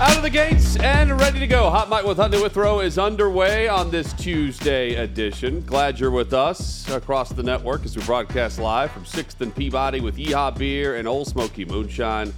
Out 0.00 0.16
of 0.16 0.22
the 0.22 0.30
gates 0.30 0.76
and 0.76 1.20
ready 1.20 1.38
to 1.40 1.46
go. 1.46 1.68
Hot 1.68 1.90
Mic 1.90 2.06
with 2.06 2.16
Hunter 2.16 2.40
Withrow 2.42 2.80
is 2.80 2.96
underway 2.96 3.68
on 3.68 3.90
this 3.90 4.14
Tuesday 4.14 4.94
edition. 4.94 5.60
Glad 5.66 6.00
you're 6.00 6.10
with 6.10 6.32
us 6.32 6.88
across 6.88 7.28
the 7.28 7.42
network 7.42 7.84
as 7.84 7.98
we 7.98 8.02
broadcast 8.04 8.58
live 8.58 8.90
from 8.92 9.04
6th 9.04 9.38
and 9.42 9.54
Peabody 9.54 10.00
with 10.00 10.16
Yeehaw 10.16 10.56
Beer 10.56 10.96
and 10.96 11.06
Ole 11.06 11.26
Smoky 11.26 11.66
Moonshine. 11.66 12.32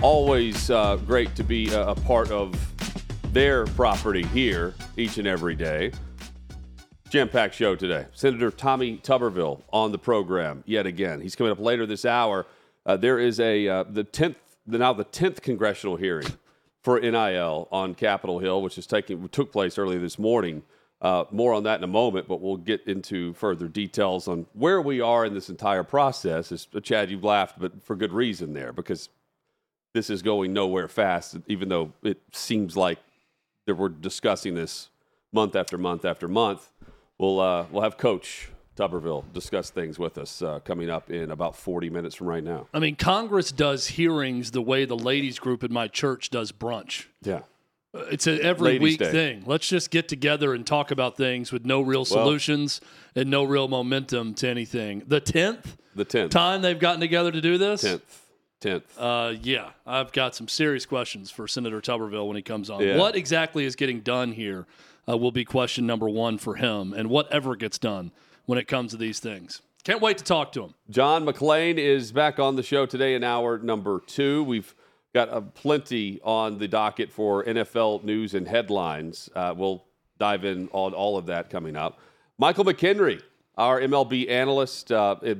Always 0.00 0.70
uh, 0.70 0.96
great 0.96 1.36
to 1.36 1.44
be 1.44 1.70
a, 1.74 1.88
a 1.88 1.94
part 1.94 2.30
of 2.30 2.58
their 3.34 3.66
property 3.66 4.24
here 4.28 4.72
each 4.96 5.18
and 5.18 5.28
every 5.28 5.56
day. 5.56 5.92
Jam 7.10 7.28
packed 7.28 7.54
show 7.54 7.76
today. 7.76 8.06
Senator 8.14 8.50
Tommy 8.50 8.96
Tuberville 8.96 9.60
on 9.74 9.92
the 9.92 9.98
program 9.98 10.64
yet 10.64 10.86
again. 10.86 11.20
He's 11.20 11.36
coming 11.36 11.52
up 11.52 11.60
later 11.60 11.84
this 11.84 12.06
hour. 12.06 12.46
Uh, 12.86 12.96
there 12.96 13.18
is 13.18 13.38
a 13.40 13.68
uh, 13.68 13.82
the 13.82 14.04
tenth, 14.04 14.38
now 14.66 14.94
the 14.94 15.04
tenth 15.04 15.42
congressional 15.42 15.96
hearing 15.96 16.28
for 16.88 16.98
NIL 16.98 17.68
on 17.70 17.94
Capitol 17.94 18.38
Hill, 18.38 18.62
which 18.62 18.78
is 18.78 18.86
taking 18.86 19.28
took 19.28 19.52
place 19.52 19.76
earlier 19.76 19.98
this 19.98 20.18
morning. 20.18 20.62
Uh, 21.02 21.24
more 21.30 21.52
on 21.52 21.64
that 21.64 21.76
in 21.76 21.84
a 21.84 21.86
moment, 21.86 22.26
but 22.26 22.40
we'll 22.40 22.56
get 22.56 22.82
into 22.86 23.34
further 23.34 23.68
details 23.68 24.26
on 24.26 24.46
where 24.54 24.80
we 24.80 24.98
are 25.02 25.26
in 25.26 25.34
this 25.34 25.50
entire 25.50 25.82
process. 25.82 26.50
As 26.50 26.66
Chad, 26.82 27.10
you've 27.10 27.24
laughed, 27.24 27.58
but 27.58 27.84
for 27.84 27.94
good 27.94 28.10
reason 28.10 28.54
there, 28.54 28.72
because 28.72 29.10
this 29.92 30.08
is 30.08 30.22
going 30.22 30.54
nowhere 30.54 30.88
fast. 30.88 31.36
Even 31.46 31.68
though 31.68 31.92
it 32.02 32.22
seems 32.32 32.74
like 32.74 32.98
that 33.66 33.74
we're 33.74 33.90
discussing 33.90 34.54
this 34.54 34.88
month 35.30 35.56
after 35.56 35.76
month 35.76 36.06
after 36.06 36.26
month, 36.26 36.70
we'll 37.18 37.38
uh, 37.38 37.66
we'll 37.70 37.82
have 37.82 37.98
Coach 37.98 38.48
Tuberville 38.78 39.24
discuss 39.32 39.70
things 39.70 39.98
with 39.98 40.18
us 40.18 40.40
uh, 40.40 40.60
coming 40.60 40.88
up 40.88 41.10
in 41.10 41.30
about 41.32 41.56
40 41.56 41.90
minutes 41.90 42.14
from 42.14 42.28
right 42.28 42.44
now. 42.44 42.68
I 42.72 42.78
mean, 42.78 42.94
Congress 42.96 43.50
does 43.50 43.88
hearings 43.88 44.52
the 44.52 44.62
way 44.62 44.84
the 44.84 44.96
ladies 44.96 45.38
group 45.38 45.64
in 45.64 45.72
my 45.72 45.88
church 45.88 46.30
does 46.30 46.52
brunch. 46.52 47.06
Yeah. 47.22 47.40
Uh, 47.92 48.00
It's 48.10 48.26
an 48.26 48.40
every 48.42 48.72
Ladies' 48.72 48.82
week 48.82 48.98
Day. 49.00 49.10
thing. 49.10 49.42
Let's 49.46 49.66
just 49.68 49.90
get 49.90 50.06
together 50.08 50.54
and 50.54 50.66
talk 50.66 50.90
about 50.90 51.16
things 51.16 51.50
with 51.52 51.64
no 51.64 51.80
real 51.80 52.04
solutions 52.04 52.80
and 53.16 53.28
no 53.30 53.42
real 53.44 53.66
momentum 53.66 54.34
to 54.34 54.48
anything. 54.48 55.02
The 55.06 55.20
10th 55.20 55.76
The 55.96 56.04
10th. 56.04 56.30
time 56.30 56.62
they've 56.62 56.78
gotten 56.78 57.00
together 57.00 57.32
to 57.32 57.40
do 57.40 57.58
this? 57.58 57.82
10th. 57.82 58.00
10th. 58.60 58.82
Uh, 58.98 59.34
yeah, 59.42 59.70
I've 59.86 60.12
got 60.12 60.34
some 60.36 60.46
serious 60.48 60.84
questions 60.86 61.30
for 61.30 61.48
Senator 61.48 61.80
Tuberville 61.80 62.26
when 62.28 62.36
he 62.36 62.42
comes 62.42 62.70
on. 62.70 62.82
Yeah. 62.82 62.96
What 62.96 63.16
exactly 63.16 63.64
is 63.64 63.74
getting 63.76 64.00
done 64.00 64.32
here 64.32 64.66
uh, 65.08 65.16
will 65.16 65.32
be 65.32 65.44
question 65.44 65.86
number 65.86 66.08
one 66.08 66.38
for 66.38 66.56
him, 66.56 66.92
and 66.92 67.08
whatever 67.08 67.56
gets 67.56 67.78
done 67.78 68.10
when 68.48 68.58
it 68.58 68.66
comes 68.66 68.92
to 68.92 68.96
these 68.96 69.20
things. 69.20 69.60
Can't 69.84 70.00
wait 70.00 70.16
to 70.16 70.24
talk 70.24 70.52
to 70.52 70.62
him. 70.62 70.74
John 70.88 71.26
McClain 71.26 71.76
is 71.76 72.12
back 72.12 72.38
on 72.38 72.56
the 72.56 72.62
show 72.62 72.86
today 72.86 73.14
in 73.14 73.22
hour 73.22 73.58
number 73.58 74.00
two. 74.06 74.42
We've 74.44 74.74
got 75.12 75.28
uh, 75.28 75.42
plenty 75.42 76.18
on 76.24 76.56
the 76.56 76.66
docket 76.66 77.12
for 77.12 77.44
NFL 77.44 78.04
news 78.04 78.32
and 78.32 78.48
headlines. 78.48 79.28
Uh, 79.36 79.52
we'll 79.54 79.84
dive 80.18 80.46
in 80.46 80.70
on 80.72 80.94
all 80.94 81.18
of 81.18 81.26
that 81.26 81.50
coming 81.50 81.76
up. 81.76 81.98
Michael 82.38 82.64
McKenry, 82.64 83.20
our 83.58 83.82
MLB 83.82 84.30
analyst, 84.30 84.90
uh, 84.92 85.16
eh, 85.22 85.34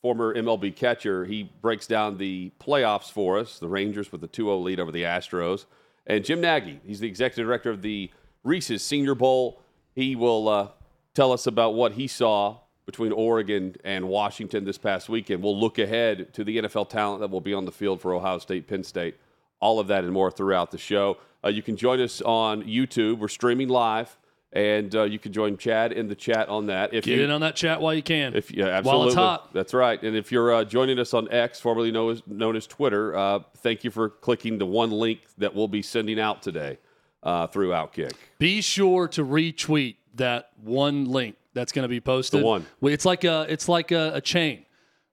former 0.00 0.32
MLB 0.32 0.76
catcher, 0.76 1.24
he 1.24 1.50
breaks 1.60 1.88
down 1.88 2.18
the 2.18 2.52
playoffs 2.60 3.10
for 3.10 3.36
us, 3.36 3.58
the 3.58 3.68
Rangers 3.68 4.12
with 4.12 4.20
the 4.20 4.28
2 4.28 4.44
0 4.44 4.58
lead 4.58 4.78
over 4.78 4.92
the 4.92 5.02
Astros. 5.02 5.64
And 6.06 6.24
Jim 6.24 6.40
Nagy, 6.40 6.80
he's 6.86 7.00
the 7.00 7.08
executive 7.08 7.46
director 7.46 7.70
of 7.70 7.82
the 7.82 8.12
Reese's 8.44 8.84
Senior 8.84 9.16
Bowl. 9.16 9.60
He 9.96 10.14
will 10.14 10.48
uh, 10.48 10.68
tell 11.14 11.32
us 11.32 11.46
about 11.46 11.74
what 11.74 11.92
he 11.92 12.06
saw 12.06 12.58
between 12.86 13.12
Oregon 13.12 13.76
and 13.84 14.08
Washington 14.08 14.64
this 14.64 14.76
past 14.78 15.08
weekend. 15.08 15.42
We'll 15.42 15.58
look 15.58 15.78
ahead 15.78 16.34
to 16.34 16.44
the 16.44 16.58
NFL 16.58 16.90
talent 16.90 17.20
that 17.20 17.30
will 17.30 17.40
be 17.40 17.54
on 17.54 17.64
the 17.64 17.72
field 17.72 18.00
for 18.00 18.12
Ohio 18.12 18.38
State, 18.38 18.68
Penn 18.68 18.84
State, 18.84 19.16
all 19.60 19.80
of 19.80 19.86
that 19.86 20.04
and 20.04 20.12
more 20.12 20.30
throughout 20.30 20.70
the 20.70 20.78
show. 20.78 21.16
Uh, 21.42 21.48
you 21.48 21.62
can 21.62 21.76
join 21.76 22.00
us 22.00 22.20
on 22.20 22.62
YouTube. 22.64 23.18
We're 23.18 23.28
streaming 23.28 23.68
live, 23.68 24.18
and 24.52 24.94
uh, 24.94 25.04
you 25.04 25.18
can 25.18 25.32
join 25.32 25.56
Chad 25.56 25.92
in 25.92 26.08
the 26.08 26.14
chat 26.14 26.48
on 26.50 26.66
that. 26.66 26.92
If 26.92 27.04
Get 27.04 27.18
you, 27.18 27.24
in 27.24 27.30
on 27.30 27.40
that 27.40 27.56
chat 27.56 27.80
while 27.80 27.94
you 27.94 28.02
can. 28.02 28.34
if 28.34 28.50
yeah, 28.50 28.66
absolutely, 28.66 28.98
While 28.98 29.06
it's 29.06 29.14
hot. 29.14 29.54
that's 29.54 29.72
right. 29.72 30.02
And 30.02 30.14
if 30.16 30.30
you're 30.30 30.52
uh, 30.52 30.64
joining 30.64 30.98
us 30.98 31.14
on 31.14 31.30
X, 31.32 31.60
formerly 31.60 31.90
known 31.90 32.12
as, 32.12 32.22
known 32.26 32.54
as 32.56 32.66
Twitter, 32.66 33.16
uh, 33.16 33.40
thank 33.58 33.84
you 33.84 33.90
for 33.90 34.10
clicking 34.10 34.58
the 34.58 34.66
one 34.66 34.90
link 34.90 35.20
that 35.38 35.54
we'll 35.54 35.68
be 35.68 35.80
sending 35.82 36.20
out 36.20 36.42
today 36.42 36.78
uh, 37.22 37.46
through 37.46 37.70
Outkick. 37.70 38.12
Be 38.38 38.60
sure 38.60 39.08
to 39.08 39.24
retweet 39.24 39.96
that 40.14 40.50
one 40.62 41.06
link 41.06 41.36
that's 41.54 41.72
going 41.72 41.84
to 41.84 41.88
be 41.88 42.00
posted. 42.00 42.40
The 42.40 42.44
one. 42.44 42.66
It's 42.82 43.04
like 43.04 43.24
a 43.24 43.46
it's 43.48 43.68
like 43.68 43.92
a, 43.92 44.12
a 44.14 44.20
chain, 44.20 44.64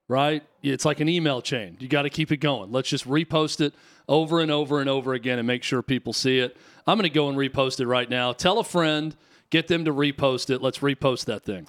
right? 0.08 0.42
It's 0.62 0.84
like 0.84 1.00
an 1.00 1.08
email 1.08 1.40
chain. 1.40 1.76
You 1.80 1.88
got 1.88 2.02
to 2.02 2.10
keep 2.10 2.32
it 2.32 2.38
going. 2.38 2.72
Let's 2.72 2.88
just 2.88 3.08
repost 3.08 3.60
it 3.60 3.74
over 4.08 4.40
and 4.40 4.50
over 4.50 4.80
and 4.80 4.88
over 4.88 5.14
again 5.14 5.38
and 5.38 5.46
make 5.46 5.62
sure 5.62 5.82
people 5.82 6.12
see 6.12 6.38
it. 6.38 6.56
I'm 6.86 6.98
going 6.98 7.08
to 7.08 7.14
go 7.14 7.28
and 7.28 7.38
repost 7.38 7.80
it 7.80 7.86
right 7.86 8.08
now. 8.08 8.32
Tell 8.32 8.58
a 8.58 8.64
friend, 8.64 9.16
get 9.50 9.68
them 9.68 9.84
to 9.84 9.92
repost 9.92 10.50
it. 10.50 10.60
Let's 10.60 10.78
repost 10.78 11.26
that 11.26 11.44
thing. 11.44 11.66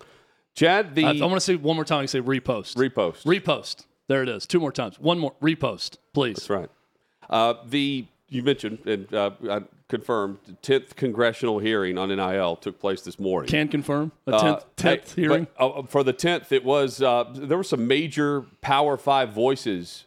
Chad, 0.56 0.96
the 0.96 1.06
I, 1.06 1.10
I 1.12 1.22
want 1.22 1.36
to 1.36 1.40
say 1.40 1.56
one 1.56 1.76
more 1.76 1.86
time. 1.86 2.04
I 2.04 2.06
say 2.06 2.22
repost. 2.22 2.76
repost. 2.76 3.24
repost. 3.24 3.86
There 4.08 4.22
it 4.22 4.30
is. 4.30 4.46
Two 4.46 4.60
more 4.60 4.72
times. 4.72 5.00
One 5.00 5.18
more. 5.18 5.34
Repost, 5.42 5.98
please. 6.14 6.36
That's 6.36 6.50
right. 6.50 6.70
Uh, 7.30 7.56
the 7.66 8.06
you 8.30 8.44
mentioned 8.44 8.80
and 8.86 9.14
uh, 9.14 9.32
I 9.50 9.62
confirmed 9.94 10.40
tenth 10.64 10.96
congressional 10.96 11.60
hearing 11.60 12.00
on 12.00 12.10
NIL 12.10 12.56
took 12.56 12.80
place 12.80 13.02
this 13.02 13.20
morning. 13.20 13.48
Can 13.48 13.68
confirm 13.68 14.12
a 14.26 14.32
Uh, 14.34 14.40
tenth 14.42 14.66
tenth 14.76 15.16
hey, 15.16 15.22
hearing. 15.22 15.48
but, 15.56 15.64
uh, 15.64 15.84
for 15.84 16.04
the 16.04 16.14
tenth, 16.14 16.52
it 16.52 16.64
was 16.66 17.00
uh, 17.00 17.26
there 17.36 17.58
were 17.58 17.64
some 17.64 17.88
major 17.88 18.46
Power 18.62 18.98
Five 18.98 19.30
voices 19.34 20.06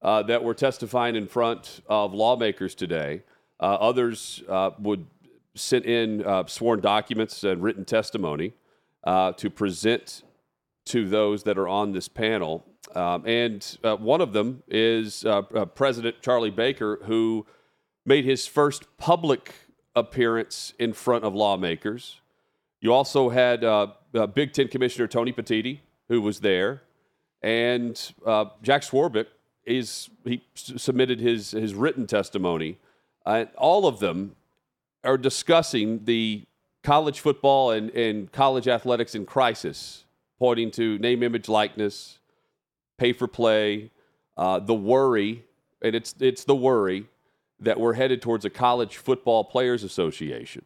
uh, 0.00 0.22
that 0.22 0.42
were 0.42 0.54
testifying 0.54 1.16
in 1.16 1.26
front 1.26 1.80
of 1.86 2.14
lawmakers 2.14 2.74
today. 2.74 3.22
Uh, 3.60 3.64
others 3.90 4.42
uh, 4.48 4.70
would 4.78 5.04
send 5.54 5.84
in 5.84 6.24
uh, 6.24 6.46
sworn 6.46 6.80
documents 6.80 7.44
and 7.44 7.62
written 7.62 7.84
testimony 7.84 8.54
uh, 9.04 9.32
to 9.32 9.50
present 9.50 10.22
to 10.86 11.06
those 11.06 11.42
that 11.42 11.58
are 11.58 11.68
on 11.68 11.92
this 11.92 12.08
panel. 12.08 12.64
Um, 12.94 13.26
and 13.26 13.78
uh, 13.84 13.96
one 13.96 14.22
of 14.22 14.32
them 14.32 14.62
is 14.68 15.24
uh, 15.26 15.42
uh, 15.54 15.64
President 15.66 16.22
Charlie 16.22 16.50
Baker, 16.50 17.00
who 17.04 17.44
made 18.06 18.24
his 18.24 18.46
first 18.46 18.84
public 18.96 19.52
appearance 19.96 20.72
in 20.78 20.92
front 20.92 21.24
of 21.24 21.34
lawmakers. 21.34 22.20
You 22.80 22.92
also 22.92 23.28
had 23.30 23.64
uh, 23.64 23.88
uh, 24.14 24.28
Big 24.28 24.52
Ten 24.52 24.68
Commissioner 24.68 25.08
Tony 25.08 25.32
Petitti, 25.32 25.80
who 26.08 26.22
was 26.22 26.40
there, 26.40 26.82
and 27.42 28.00
uh, 28.24 28.46
Jack 28.62 28.82
Swarbrick 28.82 29.26
is 29.64 30.08
he 30.24 30.44
submitted 30.54 31.18
his 31.18 31.50
his 31.50 31.74
written 31.74 32.06
testimony. 32.06 32.78
Uh, 33.24 33.46
all 33.58 33.86
of 33.86 33.98
them 33.98 34.36
are 35.02 35.18
discussing 35.18 36.04
the 36.04 36.44
college 36.84 37.18
football 37.18 37.72
and, 37.72 37.90
and 37.90 38.30
college 38.30 38.68
athletics 38.68 39.16
in 39.16 39.26
crisis, 39.26 40.04
pointing 40.38 40.70
to 40.70 40.98
name, 40.98 41.24
image, 41.24 41.48
likeness, 41.48 42.18
pay 42.98 43.12
for 43.12 43.26
play, 43.26 43.90
uh, 44.36 44.60
the 44.60 44.74
worry, 44.74 45.44
and 45.82 45.96
it's 45.96 46.14
it's 46.20 46.44
the 46.44 46.54
worry 46.54 47.06
that 47.60 47.80
we're 47.80 47.94
headed 47.94 48.20
towards 48.22 48.44
a 48.44 48.50
college 48.50 48.96
football 48.96 49.44
players 49.44 49.82
association, 49.82 50.64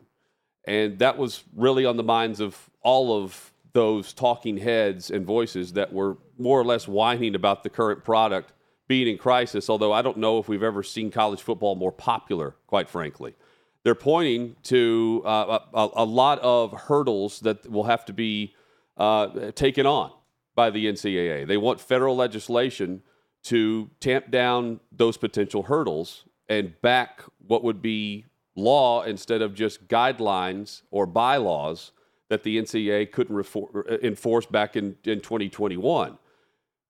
and 0.65 0.99
that 0.99 1.17
was 1.17 1.45
really 1.55 1.85
on 1.85 1.97
the 1.97 2.03
minds 2.03 2.41
of 2.41 2.71
all 2.83 3.23
of 3.23 3.53
those 3.73 4.13
talking 4.13 4.57
heads 4.57 5.11
and 5.11 5.25
voices 5.25 5.75
that 5.75 5.93
were 5.93 6.19
more 6.39 6.59
or 6.59 6.65
less 6.65 6.89
whining 6.89 7.35
about 7.35 7.63
the 7.63 7.71
current 7.71 8.05
product 8.05 8.53
being 8.89 9.07
in 9.07 9.17
crisis. 9.17 9.71
Although 9.71 9.93
I 9.93 10.03
don't 10.03 10.17
know 10.17 10.39
if 10.39 10.49
we've 10.49 10.63
ever 10.63 10.83
seen 10.83 11.11
college 11.11 11.41
football 11.41 11.77
more 11.77 11.93
popular, 11.93 12.57
quite 12.67 12.89
frankly 12.89 13.35
they're 13.83 13.95
pointing 13.95 14.57
to 14.65 15.23
uh, 15.25 15.59
a, 15.73 15.89
a 15.95 16.05
lot 16.05 16.39
of 16.41 16.73
hurdles 16.73 17.41
that 17.41 17.71
will 17.71 17.85
have 17.85 18.05
to 18.07 18.13
be 18.13 18.55
uh, 18.97 19.51
taken 19.53 19.87
on 19.87 20.13
by 20.55 20.71
the 20.71 20.87
NCAA. 20.87 21.47
They 21.47 21.57
want 21.57 21.81
federal 21.81 22.17
legislation 22.17 23.03
to 23.45 23.91
tamp 24.01 24.31
down 24.31 24.81
those 24.93 25.17
potential 25.17 25.65
hurdles 25.65 26.25
and 26.51 26.79
back 26.83 27.23
what 27.47 27.65
would 27.65 27.81
be 27.81 28.27
law 28.57 29.03
instead 29.05 29.41
of 29.41 29.55
just 29.55 29.89
guidelines 29.89 30.83
or 30.91 31.07
bylaws 31.07 31.93
that 32.29 32.43
the 32.43 32.59
NCAA 32.59 33.11
couldn't 33.11 33.35
refor- 33.35 34.03
enforce 34.03 34.47
back 34.47 34.77
in, 34.77 34.97
in 35.05 35.21
2021. 35.21 36.19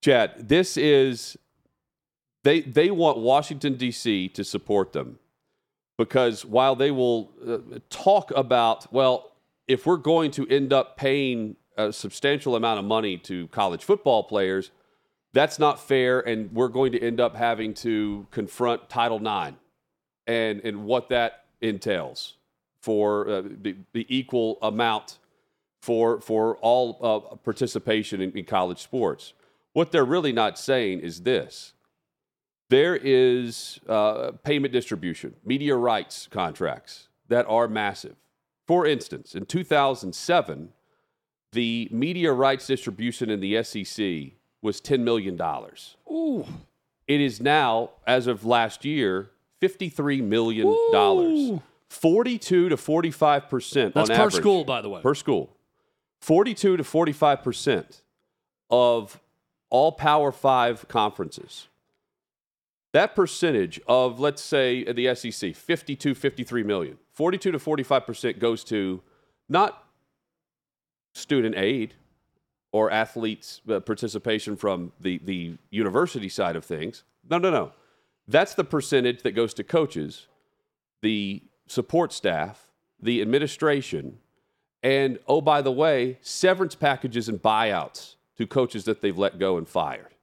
Chad, 0.03 0.49
this 0.49 0.77
is 0.77 1.37
They 2.43 2.63
they 2.63 2.91
want 2.91 3.19
Washington 3.19 3.77
D.C. 3.77 4.29
to 4.31 4.43
support 4.43 4.93
them 4.93 5.19
because 5.99 6.45
while 6.45 6.75
they 6.75 6.91
will 6.91 7.31
uh, 7.47 7.79
talk 7.91 8.33
about 8.35 8.91
well, 8.93 9.33
if 9.69 9.87
we're 9.87 9.99
going 9.99 10.31
to 10.33 10.49
end 10.49 10.73
up 10.73 10.97
paying 10.97 11.57
a 11.77 11.93
substantial 11.93 12.57
amount 12.57 12.79
of 12.79 12.87
money 12.87 13.19
to 13.19 13.47
college 13.49 13.85
football 13.85 14.23
players, 14.23 14.71
that's 15.33 15.59
not 15.59 15.81
fair, 15.81 16.21
and 16.21 16.53
we're 16.53 16.69
going 16.69 16.93
to 16.93 17.01
end 17.01 17.21
up 17.21 17.37
having 17.37 17.75
to 17.75 18.27
confront 18.31 18.89
Title 18.89 19.19
IX 19.19 19.57
and 20.27 20.61
and 20.61 20.85
what 20.85 21.09
that 21.11 21.45
entails 21.61 22.35
for 22.83 23.29
uh, 23.29 23.43
the, 23.43 23.77
the 23.93 24.07
equal 24.09 24.59
amount 24.63 25.19
for 25.83 26.21
for 26.21 26.57
all 26.59 26.99
uh, 27.01 27.37
participation 27.37 28.21
in, 28.21 28.33
in 28.33 28.45
college 28.45 28.83
sports. 28.83 29.33
What 29.73 29.93
they're 29.93 30.05
really 30.05 30.33
not 30.33 30.59
saying 30.59 31.01
is 31.01 31.23
this: 31.23 31.75
there 32.71 32.97
is 32.97 33.81
uh, 33.89 34.33
payment 34.43 34.73
distribution, 34.73 35.35
media 35.45 35.77
rights 35.77 36.29
contracts 36.31 37.09
that 37.29 37.47
are 37.49 37.69
massive. 37.69 38.17
For 38.67 38.87
instance, 38.87 39.35
in 39.35 39.47
2007, 39.47 40.69
the 41.53 41.89
media 41.91 42.33
rights 42.33 42.67
distribution 42.67 43.31
in 43.31 43.41
the 43.41 43.63
SEC 43.65 44.33
was 44.63 44.81
$10 44.81 45.01
million. 45.01 45.41
Ooh. 46.11 46.47
It 47.07 47.21
is 47.21 47.41
now, 47.41 47.91
as 48.07 48.27
of 48.27 48.45
last 48.45 48.85
year, 48.85 49.31
$53 49.61 50.23
million. 50.23 50.67
Ooh. 50.67 51.63
42 51.89 52.69
to 52.69 52.77
45% 52.77 53.93
That's 53.93 54.09
per 54.09 54.15
average. 54.15 54.35
school, 54.35 54.65
by 54.65 54.81
the 54.81 54.89
way. 54.89 55.01
Per 55.01 55.15
school. 55.15 55.51
42 56.21 56.77
to 56.77 56.83
45% 56.83 58.03
of 58.71 59.21
all 59.71 59.93
Power 59.93 60.31
Five 60.31 60.87
conferences. 60.89 61.67
That 62.93 63.15
percentage 63.15 63.81
of, 63.87 64.21
let's 64.21 64.43
say, 64.43 64.85
the 64.85 65.15
SEC, 65.15 65.55
52, 65.55 66.15
53 66.15 66.63
million, 66.63 66.99
42 67.13 67.53
to 67.53 67.59
45% 67.59 68.39
goes 68.39 68.65
to 68.65 69.01
not 69.49 69.85
student 71.15 71.57
aid 71.57 71.95
or 72.73 72.91
athletes' 72.91 73.61
uh, 73.69 73.81
participation 73.81 74.57
from 74.57 74.93
the, 75.01 75.21
the 75.25 75.57
university 75.71 76.29
side 76.29 76.57
of 76.57 76.65
things. 76.65 77.03
No, 77.29 77.39
no, 77.39 77.51
no. 77.51 77.73
That's 78.29 78.55
the 78.55 78.65
percentage 78.65 79.23
that 79.23 79.33
goes 79.33 79.55
to 79.55 79.65
coaches, 79.65 80.27
the 81.03 81.43
support 81.67 82.13
staff, 82.13 82.69
the 83.03 83.21
administration, 83.21 84.19
and 84.83 85.19
oh, 85.27 85.41
by 85.41 85.63
the 85.63 85.73
way, 85.73 86.19
severance 86.23 86.75
packages 86.75 87.29
and 87.29 87.43
buyouts 87.43 88.15
to 88.39 88.47
coaches 88.47 88.85
that 88.85 89.03
they've 89.03 89.19
let 89.19 89.39
go 89.39 89.59
and 89.59 89.69
fired. 89.69 90.15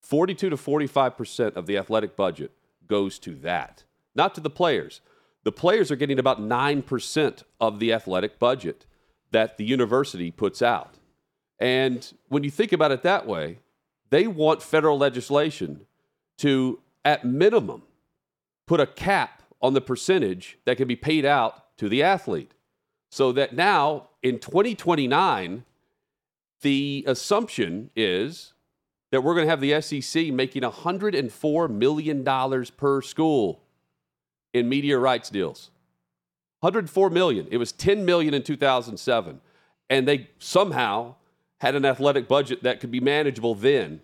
42 0.00 0.50
to 0.50 0.56
45% 0.56 1.56
of 1.56 1.66
the 1.66 1.76
athletic 1.76 2.16
budget 2.16 2.52
goes 2.86 3.18
to 3.20 3.34
that, 3.36 3.84
not 4.14 4.34
to 4.34 4.40
the 4.40 4.50
players. 4.50 5.00
The 5.44 5.52
players 5.52 5.90
are 5.90 5.96
getting 5.96 6.18
about 6.18 6.40
9% 6.40 7.42
of 7.60 7.78
the 7.78 7.92
athletic 7.92 8.38
budget 8.38 8.86
that 9.30 9.58
the 9.58 9.64
university 9.64 10.30
puts 10.30 10.62
out. 10.62 10.94
And 11.58 12.12
when 12.28 12.44
you 12.44 12.50
think 12.50 12.72
about 12.72 12.92
it 12.92 13.02
that 13.02 13.26
way, 13.26 13.58
they 14.10 14.26
want 14.26 14.62
federal 14.62 14.98
legislation 14.98 15.86
to, 16.38 16.80
at 17.04 17.24
minimum, 17.24 17.82
put 18.66 18.80
a 18.80 18.86
cap 18.86 19.42
on 19.62 19.74
the 19.74 19.80
percentage 19.80 20.58
that 20.64 20.76
can 20.76 20.88
be 20.88 20.96
paid 20.96 21.24
out 21.24 21.76
to 21.78 21.88
the 21.88 22.02
athlete. 22.02 22.52
So 23.10 23.32
that 23.32 23.54
now 23.54 24.08
in 24.22 24.38
2029, 24.38 25.64
the 26.62 27.04
assumption 27.06 27.90
is 27.94 28.52
that 29.10 29.22
we're 29.22 29.34
going 29.34 29.46
to 29.46 29.50
have 29.50 29.60
the 29.60 29.80
SEC 29.80 30.32
making 30.32 30.62
$104 30.62 31.70
million 31.70 32.66
per 32.76 33.00
school 33.02 33.62
in 34.52 34.68
media 34.68 34.98
rights 34.98 35.30
deals. 35.30 35.70
104 36.60 37.10
million. 37.10 37.46
It 37.50 37.58
was 37.58 37.72
10 37.72 38.04
million 38.04 38.34
in 38.34 38.42
2007. 38.42 39.40
And 39.90 40.08
they 40.08 40.30
somehow 40.38 41.14
had 41.60 41.74
an 41.74 41.84
athletic 41.84 42.28
budget 42.28 42.62
that 42.62 42.80
could 42.80 42.90
be 42.90 43.00
manageable 43.00 43.54
then. 43.54 44.00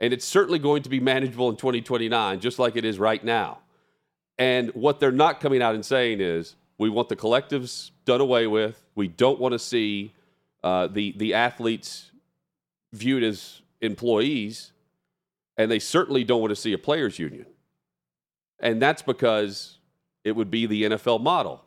And 0.00 0.12
it's 0.12 0.24
certainly 0.24 0.58
going 0.58 0.82
to 0.82 0.88
be 0.88 1.00
manageable 1.00 1.50
in 1.50 1.56
2029, 1.56 2.40
just 2.40 2.58
like 2.58 2.76
it 2.76 2.84
is 2.84 2.98
right 2.98 3.22
now. 3.22 3.58
And 4.38 4.70
what 4.70 5.00
they're 5.00 5.12
not 5.12 5.40
coming 5.40 5.60
out 5.60 5.74
and 5.74 5.84
saying 5.84 6.20
is, 6.20 6.56
we 6.78 6.88
want 6.88 7.10
the 7.10 7.16
collectives 7.16 7.90
done 8.06 8.22
away 8.22 8.46
with. 8.46 8.82
We 8.94 9.06
don't 9.06 9.38
want 9.38 9.52
to 9.52 9.58
see 9.58 10.14
uh, 10.64 10.86
the 10.86 11.12
the 11.18 11.34
athletes 11.34 12.10
viewed 12.94 13.22
as 13.22 13.60
employees, 13.82 14.72
and 15.58 15.70
they 15.70 15.78
certainly 15.78 16.24
don't 16.24 16.40
want 16.40 16.52
to 16.52 16.56
see 16.56 16.72
a 16.72 16.78
players' 16.78 17.18
union. 17.18 17.44
And 18.60 18.80
that's 18.80 19.02
because 19.02 19.78
it 20.24 20.32
would 20.32 20.50
be 20.50 20.64
the 20.64 20.84
NFL 20.84 21.22
model, 21.22 21.64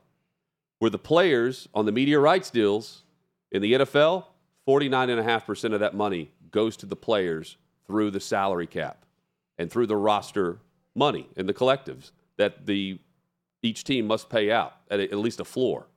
where 0.80 0.90
the 0.90 0.98
players 0.98 1.68
on 1.76 1.86
the 1.86 1.92
media 1.92 2.20
rights 2.20 2.50
deals 2.50 3.04
in 3.52 3.62
the 3.62 3.74
NFL, 3.74 4.26
49.5% 4.68 5.74
of 5.74 5.80
that 5.80 5.94
money 5.94 6.32
goes 6.52 6.78
to 6.78 6.86
the 6.86 6.96
players 6.96 7.58
through 7.86 8.12
the 8.12 8.20
salary 8.20 8.68
cap 8.68 9.06
and 9.58 9.70
through 9.70 9.88
the 9.88 9.98
roster 9.98 10.60
money 10.96 11.28
in 11.36 11.48
the 11.48 11.54
collectives 11.54 12.12
that 12.38 12.66
the 12.66 13.00
each 13.62 13.84
team 13.84 14.06
must 14.06 14.30
pay 14.30 14.52
out 14.52 14.74
at, 14.92 15.00
a, 15.00 15.04
at 15.04 15.18
least 15.18 15.40
a 15.40 15.46
floor. 15.46 15.88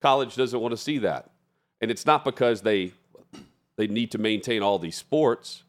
College 0.00 0.36
doesn't 0.36 0.60
want 0.60 0.72
to 0.72 0.76
see 0.76 0.98
that. 0.98 1.30
And 1.80 1.90
it's 1.90 2.06
not 2.06 2.24
because 2.24 2.62
they 2.62 2.92
they 3.76 3.86
need 3.86 4.10
to 4.10 4.18
maintain 4.18 4.62
all 4.62 4.78
these 4.78 4.96
sports. 4.96 5.62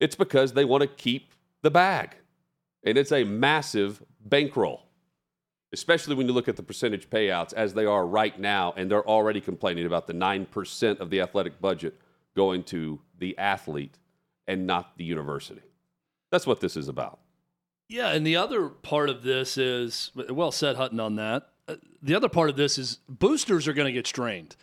It's 0.00 0.14
because 0.14 0.52
they 0.52 0.66
want 0.66 0.82
to 0.82 0.86
keep 0.86 1.32
the 1.62 1.70
bag. 1.70 2.16
And 2.84 2.98
it's 2.98 3.10
a 3.10 3.24
massive 3.24 4.02
bankroll. 4.20 4.83
Especially 5.74 6.14
when 6.14 6.26
you 6.26 6.32
look 6.32 6.48
at 6.48 6.56
the 6.56 6.62
percentage 6.62 7.10
payouts 7.10 7.52
as 7.52 7.74
they 7.74 7.84
are 7.84 8.06
right 8.06 8.38
now 8.38 8.72
and 8.76 8.90
they're 8.90 9.06
already 9.06 9.40
complaining 9.40 9.84
about 9.84 10.06
the 10.06 10.14
9% 10.14 11.00
of 11.00 11.10
the 11.10 11.20
athletic 11.20 11.60
budget 11.60 12.00
going 12.34 12.62
to 12.64 13.00
the 13.18 13.36
athlete 13.36 13.98
and 14.46 14.66
not 14.66 14.96
the 14.96 15.04
university. 15.04 15.62
That's 16.30 16.46
what 16.46 16.60
this 16.60 16.76
is 16.76 16.88
about. 16.88 17.18
Yeah, 17.88 18.08
and 18.08 18.26
the 18.26 18.36
other 18.36 18.68
part 18.68 19.10
of 19.10 19.22
this 19.22 19.58
is 19.58 20.10
well 20.30 20.50
said, 20.50 20.76
Hutton, 20.76 21.00
on 21.00 21.16
that. 21.16 21.48
Uh, 21.68 21.76
the 22.02 22.14
other 22.14 22.28
part 22.28 22.50
of 22.50 22.56
this 22.56 22.78
is 22.78 22.98
boosters 23.08 23.68
are 23.68 23.72
going 23.72 23.86
to 23.86 23.92
get 23.92 24.06
strained 24.06 24.56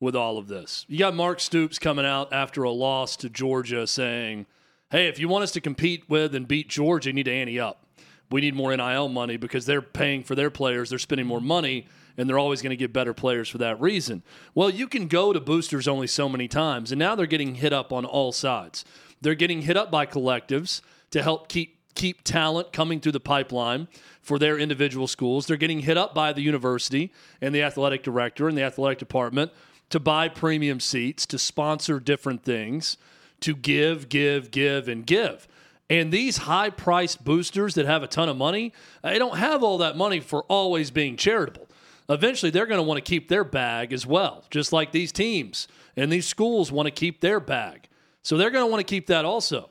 with 0.00 0.16
all 0.16 0.38
of 0.38 0.48
this. 0.48 0.84
You 0.88 0.98
got 0.98 1.14
Mark 1.14 1.38
Stoops 1.40 1.78
coming 1.78 2.06
out 2.06 2.32
after 2.32 2.62
a 2.62 2.70
loss 2.70 3.16
to 3.16 3.28
Georgia 3.28 3.86
saying, 3.86 4.46
hey, 4.90 5.08
if 5.08 5.18
you 5.18 5.28
want 5.28 5.44
us 5.44 5.52
to 5.52 5.60
compete 5.60 6.08
with 6.08 6.34
and 6.34 6.48
beat 6.48 6.68
Georgia, 6.68 7.10
you 7.10 7.14
need 7.14 7.24
to 7.24 7.32
ante 7.32 7.60
up. 7.60 7.81
We 8.30 8.40
need 8.40 8.54
more 8.54 8.74
NIL 8.74 9.08
money 9.08 9.36
because 9.36 9.66
they're 9.66 9.82
paying 9.82 10.22
for 10.22 10.34
their 10.34 10.50
players, 10.50 10.90
they're 10.90 10.98
spending 10.98 11.26
more 11.26 11.40
money, 11.40 11.86
and 12.16 12.28
they're 12.28 12.38
always 12.38 12.62
going 12.62 12.70
to 12.70 12.76
get 12.76 12.92
better 12.92 13.14
players 13.14 13.48
for 13.48 13.58
that 13.58 13.80
reason. 13.80 14.22
Well, 14.54 14.70
you 14.70 14.86
can 14.88 15.08
go 15.08 15.32
to 15.32 15.40
boosters 15.40 15.88
only 15.88 16.06
so 16.06 16.28
many 16.28 16.48
times, 16.48 16.92
and 16.92 16.98
now 16.98 17.14
they're 17.14 17.26
getting 17.26 17.56
hit 17.56 17.72
up 17.72 17.92
on 17.92 18.04
all 18.04 18.32
sides. 18.32 18.84
They're 19.20 19.34
getting 19.34 19.62
hit 19.62 19.76
up 19.76 19.90
by 19.90 20.06
collectives 20.06 20.80
to 21.10 21.22
help 21.22 21.48
keep 21.48 21.78
keep 21.94 22.24
talent 22.24 22.72
coming 22.72 23.00
through 23.00 23.12
the 23.12 23.20
pipeline 23.20 23.86
for 24.22 24.38
their 24.38 24.58
individual 24.58 25.06
schools. 25.06 25.46
They're 25.46 25.58
getting 25.58 25.80
hit 25.80 25.98
up 25.98 26.14
by 26.14 26.32
the 26.32 26.40
university 26.40 27.12
and 27.40 27.54
the 27.54 27.62
athletic 27.62 28.02
director 28.02 28.48
and 28.48 28.56
the 28.56 28.62
athletic 28.62 28.98
department 28.98 29.52
to 29.90 30.00
buy 30.00 30.28
premium 30.28 30.80
seats, 30.80 31.26
to 31.26 31.38
sponsor 31.38 32.00
different 32.00 32.44
things, 32.44 32.96
to 33.40 33.54
give, 33.54 34.08
give, 34.08 34.50
give, 34.50 34.88
and 34.88 35.06
give. 35.06 35.46
And 35.92 36.10
these 36.10 36.38
high 36.38 36.70
priced 36.70 37.22
boosters 37.22 37.74
that 37.74 37.84
have 37.84 38.02
a 38.02 38.06
ton 38.06 38.30
of 38.30 38.36
money, 38.38 38.72
uh, 39.04 39.10
they 39.10 39.18
don't 39.18 39.36
have 39.36 39.62
all 39.62 39.76
that 39.76 39.94
money 39.94 40.20
for 40.20 40.42
always 40.44 40.90
being 40.90 41.18
charitable. 41.18 41.68
Eventually, 42.08 42.48
they're 42.50 42.64
going 42.64 42.78
to 42.78 42.82
want 42.82 42.96
to 42.96 43.06
keep 43.06 43.28
their 43.28 43.44
bag 43.44 43.92
as 43.92 44.06
well, 44.06 44.42
just 44.48 44.72
like 44.72 44.92
these 44.92 45.12
teams 45.12 45.68
and 45.94 46.10
these 46.10 46.26
schools 46.26 46.72
want 46.72 46.86
to 46.86 46.90
keep 46.90 47.20
their 47.20 47.40
bag. 47.40 47.90
So 48.22 48.38
they're 48.38 48.48
going 48.48 48.64
to 48.64 48.70
want 48.70 48.80
to 48.80 48.90
keep 48.90 49.06
that 49.08 49.26
also. 49.26 49.68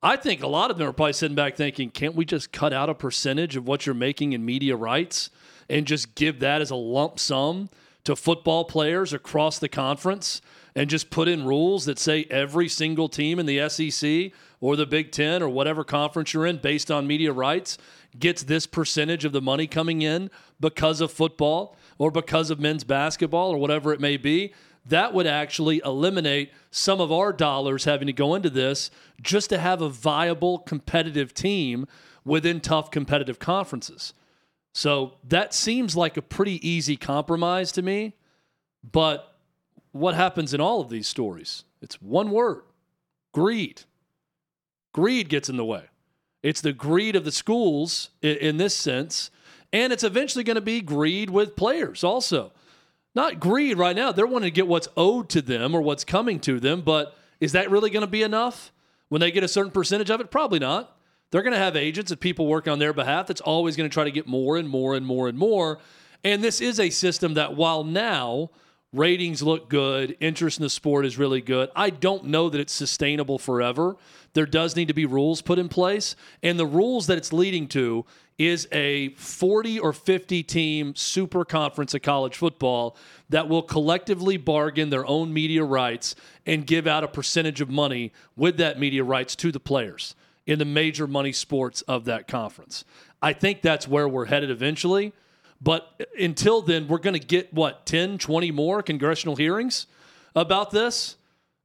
I 0.00 0.14
think 0.14 0.44
a 0.44 0.46
lot 0.46 0.70
of 0.70 0.78
them 0.78 0.86
are 0.86 0.92
probably 0.92 1.12
sitting 1.12 1.34
back 1.34 1.56
thinking, 1.56 1.90
can't 1.90 2.14
we 2.14 2.24
just 2.24 2.52
cut 2.52 2.72
out 2.72 2.88
a 2.88 2.94
percentage 2.94 3.56
of 3.56 3.66
what 3.66 3.84
you're 3.84 3.96
making 3.96 4.32
in 4.32 4.44
media 4.44 4.76
rights 4.76 5.28
and 5.68 5.88
just 5.88 6.14
give 6.14 6.38
that 6.38 6.60
as 6.62 6.70
a 6.70 6.76
lump 6.76 7.18
sum 7.18 7.68
to 8.04 8.14
football 8.14 8.64
players 8.64 9.12
across 9.12 9.58
the 9.58 9.68
conference 9.68 10.40
and 10.76 10.90
just 10.90 11.10
put 11.10 11.28
in 11.28 11.44
rules 11.44 11.84
that 11.84 11.98
say 11.98 12.26
every 12.30 12.68
single 12.68 13.08
team 13.08 13.38
in 13.38 13.46
the 13.46 13.68
SEC 13.68 14.32
or 14.60 14.76
the 14.76 14.86
Big 14.86 15.12
Ten 15.12 15.42
or 15.42 15.48
whatever 15.48 15.84
conference 15.84 16.32
you're 16.32 16.46
in 16.46 16.58
based 16.58 16.90
on 16.90 17.06
media 17.06 17.32
rights 17.32 17.78
gets 18.18 18.42
this 18.42 18.66
percentage 18.66 19.24
of 19.24 19.32
the 19.32 19.40
money 19.42 19.66
coming 19.66 20.02
in 20.02 20.30
because 20.60 21.00
of 21.00 21.12
football 21.12 21.76
or 21.98 22.10
because 22.10 22.50
of 22.50 22.60
men's 22.60 22.84
basketball 22.84 23.50
or 23.50 23.58
whatever 23.58 23.92
it 23.92 24.00
may 24.00 24.16
be 24.16 24.52
that 24.86 25.14
would 25.14 25.26
actually 25.26 25.80
eliminate 25.84 26.52
some 26.70 27.00
of 27.00 27.10
our 27.10 27.32
dollars 27.32 27.84
having 27.84 28.06
to 28.06 28.12
go 28.12 28.34
into 28.34 28.50
this 28.50 28.90
just 29.22 29.48
to 29.48 29.58
have 29.58 29.80
a 29.80 29.88
viable 29.88 30.58
competitive 30.58 31.32
team 31.32 31.86
within 32.24 32.60
tough 32.60 32.90
competitive 32.90 33.38
conferences. 33.38 34.12
So 34.72 35.14
that 35.24 35.54
seems 35.54 35.96
like 35.96 36.16
a 36.16 36.22
pretty 36.22 36.66
easy 36.68 36.96
compromise 36.96 37.72
to 37.72 37.82
me. 37.82 38.14
But 38.82 39.33
what 39.94 40.14
happens 40.16 40.52
in 40.52 40.60
all 40.60 40.80
of 40.80 40.90
these 40.90 41.06
stories? 41.06 41.64
It's 41.80 42.02
one 42.02 42.30
word 42.30 42.62
greed. 43.32 43.82
Greed 44.92 45.28
gets 45.28 45.48
in 45.48 45.56
the 45.56 45.64
way. 45.64 45.84
It's 46.42 46.60
the 46.60 46.72
greed 46.72 47.16
of 47.16 47.24
the 47.24 47.32
schools 47.32 48.10
in, 48.20 48.36
in 48.36 48.56
this 48.56 48.74
sense, 48.74 49.30
and 49.72 49.92
it's 49.92 50.04
eventually 50.04 50.44
going 50.44 50.56
to 50.56 50.60
be 50.60 50.80
greed 50.80 51.30
with 51.30 51.56
players 51.56 52.04
also. 52.04 52.52
Not 53.14 53.38
greed 53.38 53.78
right 53.78 53.94
now. 53.94 54.10
They're 54.10 54.26
wanting 54.26 54.48
to 54.48 54.54
get 54.54 54.66
what's 54.66 54.88
owed 54.96 55.28
to 55.30 55.40
them 55.40 55.74
or 55.74 55.80
what's 55.80 56.04
coming 56.04 56.40
to 56.40 56.58
them, 56.58 56.80
but 56.80 57.16
is 57.40 57.52
that 57.52 57.70
really 57.70 57.90
going 57.90 58.04
to 58.04 58.10
be 58.10 58.22
enough 58.22 58.72
when 59.08 59.20
they 59.20 59.30
get 59.30 59.44
a 59.44 59.48
certain 59.48 59.70
percentage 59.72 60.10
of 60.10 60.20
it? 60.20 60.30
Probably 60.30 60.58
not. 60.58 60.96
They're 61.30 61.42
going 61.42 61.52
to 61.52 61.58
have 61.58 61.76
agents 61.76 62.10
and 62.10 62.20
people 62.20 62.46
working 62.46 62.72
on 62.72 62.78
their 62.80 62.92
behalf 62.92 63.28
that's 63.28 63.40
always 63.40 63.76
going 63.76 63.88
to 63.88 63.94
try 63.94 64.04
to 64.04 64.10
get 64.10 64.26
more 64.26 64.56
and 64.56 64.68
more 64.68 64.94
and 64.94 65.06
more 65.06 65.28
and 65.28 65.38
more. 65.38 65.78
And 66.24 66.42
this 66.42 66.60
is 66.60 66.80
a 66.80 66.90
system 66.90 67.34
that, 67.34 67.56
while 67.56 67.84
now 67.84 68.50
ratings 68.94 69.42
look 69.42 69.68
good, 69.68 70.16
interest 70.20 70.58
in 70.58 70.62
the 70.62 70.70
sport 70.70 71.04
is 71.04 71.18
really 71.18 71.40
good, 71.40 71.70
I 71.74 71.90
don't 71.90 72.26
know 72.26 72.48
that 72.48 72.60
it's 72.60 72.72
sustainable 72.72 73.38
forever. 73.38 73.96
There 74.34 74.46
does 74.46 74.76
need 74.76 74.88
to 74.88 74.94
be 74.94 75.06
rules 75.06 75.42
put 75.42 75.58
in 75.58 75.68
place. 75.68 76.16
And 76.42 76.58
the 76.58 76.66
rules 76.66 77.06
that 77.08 77.18
it's 77.18 77.32
leading 77.32 77.68
to 77.68 78.04
is 78.38 78.66
a 78.72 79.10
40 79.10 79.78
or 79.78 79.92
50 79.92 80.42
team 80.42 80.94
super 80.96 81.44
conference 81.44 81.94
of 81.94 82.02
college 82.02 82.36
football 82.36 82.96
that 83.28 83.48
will 83.48 83.62
collectively 83.62 84.36
bargain 84.36 84.90
their 84.90 85.06
own 85.06 85.32
media 85.32 85.62
rights 85.62 86.16
and 86.46 86.66
give 86.66 86.86
out 86.86 87.04
a 87.04 87.08
percentage 87.08 87.60
of 87.60 87.70
money 87.70 88.12
with 88.36 88.56
that 88.56 88.78
media 88.78 89.04
rights 89.04 89.36
to 89.36 89.52
the 89.52 89.60
players 89.60 90.16
in 90.46 90.58
the 90.58 90.64
major 90.64 91.06
money 91.06 91.32
sports 91.32 91.82
of 91.82 92.04
that 92.04 92.26
conference. 92.26 92.84
I 93.22 93.32
think 93.32 93.62
that's 93.62 93.88
where 93.88 94.08
we're 94.08 94.26
headed 94.26 94.50
eventually. 94.50 95.12
But 95.64 96.08
until 96.20 96.60
then, 96.60 96.86
we're 96.86 96.98
going 96.98 97.18
to 97.18 97.26
get 97.26 97.52
what, 97.52 97.86
10, 97.86 98.18
20 98.18 98.50
more 98.50 98.82
congressional 98.82 99.36
hearings 99.36 99.86
about 100.36 100.70
this? 100.70 101.16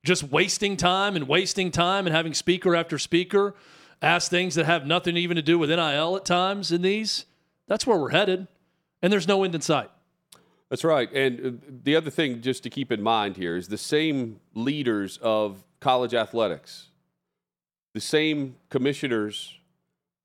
Just 0.05 0.23
wasting 0.23 0.77
time 0.77 1.17
and 1.17 1.27
wasting 1.27 1.69
time 1.69 2.07
and 2.07 2.15
having 2.15 2.33
speaker 2.33 2.75
after 2.75 2.97
speaker 2.97 3.53
ask 4.01 4.31
things 4.31 4.55
that 4.55 4.65
have 4.65 4.87
nothing 4.87 5.17
even 5.17 5.35
to 5.35 5.41
do 5.41 5.59
with 5.59 5.69
NIL 5.69 6.15
at 6.15 6.23
times 6.23 6.71
in 6.71 6.81
these. 6.81 7.25
That's 7.67 7.85
where 7.85 7.97
we're 7.97 8.11
headed. 8.11 8.47
And 9.01 9.11
there's 9.11 9.27
no 9.27 9.43
end 9.43 9.53
in 9.53 9.61
sight. 9.61 9.91
That's 10.69 10.85
right. 10.85 11.11
And 11.11 11.45
uh, 11.45 11.65
the 11.83 11.97
other 11.97 12.09
thing 12.09 12.41
just 12.41 12.63
to 12.63 12.69
keep 12.69 12.91
in 12.91 13.01
mind 13.01 13.35
here 13.35 13.57
is 13.57 13.67
the 13.67 13.77
same 13.77 14.39
leaders 14.53 15.17
of 15.17 15.63
college 15.81 16.13
athletics 16.13 16.87
the 17.93 17.99
same 17.99 18.55
commissioners 18.69 19.57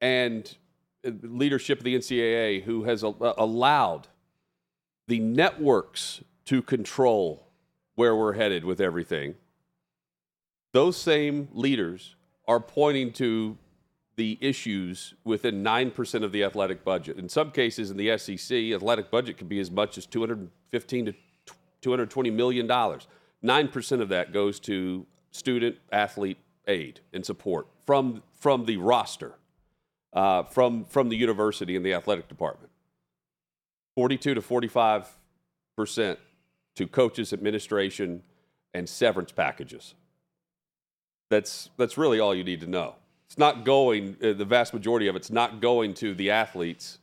and 0.01 0.57
leadership 1.23 1.79
of 1.79 1.85
the 1.85 1.97
NCAA 1.97 2.63
who 2.63 2.85
has 2.85 3.05
uh, 3.05 3.13
allowed 3.39 4.09
the 5.07 5.19
networks 5.19 6.23
to 6.47 6.63
control 6.63 7.49
where 7.95 8.17
we're 8.17 8.35
headed 8.35 8.65
with 8.65 8.81
everything. 8.81 9.35
Those 10.73 10.97
same 10.97 11.49
leaders 11.53 12.17
are 12.49 12.61
pointing 12.61 13.13
to 13.15 13.57
the 14.17 14.39
issues 14.41 15.15
within 15.25 15.63
9% 15.63 16.23
of 16.23 16.33
the 16.33 16.45
athletic 16.45 16.85
budget. 16.85 17.19
In 17.19 17.29
some 17.29 17.51
cases 17.51 17.91
in 17.91 17.97
the 17.97 18.17
SEC, 18.19 18.57
athletic 18.57 19.11
budget 19.11 19.39
can 19.39 19.49
be 19.49 19.61
as 19.61 19.71
much 19.71 19.99
as 19.99 20.07
215 20.07 21.07
to 21.07 21.15
220 21.81 22.31
million 22.31 22.67
dollars. 22.67 23.07
9% 23.45 24.01
of 24.01 24.09
that 24.09 24.33
goes 24.33 24.59
to 24.59 25.07
student 25.31 25.77
athlete 25.93 26.39
aid 26.67 27.01
and 27.13 27.27
support 27.27 27.67
from 27.85 28.23
from 28.35 28.65
the 28.65 28.77
roster, 28.79 29.35
uh, 30.15 30.45
from 30.45 30.85
from 30.85 31.09
the 31.09 31.17
university 31.17 31.77
and 31.77 31.85
the 31.85 31.93
athletic 31.93 32.29
department. 32.29 32.71
Forty-two 33.97 34.35
to 34.35 34.43
forty-five 34.43 35.09
percent 35.77 36.19
to 36.77 36.87
coaches, 36.87 37.33
administration, 37.33 38.23
and 38.73 38.89
severance 38.89 39.33
packages. 39.33 39.95
That's 41.31 41.71
that's 41.77 41.99
really 41.99 42.21
all 42.21 42.35
you 42.35 42.45
need 42.45 42.61
to 42.61 42.67
know. 42.67 42.95
It's 43.27 43.39
not 43.39 43.65
going. 43.65 44.17
Uh, 44.23 44.33
the 44.33 44.45
vast 44.45 44.73
majority 44.73 45.09
of 45.09 45.17
it's 45.17 45.31
not 45.31 45.61
going 45.61 45.95
to 45.95 46.15
the 46.15 46.31
athletes, 46.31 46.99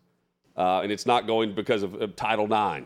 uh, 0.58 0.82
and 0.82 0.92
it's 0.92 1.06
not 1.06 1.28
going 1.28 1.54
because 1.54 1.84
of, 1.84 1.96
of 2.02 2.16
Title 2.16 2.46
IX. 2.46 2.86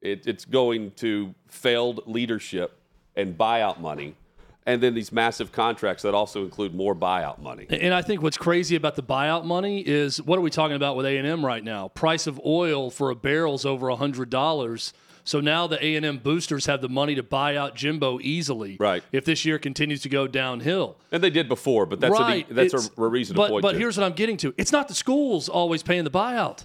It, 0.00 0.26
it's 0.26 0.44
going 0.44 0.90
to 0.92 1.34
failed 1.48 2.00
leadership 2.06 2.76
and 3.14 3.38
buyout 3.38 3.80
money 3.80 4.16
and 4.66 4.82
then 4.82 4.94
these 4.94 5.12
massive 5.12 5.52
contracts 5.52 6.02
that 6.02 6.14
also 6.14 6.44
include 6.44 6.74
more 6.74 6.94
buyout 6.94 7.38
money. 7.38 7.66
And 7.70 7.92
I 7.92 8.02
think 8.02 8.22
what's 8.22 8.38
crazy 8.38 8.76
about 8.76 8.96
the 8.96 9.02
buyout 9.02 9.44
money 9.44 9.80
is 9.80 10.22
what 10.22 10.38
are 10.38 10.42
we 10.42 10.50
talking 10.50 10.76
about 10.76 10.96
with 10.96 11.06
A&M 11.06 11.44
right 11.44 11.64
now? 11.64 11.88
Price 11.88 12.26
of 12.26 12.40
oil 12.44 12.90
for 12.90 13.10
a 13.10 13.14
barrel 13.14 13.54
is 13.54 13.64
over 13.64 13.88
$100. 13.88 14.92
So 15.24 15.40
now 15.40 15.66
the 15.66 15.84
A&M 15.84 16.18
boosters 16.18 16.66
have 16.66 16.80
the 16.80 16.88
money 16.88 17.14
to 17.14 17.22
buy 17.22 17.56
out 17.56 17.76
Jimbo 17.76 18.18
easily. 18.20 18.76
Right. 18.78 19.02
If 19.12 19.24
this 19.24 19.44
year 19.44 19.58
continues 19.58 20.02
to 20.02 20.08
go 20.08 20.26
downhill. 20.26 20.96
And 21.12 21.22
they 21.22 21.30
did 21.30 21.48
before, 21.48 21.86
but 21.86 22.00
that's 22.00 22.12
right. 22.12 22.48
a, 22.50 22.54
that's 22.54 22.74
a, 22.74 23.00
a 23.00 23.06
reason 23.06 23.36
but, 23.36 23.50
point 23.50 23.62
But 23.62 23.72
to. 23.72 23.78
here's 23.78 23.96
what 23.96 24.04
I'm 24.04 24.14
getting 24.14 24.36
to. 24.38 24.54
It's 24.56 24.72
not 24.72 24.88
the 24.88 24.94
schools 24.94 25.48
always 25.48 25.82
paying 25.82 26.04
the 26.04 26.10
buyout. 26.10 26.64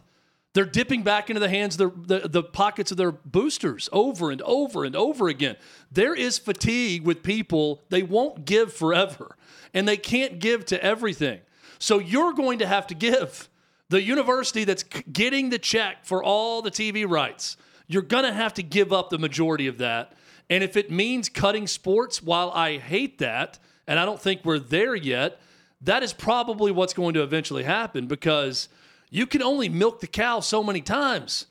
They're 0.58 0.66
dipping 0.66 1.04
back 1.04 1.30
into 1.30 1.40
the 1.40 1.50
hands 1.50 1.78
their, 1.78 1.92
the, 1.96 2.28
the 2.28 2.42
pockets 2.42 2.90
of 2.90 2.98
their 2.98 3.12
boosters 3.12 3.90
over 3.92 4.32
and 4.32 4.42
over 4.42 4.86
and 4.86 4.96
over 4.96 5.28
again. 5.28 5.56
There 5.92 6.16
is 6.16 6.40
fatigue 6.40 7.04
with 7.04 7.22
people. 7.22 7.84
They 7.90 8.02
won't 8.02 8.44
give 8.44 8.74
forever, 8.74 9.38
and 9.72 9.88
they 9.88 9.98
can't 9.98 10.40
give 10.40 10.66
to 10.66 10.84
everything. 10.84 11.42
So 11.78 12.00
you're 12.00 12.34
going 12.34 12.58
to 12.58 12.66
have 12.66 12.88
to 12.88 12.96
give. 12.96 13.50
The 13.90 14.02
university 14.02 14.64
that's 14.64 14.82
getting 14.82 15.52
the 15.52 15.60
check 15.60 16.04
for 16.04 16.24
all 16.24 16.64
the 16.64 16.72
TV 16.72 17.08
rights, 17.08 17.56
you're 17.86 18.02
going 18.02 18.24
to 18.24 18.34
have 18.34 18.56
to 18.56 18.64
give 18.64 18.92
up 18.92 19.12
the 19.12 19.20
majority 19.20 19.68
of 19.68 19.78
that. 19.78 20.14
And 20.50 20.64
if 20.64 20.76
it 20.76 20.90
means 20.90 21.30
cutting 21.30 21.68
sports, 21.68 22.24
while 22.24 22.50
I 22.50 22.80
hate 22.80 23.20
that, 23.20 23.60
and 23.86 24.00
I 24.00 24.06
don't 24.06 24.20
think 24.20 24.44
we're 24.44 24.58
there 24.58 24.96
yet, 24.96 25.40
that 25.82 26.02
is 26.02 26.14
probably 26.14 26.72
what's 26.72 26.96
going 26.96 27.14
to 27.14 27.22
eventually 27.22 27.62
happen 27.62 28.08
because– 28.08 28.70
you 29.10 29.26
can 29.26 29.42
only 29.42 29.70
milk 29.70 30.00
the 30.00 30.08
cow 30.08 30.40
so 30.40 30.64
many 30.64 30.82
times 30.82 31.48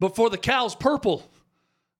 before 0.00 0.30
the 0.30 0.38
cow's 0.38 0.74
purple. 0.74 1.28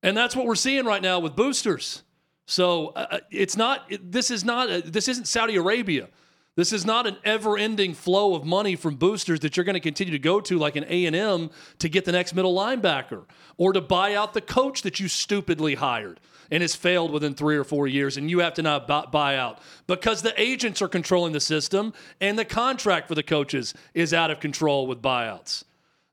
And 0.03 0.17
that's 0.17 0.37
what 0.37 0.47
we're 0.47 0.55
seeing 0.55 0.85
right 0.85 1.03
now 1.03 1.19
with 1.19 1.35
boosters. 1.35 2.03
So 2.47 2.89
uh, 2.89 3.07
uh 3.11 3.19
it's 3.31 3.57
not, 3.57 3.85
it, 3.89 4.13
this 4.13 4.31
is 4.31 4.45
not, 4.45 4.71
a, 4.71 4.83
this 4.83 5.09
isn't 5.09 5.27
Saudi 5.27 5.57
Arabia. 5.57 6.09
This 6.57 6.73
is 6.73 6.85
not 6.85 7.07
an 7.07 7.17
ever-ending 7.25 7.95
flow 7.95 8.35
of 8.35 8.45
money 8.45 8.75
from 8.75 8.97
boosters 8.97 9.39
that 9.41 9.57
you're 9.57 9.63
going 9.63 9.75
to 9.75 9.81
continue 9.81 10.11
to 10.11 10.19
go 10.19 10.41
to 10.41 10.59
like 10.59 10.75
an 10.75 10.85
A&M 10.89 11.51
to 11.79 11.89
get 11.89 12.05
the 12.05 12.11
next 12.11 12.35
middle 12.35 12.53
linebacker 12.53 13.27
or 13.57 13.73
to 13.73 13.81
buy 13.81 14.15
out 14.15 14.35
the 14.35 14.41
coach 14.41 14.83
that 14.83 14.99
you 14.99 15.07
stupidly 15.07 15.77
hired 15.77 16.19
and 16.51 16.63
has 16.63 16.75
failed 16.75 17.11
within 17.11 17.35
three 17.35 17.57
or 17.57 17.65
four 17.65 17.87
years, 17.87 18.17
and 18.17 18.31
you 18.31 18.39
have 18.41 18.55
to 18.55 18.63
now 18.63 18.79
buy 18.79 19.37
out 19.37 19.59
because 19.87 20.23
the 20.23 20.41
agents 20.41 20.81
are 20.83 20.89
controlling 20.89 21.33
the 21.33 21.41
system 21.41 21.93
and 22.21 22.39
the 22.39 22.45
contract 22.45 23.09
for 23.09 23.15
the 23.15 23.23
coaches 23.23 23.75
is 23.95 24.15
out 24.15 24.31
of 24.31 24.41
control 24.41 24.87
with 24.87 25.03
buyouts. 25.03 25.65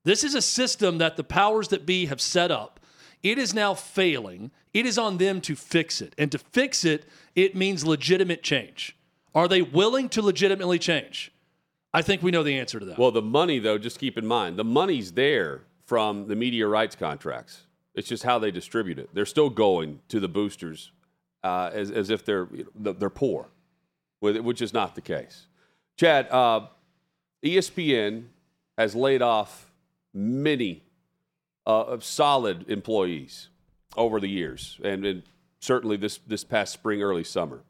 This 0.03 0.23
is 0.23 0.35
a 0.35 0.41
system 0.41 0.99
that 0.99 1.17
the 1.17 1.23
powers 1.23 1.69
that 1.69 1.85
be 1.85 2.05
have 2.05 2.21
set 2.21 2.51
up. 2.51 2.79
It 3.23 3.39
is 3.39 3.55
now 3.55 3.73
failing. 3.73 4.51
It 4.71 4.85
is 4.85 4.99
on 4.99 5.17
them 5.17 5.41
to 5.41 5.55
fix 5.55 5.99
it. 5.99 6.13
And 6.17 6.31
to 6.31 6.37
fix 6.37 6.85
it, 6.85 7.09
it 7.33 7.55
means 7.55 7.83
legitimate 7.83 8.43
change. 8.43 8.95
Are 9.33 9.47
they 9.47 9.63
willing 9.63 10.09
to 10.09 10.21
legitimately 10.21 10.77
change? 10.77 11.31
I 11.91 12.03
think 12.03 12.21
we 12.21 12.29
know 12.29 12.43
the 12.43 12.59
answer 12.59 12.79
to 12.79 12.85
that. 12.85 12.99
Well, 12.99 13.11
the 13.11 13.21
money, 13.21 13.57
though, 13.57 13.77
just 13.77 13.99
keep 13.99 14.17
in 14.17 14.27
mind 14.27 14.57
the 14.57 14.63
money's 14.63 15.13
there 15.13 15.63
from 15.85 16.27
the 16.27 16.35
media 16.35 16.67
rights 16.67 16.95
contracts. 16.95 17.64
It's 17.95 18.09
just 18.09 18.23
how 18.23 18.39
they 18.39 18.51
distribute 18.51 18.99
it. 18.99 19.09
They're 19.13 19.25
still 19.25 19.49
going 19.49 20.01
to 20.09 20.19
the 20.19 20.27
boosters 20.27 20.91
uh, 21.43 21.71
as, 21.73 21.89
as 21.91 22.09
if 22.09 22.25
they're 22.25 22.47
they're 22.75 23.09
poor, 23.09 23.47
which 24.19 24.61
is 24.61 24.73
not 24.73 24.95
the 24.95 25.01
case. 25.01 25.47
Chad, 25.97 26.27
uh, 26.29 26.67
ESPN 27.43 28.25
has 28.77 28.95
laid 28.95 29.21
off 29.21 29.71
many 30.13 30.83
uh, 31.65 31.97
solid 31.99 32.69
employees 32.69 33.49
over 33.95 34.19
the 34.19 34.27
years, 34.27 34.79
and, 34.83 35.05
and, 35.05 35.23
certainly 35.59 35.97
this 35.97 36.19
this 36.27 36.43
past 36.43 36.73
spring, 36.73 37.01
early 37.01 37.23
summer. 37.23 37.63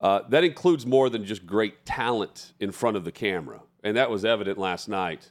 Uh, 0.00 0.20
that 0.28 0.44
includes 0.44 0.84
more 0.84 1.08
than 1.08 1.24
just 1.24 1.46
great 1.46 1.86
talent 1.86 2.52
in 2.60 2.70
front 2.70 2.96
of 2.96 3.04
the 3.04 3.12
camera, 3.12 3.62
and 3.82 3.96
that 3.96 4.10
was 4.10 4.24
evident 4.24 4.58
last 4.58 4.88
night 4.88 5.30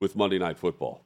with 0.00 0.16
Monday 0.16 0.38
Night 0.38 0.58
Football. 0.58 1.03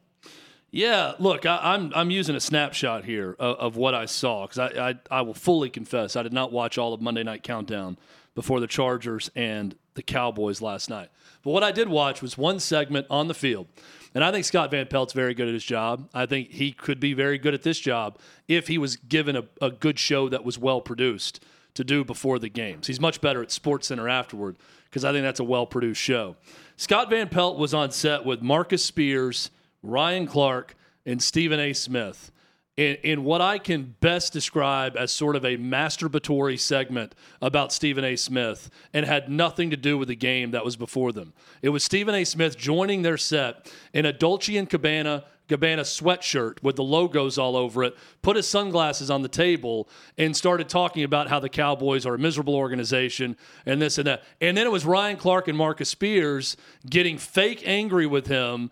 Yeah, 0.71 1.13
look, 1.17 1.45
I, 1.45 1.75
am 1.75 1.85
I'm, 1.85 1.91
I'm 1.95 2.11
using 2.11 2.35
a 2.35 2.39
snapshot 2.39 3.05
here 3.05 3.35
of, 3.39 3.57
of 3.57 3.75
what 3.75 3.95
I 3.95 4.05
saw 4.05 4.45
because 4.45 4.59
I, 4.59 4.89
I, 4.89 4.95
I 5.09 5.21
will 5.21 5.33
fully 5.33 5.69
confess 5.69 6.15
I 6.15 6.23
did 6.23 6.33
not 6.33 6.51
watch 6.51 6.77
all 6.77 6.93
of 6.93 7.01
Monday 7.01 7.23
Night 7.23 7.41
Countdown 7.41 7.97
before 8.35 8.59
the 8.59 8.67
Chargers 8.67 9.31
and 9.35 9.75
the 9.95 10.03
Cowboys 10.03 10.61
last 10.61 10.89
night. 10.89 11.09
But 11.43 11.51
what 11.51 11.63
I 11.63 11.71
did 11.71 11.89
watch 11.89 12.21
was 12.21 12.37
one 12.37 12.59
segment 12.59 13.07
on 13.09 13.27
the 13.27 13.33
field, 13.33 13.67
and 14.13 14.23
I 14.23 14.31
think 14.31 14.45
Scott 14.45 14.71
Van 14.71 14.85
Pelt's 14.85 15.13
very 15.13 15.33
good 15.33 15.47
at 15.47 15.53
his 15.53 15.63
job. 15.63 16.07
I 16.13 16.25
think 16.25 16.51
he 16.51 16.71
could 16.71 16.99
be 16.99 17.13
very 17.13 17.37
good 17.37 17.53
at 17.53 17.63
this 17.63 17.79
job 17.79 18.19
if 18.47 18.67
he 18.67 18.77
was 18.77 18.95
given 18.95 19.35
a, 19.35 19.45
a 19.61 19.71
good 19.71 19.97
show 19.97 20.29
that 20.29 20.43
was 20.45 20.59
well 20.59 20.81
produced 20.81 21.43
to 21.73 21.83
do 21.83 22.03
before 22.03 22.39
the 22.39 22.49
games. 22.49 22.87
He's 22.87 22.99
much 22.99 23.21
better 23.21 23.41
at 23.41 23.49
SportsCenter 23.49 24.11
afterward 24.11 24.57
because 24.85 25.05
I 25.05 25.11
think 25.11 25.23
that's 25.23 25.39
a 25.39 25.43
well 25.43 25.65
produced 25.65 26.01
show. 26.01 26.35
Scott 26.77 27.09
Van 27.09 27.29
Pelt 27.29 27.57
was 27.57 27.73
on 27.73 27.91
set 27.91 28.25
with 28.25 28.41
Marcus 28.41 28.83
Spears 28.83 29.49
Ryan 29.81 30.27
Clark, 30.27 30.75
and 31.05 31.21
Stephen 31.21 31.59
A. 31.59 31.73
Smith. 31.73 32.31
in, 32.79 32.95
in 33.03 33.23
what 33.25 33.41
I 33.41 33.57
can 33.57 33.95
best 33.99 34.31
describe 34.31 34.95
as 34.95 35.11
sort 35.11 35.35
of 35.35 35.43
a 35.43 35.57
masturbatory 35.57 36.57
segment 36.57 37.13
about 37.41 37.73
Stephen 37.73 38.05
A. 38.05 38.15
Smith 38.15 38.69
and 38.93 39.05
had 39.05 39.29
nothing 39.29 39.69
to 39.71 39.77
do 39.77 39.97
with 39.97 40.07
the 40.07 40.15
game 40.15 40.51
that 40.51 40.63
was 40.63 40.77
before 40.77 41.11
them. 41.11 41.33
It 41.61 41.69
was 41.69 41.83
Stephen 41.83 42.15
A. 42.15 42.23
Smith 42.23 42.57
joining 42.57 43.01
their 43.01 43.17
set 43.17 43.69
in 43.93 44.05
a 44.05 44.13
Dolce 44.13 44.55
and 44.55 44.69
Gabbana 44.69 45.23
Gabbana 45.49 45.81
sweatshirt 45.81 46.61
with 46.61 46.75
the 46.75 46.83
logos 46.83 47.39
all 47.39 47.57
over 47.57 47.83
it, 47.83 47.97
put 48.21 48.35
his 48.35 48.47
sunglasses 48.47 49.09
on 49.09 49.23
the 49.23 49.27
table, 49.27 49.89
and 50.15 50.37
started 50.37 50.69
talking 50.69 51.03
about 51.03 51.27
how 51.27 51.39
the 51.39 51.49
Cowboys 51.49 52.05
are 52.05 52.13
a 52.13 52.19
miserable 52.19 52.55
organization 52.55 53.35
and 53.65 53.81
this 53.81 53.97
and 53.97 54.05
that. 54.05 54.23
And 54.39 54.55
then 54.55 54.67
it 54.67 54.71
was 54.71 54.85
Ryan 54.85 55.17
Clark 55.17 55.47
and 55.47 55.57
Marcus 55.57 55.89
Spears 55.89 56.55
getting 56.87 57.17
fake 57.17 57.63
angry 57.65 58.05
with 58.05 58.27
him 58.27 58.69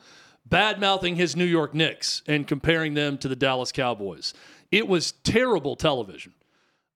bad 0.49 0.79
mouthing 0.79 1.15
his 1.15 1.35
New 1.35 1.45
York 1.45 1.73
Knicks 1.73 2.21
and 2.27 2.47
comparing 2.47 2.93
them 2.93 3.17
to 3.19 3.27
the 3.27 3.35
Dallas 3.35 3.71
Cowboys. 3.71 4.33
It 4.71 4.87
was 4.87 5.13
terrible 5.23 5.75
television. 5.75 6.33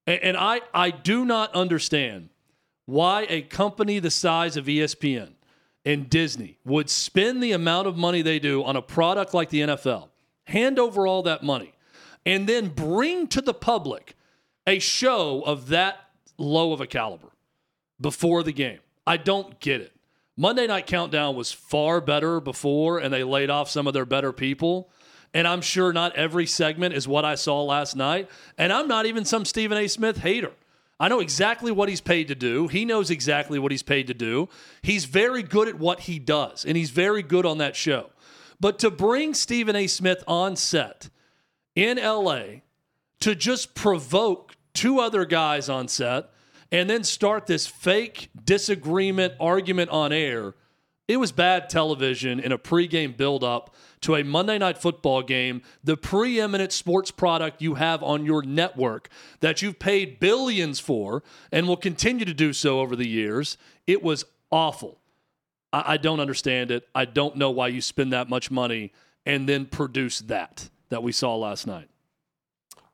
And 0.08 0.36
I, 0.36 0.62
I 0.74 0.92
do 0.92 1.26
not 1.26 1.54
understand 1.54 2.30
why 2.86 3.26
a 3.30 3.42
company 3.44 4.00
the 4.00 4.12
size 4.12 4.58
of 4.58 4.66
ESPN 4.66 5.34
and 5.86 6.10
Disney 6.10 6.58
would 6.66 6.90
spend 6.90 7.42
the 7.42 7.52
amount 7.52 7.88
of 7.88 7.98
money 7.98 8.22
they 8.22 8.40
do 8.40 8.64
on 8.64 8.76
a 8.76 8.82
product 8.82 9.34
like 9.34 9.50
the 9.50 9.62
NFL, 9.62 10.10
hand 10.46 10.80
over 10.80 11.08
all 11.08 11.24
that 11.24 11.44
money, 11.44 11.74
and 12.26 12.48
then 12.48 12.70
bring 12.70 13.28
to 13.28 13.42
the 13.42 13.54
public 13.54 14.16
a 14.68 14.80
show 14.80 15.42
of 15.42 15.70
that 15.70 15.98
low 16.38 16.74
of 16.74 16.82
a 16.82 16.88
caliber 16.88 17.30
before 18.00 18.44
the 18.44 18.52
game. 18.52 18.80
I 19.06 19.18
don't 19.18 19.60
get 19.60 19.82
it. 19.82 19.94
Monday 20.38 20.66
Night 20.68 20.88
Countdown 20.88 21.36
was 21.36 21.52
far 21.52 22.02
better 22.02 22.40
before, 22.40 23.00
and 23.00 23.14
they 23.14 23.24
laid 23.24 23.50
off 23.50 23.70
some 23.70 23.88
of 23.88 23.94
their 23.94 24.06
better 24.06 24.32
people. 24.32 24.90
And 25.34 25.48
I'm 25.48 25.62
sure 25.62 25.94
not 25.94 26.16
every 26.16 26.46
segment 26.46 26.94
is 26.94 27.08
what 27.08 27.26
I 27.26 27.36
saw 27.36 27.64
last 27.64 27.96
night. 27.96 28.30
And 28.58 28.74
I'm 28.74 28.88
not 28.88 29.06
even 29.06 29.26
some 29.26 29.46
Stephen 29.46 29.78
A. 29.78 29.88
Smith 29.88 30.18
hater. 30.18 30.52
I 31.00 31.08
know 31.08 31.20
exactly 31.20 31.72
what 31.72 31.90
he's 31.90 32.02
paid 32.02 32.28
to 32.28 32.36
do. 32.36 32.68
He 32.68 32.86
knows 32.86 33.10
exactly 33.10 33.58
what 33.58 33.72
he's 33.72 33.84
paid 33.84 34.08
to 34.08 34.14
do. 34.14 34.50
He's 34.82 35.06
very 35.06 35.42
good 35.42 35.68
at 35.68 35.80
what 35.80 36.02
he 36.02 36.20
does, 36.20 36.64
and 36.64 36.78
he's 36.78 36.92
very 36.92 37.24
good 37.24 37.46
on 37.46 37.58
that 37.58 37.76
show. 37.76 38.12
But 38.60 38.78
to 38.80 38.92
bring 38.92 39.34
Stephen 39.34 39.76
A. 39.76 39.88
Smith 39.88 40.24
on 40.28 40.56
set 40.56 41.10
in 41.76 41.98
LA 41.98 42.62
to 43.22 43.34
just 43.34 43.74
provoke 43.74 44.56
two 44.74 45.00
other 45.00 45.26
guys 45.26 45.70
on 45.70 45.88
set 45.88 46.30
and 46.72 46.90
then 46.90 47.04
start 47.04 47.48
this 47.48 47.68
fake 47.68 48.30
disagreement 48.46 49.34
argument 49.40 49.90
on 49.90 50.12
air. 50.12 50.54
It 51.08 51.18
was 51.18 51.32
bad 51.32 51.70
television 51.70 52.40
in 52.40 52.52
a 52.52 52.58
pregame 52.58 53.18
buildup 53.18 53.76
to 54.02 54.16
a 54.16 54.24
Monday 54.24 54.58
night 54.58 54.78
football 54.78 55.22
game, 55.22 55.62
the 55.84 55.98
preeminent 55.98 56.72
sports 56.72 57.12
product 57.12 57.62
you 57.62 57.76
have 57.76 58.02
on 58.02 58.26
your 58.26 58.44
network 58.44 59.10
that 59.42 59.62
you've 59.62 59.78
paid 59.78 60.20
billions 60.20 60.80
for 60.80 61.22
and 61.52 61.68
will 61.68 61.78
continue 61.78 62.24
to 62.24 62.34
do 62.34 62.54
so 62.54 62.80
over 62.80 62.96
the 62.96 63.08
years. 63.08 63.58
It 63.86 64.02
was 64.02 64.24
awful. 64.52 65.00
I, 65.74 65.94
I 65.94 65.98
don't 65.98 66.20
understand 66.20 66.72
it. 66.72 66.88
I 66.96 67.06
don't 67.06 67.36
know 67.36 67.52
why 67.52 67.68
you 67.68 67.82
spend 67.82 68.14
that 68.14 68.30
much 68.30 68.50
money 68.50 68.94
and 69.26 69.50
then 69.50 69.66
produce 69.66 70.20
that 70.22 70.70
that 70.90 71.04
we 71.04 71.12
saw 71.12 71.36
last 71.36 71.68
night. 71.68 71.90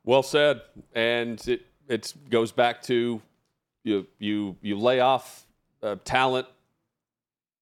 Well 0.04 0.24
said. 0.24 0.62
And 0.94 1.46
it 1.48 1.68
it 1.88 2.14
goes 2.30 2.52
back 2.52 2.82
to 2.84 3.22
you 3.84 4.08
you 4.20 4.56
you 4.62 4.78
lay 4.78 5.00
off 5.00 5.46
uh, 5.82 5.96
talent 6.04 6.48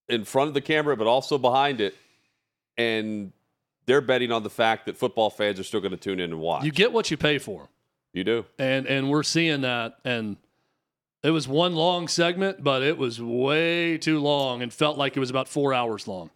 in 0.07 0.23
front 0.23 0.47
of 0.47 0.53
the 0.53 0.61
camera, 0.61 0.95
but 0.95 1.07
also 1.07 1.37
behind 1.37 1.81
it, 1.81 1.95
and 2.77 3.31
they're 3.85 4.01
betting 4.01 4.31
on 4.31 4.43
the 4.43 4.49
fact 4.49 4.85
that 4.85 4.97
football 4.97 5.29
fans 5.29 5.59
are 5.59 5.63
still 5.63 5.79
going 5.79 5.91
to 5.91 5.97
tune 5.97 6.19
in 6.19 6.31
and 6.31 6.39
watch. 6.39 6.63
You 6.63 6.71
get 6.71 6.91
what 6.91 7.11
you 7.11 7.17
pay 7.17 7.37
for. 7.37 7.69
You 8.13 8.23
do, 8.23 8.45
and 8.57 8.87
and 8.87 9.09
we're 9.09 9.23
seeing 9.23 9.61
that. 9.61 9.97
And 10.05 10.37
it 11.23 11.31
was 11.31 11.47
one 11.47 11.75
long 11.75 12.07
segment, 12.07 12.63
but 12.63 12.83
it 12.83 12.97
was 12.97 13.21
way 13.21 13.97
too 13.97 14.19
long 14.19 14.61
and 14.61 14.71
felt 14.71 14.97
like 14.97 15.17
it 15.17 15.19
was 15.19 15.29
about 15.29 15.47
four 15.47 15.73
hours 15.73 16.07
long. 16.07 16.29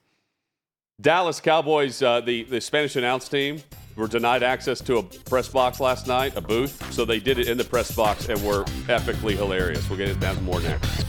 Dallas 1.01 1.39
Cowboys, 1.39 2.01
uh, 2.01 2.19
the 2.19 2.43
the 2.43 2.59
Spanish 2.59 2.97
announce 2.97 3.29
team 3.29 3.61
were 3.95 4.07
denied 4.07 4.43
access 4.43 4.81
to 4.81 4.97
a 4.97 5.03
press 5.03 5.47
box 5.47 5.79
last 5.79 6.07
night, 6.07 6.35
a 6.35 6.41
booth. 6.41 6.91
So 6.93 7.05
they 7.05 7.19
did 7.19 7.39
it 7.39 7.47
in 7.47 7.57
the 7.57 7.63
press 7.63 7.91
box 7.95 8.27
and 8.27 8.41
were 8.43 8.65
epically 8.87 9.35
hilarious. 9.35 9.89
We'll 9.89 9.97
get 9.97 10.09
into 10.09 10.19
that 10.19 10.41
more 10.41 10.59
next. 10.61 11.05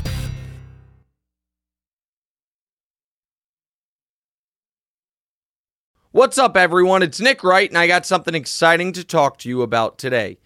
What's 6.12 6.38
up, 6.38 6.56
everyone? 6.56 7.02
It's 7.02 7.20
Nick 7.20 7.44
Wright, 7.44 7.68
and 7.68 7.78
I 7.78 7.86
got 7.86 8.04
something 8.04 8.34
exciting 8.34 8.92
to 8.92 9.04
talk 9.04 9.38
to 9.38 9.48
you 9.48 9.62
about 9.62 9.96
today. 9.96 10.38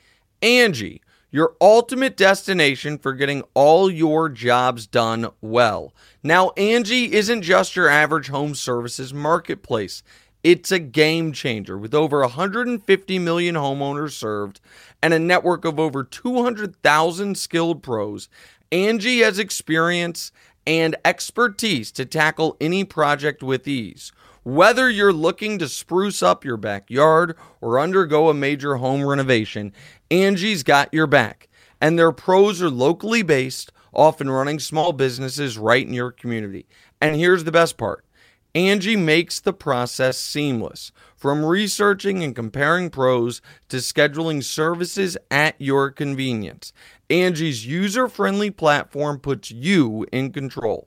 Angie, 0.43 1.01
your 1.35 1.57
ultimate 1.61 2.17
destination 2.17 2.97
for 2.97 3.13
getting 3.13 3.43
all 3.55 3.91
your 3.91 4.29
jobs 4.29 4.87
done 4.87 5.29
well. 5.41 5.93
Now, 6.23 6.51
Angie 6.51 7.13
isn't 7.13 7.43
just 7.43 7.75
your 7.75 7.89
average 7.89 8.29
home 8.29 8.55
services 8.55 9.13
marketplace. 9.13 10.05
It's 10.45 10.71
a 10.71 10.79
game 10.79 11.33
changer 11.33 11.77
with 11.77 11.93
over 11.93 12.21
150 12.21 13.19
million 13.19 13.57
homeowners 13.57 14.13
served 14.13 14.61
and 15.03 15.13
a 15.13 15.19
network 15.19 15.65
of 15.65 15.81
over 15.81 16.05
200,000 16.05 17.37
skilled 17.37 17.83
pros. 17.83 18.29
Angie 18.71 19.23
has 19.23 19.41
experience 19.41 20.31
and 20.65 20.95
expertise 21.05 21.91
to 21.91 22.07
tackle 22.07 22.57
any 22.61 22.85
project 22.85 23.43
with 23.43 23.67
ease. 23.67 24.13
Whether 24.45 24.91
you're 24.91 25.13
looking 25.13 25.59
to 25.59 25.71
spruce 25.71 26.23
up 26.23 26.45
your 26.45 26.59
backyard 26.59 27.35
or 27.63 27.81
undergo 27.81 28.29
a 28.29 28.35
major 28.35 28.77
home 28.77 29.03
renovation, 29.03 29.73
Angie's 30.15 30.63
got 30.63 30.95
your 30.95 31.09
back. 31.09 31.49
And 31.81 31.99
their 31.99 32.13
pros 32.13 32.63
are 32.63 32.71
locally 32.71 33.23
based, 33.23 33.73
often 33.93 34.31
running 34.31 34.61
small 34.61 34.93
businesses 34.93 35.59
right 35.59 35.85
in 35.85 35.93
your 35.93 36.13
community. 36.13 36.67
And 37.01 37.17
here's 37.17 37.43
the 37.45 37.53
best 37.53 37.77
part 37.77 38.05
Angie 38.55 38.95
makes 38.97 39.41
the 39.41 39.53
process 39.53 40.17
seamless. 40.17 40.93
From 41.17 41.45
researching 41.45 42.23
and 42.23 42.37
comparing 42.37 42.91
pros 42.91 43.43
to 43.69 43.79
scheduling 43.79 44.45
services 44.45 45.17
at 45.31 45.57
your 45.59 45.91
convenience. 45.91 46.73
Angie's 47.11 47.67
user 47.67 48.09
friendly 48.09 48.51
platform 48.51 49.19
puts 49.19 49.51
you 49.51 50.07
in 50.13 50.33
control. 50.33 50.87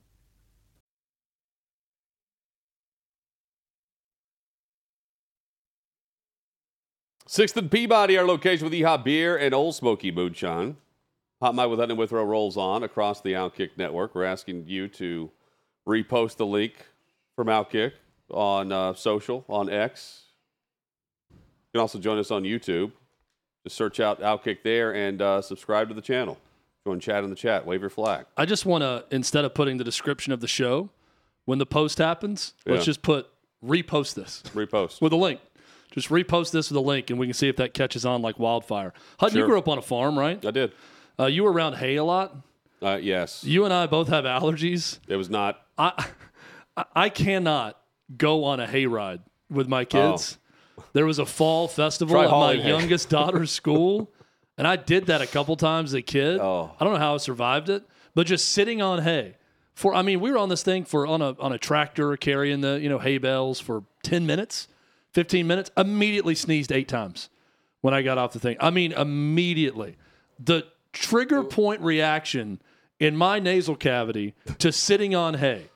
Sixth 7.31 7.55
and 7.55 7.71
Peabody, 7.71 8.17
our 8.17 8.25
location 8.25 8.65
with 8.65 8.73
Yeehaw 8.77 9.05
Beer 9.05 9.37
and 9.37 9.53
Ole 9.53 9.71
Smoky 9.71 10.11
Moonshine. 10.11 10.75
Hot 11.41 11.55
Mic 11.55 11.69
with 11.69 11.79
Hutton 11.79 11.91
and 11.91 11.97
Withrow 11.97 12.25
rolls 12.25 12.57
on 12.57 12.83
across 12.83 13.21
the 13.21 13.31
Outkick 13.31 13.69
Network. 13.77 14.13
We're 14.13 14.25
asking 14.25 14.65
you 14.67 14.89
to 14.89 15.31
repost 15.87 16.35
the 16.35 16.45
link 16.45 16.73
from 17.37 17.47
Outkick 17.47 17.93
on 18.31 18.73
uh, 18.73 18.93
social, 18.95 19.45
on 19.47 19.69
X. 19.69 20.23
You 21.29 21.37
can 21.75 21.79
also 21.79 21.99
join 21.99 22.19
us 22.19 22.31
on 22.31 22.43
YouTube. 22.43 22.91
Just 23.63 23.77
search 23.77 24.01
out 24.01 24.19
Outkick 24.19 24.57
there 24.65 24.93
and 24.93 25.21
uh, 25.21 25.41
subscribe 25.41 25.87
to 25.87 25.93
the 25.93 26.01
channel. 26.01 26.37
Join 26.85 26.99
chat 26.99 27.23
in 27.23 27.29
the 27.29 27.35
chat. 27.37 27.65
Wave 27.65 27.79
your 27.79 27.89
flag. 27.89 28.25
I 28.35 28.43
just 28.43 28.65
want 28.65 28.81
to, 28.81 29.05
instead 29.09 29.45
of 29.45 29.53
putting 29.53 29.77
the 29.77 29.85
description 29.85 30.33
of 30.33 30.41
the 30.41 30.49
show, 30.49 30.89
when 31.45 31.59
the 31.59 31.65
post 31.65 31.97
happens, 31.97 32.55
yeah. 32.65 32.73
let's 32.73 32.83
just 32.83 33.01
put 33.01 33.29
repost 33.65 34.15
this. 34.15 34.43
Repost. 34.53 34.99
with 35.01 35.13
a 35.13 35.15
link. 35.15 35.39
Just 35.91 36.09
repost 36.09 36.51
this 36.51 36.69
with 36.69 36.77
a 36.77 36.81
link, 36.81 37.09
and 37.09 37.19
we 37.19 37.27
can 37.27 37.33
see 37.33 37.49
if 37.49 37.57
that 37.57 37.73
catches 37.73 38.05
on 38.05 38.21
like 38.21 38.39
wildfire. 38.39 38.93
Hutton, 39.19 39.35
sure. 39.35 39.41
you 39.43 39.47
grew 39.47 39.59
up 39.59 39.67
on 39.67 39.77
a 39.77 39.81
farm, 39.81 40.17
right? 40.17 40.43
I 40.45 40.51
did. 40.51 40.71
Uh, 41.19 41.25
you 41.25 41.43
were 41.43 41.51
around 41.51 41.75
hay 41.75 41.97
a 41.97 42.03
lot. 42.03 42.35
Uh, 42.81 42.97
yes. 43.01 43.43
You 43.43 43.65
and 43.65 43.73
I 43.73 43.85
both 43.87 44.07
have 44.07 44.23
allergies. 44.23 44.99
It 45.07 45.17
was 45.17 45.29
not. 45.29 45.61
I 45.77 46.07
I 46.95 47.09
cannot 47.09 47.77
go 48.15 48.45
on 48.45 48.59
a 48.59 48.67
hayride 48.67 49.19
with 49.49 49.67
my 49.67 49.85
kids. 49.85 50.37
Oh. 50.77 50.83
There 50.93 51.05
was 51.05 51.19
a 51.19 51.25
fall 51.25 51.67
festival 51.67 52.15
Try 52.15 52.25
at 52.25 52.31
my 52.31 52.53
youngest 52.53 53.09
daughter's 53.09 53.51
school, 53.51 54.11
and 54.57 54.67
I 54.67 54.77
did 54.77 55.07
that 55.07 55.21
a 55.21 55.27
couple 55.27 55.55
times 55.55 55.91
as 55.91 55.95
a 55.95 56.01
kid. 56.01 56.39
Oh. 56.39 56.71
I 56.79 56.83
don't 56.83 56.93
know 56.93 56.99
how 56.99 57.13
I 57.13 57.17
survived 57.17 57.69
it, 57.69 57.83
but 58.15 58.25
just 58.25 58.49
sitting 58.49 58.81
on 58.81 59.03
hay. 59.03 59.35
For 59.73 59.93
I 59.93 60.01
mean, 60.01 60.19
we 60.19 60.31
were 60.31 60.37
on 60.37 60.49
this 60.49 60.63
thing 60.63 60.85
for 60.85 61.05
on 61.05 61.21
a 61.21 61.35
on 61.39 61.53
a 61.53 61.57
tractor 61.57 62.15
carrying 62.17 62.61
the 62.61 62.79
you 62.79 62.89
know 62.89 62.99
hay 62.99 63.17
bales 63.17 63.59
for 63.59 63.83
ten 64.03 64.25
minutes, 64.25 64.67
fifteen 65.13 65.47
minutes. 65.47 65.71
Immediately 65.77 66.35
sneezed 66.35 66.71
eight 66.71 66.87
times 66.87 67.29
when 67.81 67.93
I 67.93 68.01
got 68.01 68.17
off 68.17 68.33
the 68.33 68.39
thing. 68.39 68.57
I 68.59 68.69
mean, 68.69 68.91
immediately 68.91 69.97
the 70.39 70.65
trigger 70.93 71.43
point 71.43 71.81
reaction 71.81 72.61
in 72.99 73.15
my 73.15 73.39
nasal 73.39 73.75
cavity 73.75 74.35
to 74.59 74.71
sitting 74.71 75.15
on 75.15 75.35
hay 75.35 75.69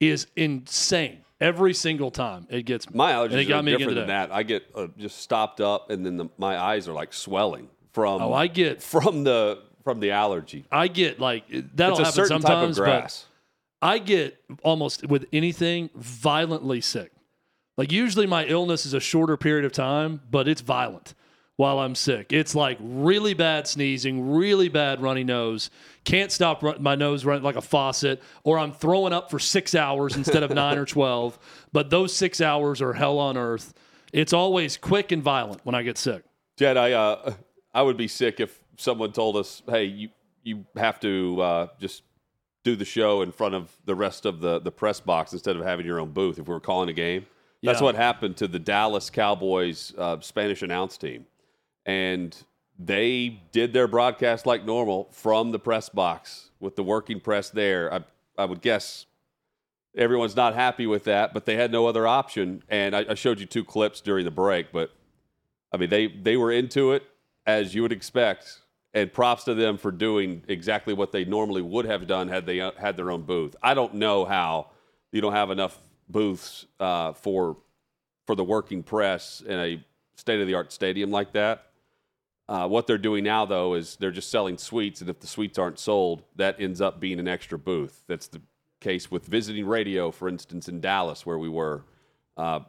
is 0.00 0.26
insane. 0.36 1.18
Every 1.40 1.74
single 1.74 2.12
time 2.12 2.46
it 2.50 2.62
gets 2.62 2.88
me. 2.88 2.96
My 2.96 3.12
And 3.24 3.32
it 3.32 3.46
allergies 3.46 3.48
got 3.48 3.58
are 3.58 3.62
me 3.64 3.72
different 3.72 3.96
than 3.96 4.06
that. 4.08 4.32
I 4.32 4.44
get 4.44 4.64
uh, 4.76 4.86
just 4.96 5.18
stopped 5.18 5.60
up, 5.60 5.90
and 5.90 6.06
then 6.06 6.16
the, 6.16 6.28
my 6.38 6.56
eyes 6.56 6.86
are 6.86 6.92
like 6.92 7.12
swelling 7.12 7.68
from 7.92 8.22
Oh, 8.22 8.32
I 8.32 8.46
get 8.46 8.80
from 8.80 9.24
the 9.24 9.60
from 9.82 9.98
the 9.98 10.12
allergy. 10.12 10.64
I 10.70 10.86
get 10.86 11.18
like 11.18 11.44
that'll 11.74 11.98
it's 11.98 12.00
a 12.00 12.04
happen 12.04 12.12
certain 12.12 12.42
sometimes, 12.42 12.76
type 12.76 12.84
of 12.84 12.92
but 12.92 13.00
grass. 13.00 13.26
I 13.80 13.98
get 13.98 14.40
almost 14.62 15.04
with 15.08 15.26
anything 15.32 15.90
violently 15.96 16.80
sick. 16.80 17.10
Like 17.76 17.90
usually 17.90 18.26
my 18.26 18.44
illness 18.44 18.84
is 18.86 18.94
a 18.94 19.00
shorter 19.00 19.36
period 19.36 19.64
of 19.64 19.72
time, 19.72 20.20
but 20.30 20.46
it's 20.48 20.60
violent 20.60 21.14
while 21.56 21.78
I'm 21.78 21.94
sick. 21.94 22.32
It's 22.32 22.54
like 22.54 22.78
really 22.80 23.34
bad 23.34 23.66
sneezing, 23.66 24.32
really 24.32 24.68
bad 24.68 25.00
runny 25.00 25.24
nose. 25.24 25.70
Can't 26.04 26.32
stop 26.32 26.62
run- 26.62 26.82
my 26.82 26.94
nose 26.94 27.24
running 27.24 27.44
like 27.44 27.56
a 27.56 27.62
faucet, 27.62 28.22
or 28.44 28.58
I'm 28.58 28.72
throwing 28.72 29.12
up 29.12 29.30
for 29.30 29.38
six 29.38 29.74
hours 29.74 30.16
instead 30.16 30.42
of 30.42 30.50
nine 30.54 30.78
or 30.78 30.84
12. 30.84 31.38
But 31.72 31.90
those 31.90 32.14
six 32.14 32.40
hours 32.40 32.82
are 32.82 32.92
hell 32.92 33.18
on 33.18 33.36
earth. 33.36 33.74
It's 34.12 34.32
always 34.32 34.76
quick 34.76 35.12
and 35.12 35.22
violent 35.22 35.60
when 35.64 35.74
I 35.74 35.82
get 35.82 35.96
sick. 35.96 36.24
Jed, 36.58 36.76
I 36.76 36.92
uh, 36.92 37.34
I 37.72 37.82
would 37.82 37.96
be 37.96 38.08
sick 38.08 38.40
if 38.40 38.60
someone 38.76 39.12
told 39.12 39.36
us, 39.36 39.62
"Hey, 39.66 39.84
you 39.84 40.08
you 40.42 40.66
have 40.76 41.00
to 41.00 41.40
uh, 41.40 41.66
just 41.80 42.02
do 42.64 42.76
the 42.76 42.84
show 42.84 43.22
in 43.22 43.32
front 43.32 43.54
of 43.54 43.70
the 43.86 43.94
rest 43.94 44.26
of 44.26 44.40
the 44.40 44.58
the 44.60 44.70
press 44.70 45.00
box 45.00 45.32
instead 45.32 45.56
of 45.56 45.64
having 45.64 45.86
your 45.86 45.98
own 45.98 46.10
booth." 46.10 46.38
If 46.38 46.46
we 46.46 46.52
were 46.52 46.60
calling 46.60 46.90
a 46.90 46.92
game, 46.92 47.24
that's 47.62 47.80
Yeah. 47.80 47.84
what 47.84 47.94
happened 47.94 48.36
to 48.38 48.48
the 48.48 48.58
Dallas 48.58 49.10
Cowboys 49.10 49.92
uh, 49.96 50.20
Spanish 50.20 50.62
announce 50.62 50.96
team, 50.98 51.26
and 51.86 52.36
they 52.78 53.40
did 53.52 53.72
their 53.72 53.86
broadcast 53.86 54.46
like 54.46 54.64
normal 54.64 55.08
from 55.12 55.50
the 55.52 55.58
press 55.58 55.88
box 55.88 56.50
with 56.60 56.76
the 56.76 56.82
working 56.82 57.20
press 57.20 57.50
there. 57.50 57.92
I 57.92 58.00
I 58.38 58.44
would 58.46 58.60
guess 58.62 59.06
everyone's 59.96 60.34
not 60.34 60.54
happy 60.54 60.86
with 60.86 61.04
that, 61.04 61.34
but 61.34 61.44
they 61.44 61.56
had 61.56 61.70
no 61.70 61.86
other 61.86 62.06
option. 62.06 62.62
And 62.68 62.96
I, 62.96 63.04
I 63.10 63.14
showed 63.14 63.38
you 63.40 63.46
two 63.46 63.62
clips 63.64 64.00
during 64.00 64.24
the 64.24 64.30
break, 64.30 64.72
but 64.72 64.90
I 65.72 65.76
mean, 65.76 65.90
they 65.90 66.06
they 66.08 66.36
were 66.36 66.50
into 66.50 66.92
it 66.92 67.04
as 67.46 67.74
you 67.74 67.82
would 67.82 67.92
expect, 67.92 68.60
and 68.94 69.12
props 69.12 69.44
to 69.44 69.54
them 69.54 69.76
for 69.76 69.90
doing 69.90 70.42
exactly 70.48 70.94
what 70.94 71.12
they 71.12 71.24
normally 71.24 71.62
would 71.62 71.84
have 71.84 72.06
done 72.06 72.28
had 72.28 72.46
they 72.46 72.60
uh, 72.60 72.72
had 72.78 72.96
their 72.96 73.10
own 73.10 73.22
booth. 73.22 73.54
I 73.62 73.74
don't 73.74 73.94
know 73.94 74.24
how 74.24 74.70
you 75.12 75.20
don't 75.20 75.32
have 75.32 75.50
enough 75.50 75.78
booths 76.08 76.66
uh, 76.80 77.12
for 77.12 77.56
for 78.26 78.36
the 78.36 78.44
working 78.44 78.82
press 78.82 79.42
in 79.44 79.58
a 79.58 79.84
state 80.16 80.40
of 80.40 80.46
the 80.46 80.54
art 80.54 80.72
stadium 80.72 81.10
like 81.10 81.32
that. 81.32 81.66
Uh, 82.48 82.68
what 82.68 82.86
they're 82.86 82.98
doing 82.98 83.24
now, 83.24 83.44
though, 83.44 83.74
is 83.74 83.96
they're 83.96 84.10
just 84.10 84.30
selling 84.30 84.58
suites, 84.58 85.00
and 85.00 85.08
if 85.08 85.20
the 85.20 85.26
suites 85.26 85.58
aren't 85.58 85.78
sold, 85.78 86.22
that 86.36 86.60
ends 86.60 86.80
up 86.80 87.00
being 87.00 87.18
an 87.18 87.28
extra 87.28 87.58
booth. 87.58 88.02
That's 88.06 88.26
the 88.26 88.40
case 88.80 89.10
with 89.10 89.26
visiting 89.26 89.66
radio, 89.66 90.10
for 90.10 90.28
instance, 90.28 90.68
in 90.68 90.80
Dallas, 90.80 91.24
where 91.24 91.38
we 91.38 91.48
were. 91.48 91.84
Uh, 92.36 92.60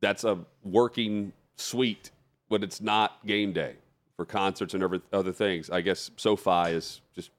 that's 0.00 0.24
a 0.24 0.38
working 0.64 1.32
suite 1.56 2.10
but 2.52 2.62
it's 2.62 2.82
not 2.82 3.24
game 3.24 3.50
day 3.54 3.76
for 4.14 4.26
concerts 4.26 4.74
and 4.74 4.84
other, 4.84 5.00
other 5.10 5.32
things. 5.32 5.70
I 5.70 5.80
guess 5.80 6.10
SoFi 6.18 6.72
is 6.72 7.00
just 7.14 7.30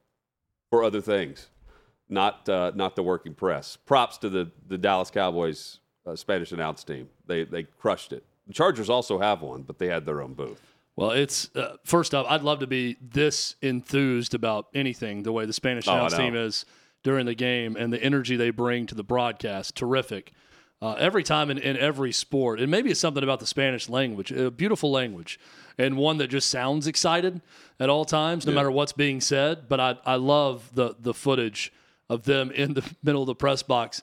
for 0.70 0.82
other 0.82 1.00
things, 1.00 1.50
not 2.08 2.48
uh, 2.48 2.72
not 2.74 2.96
the 2.96 3.02
working 3.02 3.34
press. 3.34 3.76
Props 3.76 4.18
to 4.18 4.28
the 4.28 4.50
the 4.68 4.78
Dallas 4.78 5.10
Cowboys 5.10 5.80
uh, 6.06 6.16
Spanish 6.16 6.52
announce 6.52 6.84
team. 6.84 7.08
They 7.26 7.44
they 7.44 7.64
crushed 7.64 8.12
it. 8.12 8.24
The 8.46 8.52
Chargers 8.52 8.90
also 8.90 9.18
have 9.18 9.42
one, 9.42 9.62
but 9.62 9.78
they 9.78 9.86
had 9.88 10.04
their 10.04 10.20
own 10.22 10.34
booth. 10.34 10.60
Well, 10.96 11.10
it's 11.10 11.50
uh, 11.56 11.76
first 11.84 12.14
off, 12.14 12.26
I'd 12.28 12.42
love 12.42 12.60
to 12.60 12.66
be 12.66 12.96
this 13.00 13.56
enthused 13.62 14.34
about 14.34 14.66
anything 14.74 15.22
the 15.22 15.32
way 15.32 15.44
the 15.46 15.52
Spanish 15.52 15.88
Oh, 15.88 15.94
announce 15.94 16.14
team 16.14 16.36
is 16.36 16.64
during 17.02 17.26
the 17.26 17.34
game 17.34 17.76
and 17.76 17.92
the 17.92 18.02
energy 18.02 18.36
they 18.36 18.50
bring 18.50 18.86
to 18.86 18.94
the 18.94 19.02
broadcast. 19.02 19.74
Terrific. 19.74 20.32
Uh, 20.82 20.94
every 20.98 21.22
time 21.22 21.50
in, 21.50 21.56
in 21.56 21.78
every 21.78 22.12
sport, 22.12 22.60
and 22.60 22.70
maybe 22.70 22.90
it's 22.90 23.00
something 23.00 23.22
about 23.22 23.40
the 23.40 23.46
Spanish 23.46 23.88
language, 23.88 24.30
a 24.30 24.50
beautiful 24.50 24.90
language, 24.90 25.40
and 25.78 25.96
one 25.96 26.18
that 26.18 26.28
just 26.28 26.48
sounds 26.50 26.86
excited 26.86 27.40
at 27.80 27.88
all 27.88 28.04
times, 28.04 28.44
no 28.46 28.52
matter 28.52 28.70
what's 28.70 28.92
being 28.92 29.20
said. 29.20 29.66
But 29.68 29.80
I, 29.80 29.96
I 30.04 30.16
love 30.16 30.70
the 30.74 30.94
the 31.00 31.14
footage 31.14 31.72
of 32.14 32.24
them 32.24 32.50
in 32.50 32.74
the 32.74 32.82
middle 33.02 33.22
of 33.22 33.26
the 33.26 33.34
press 33.34 33.62
box. 33.62 34.00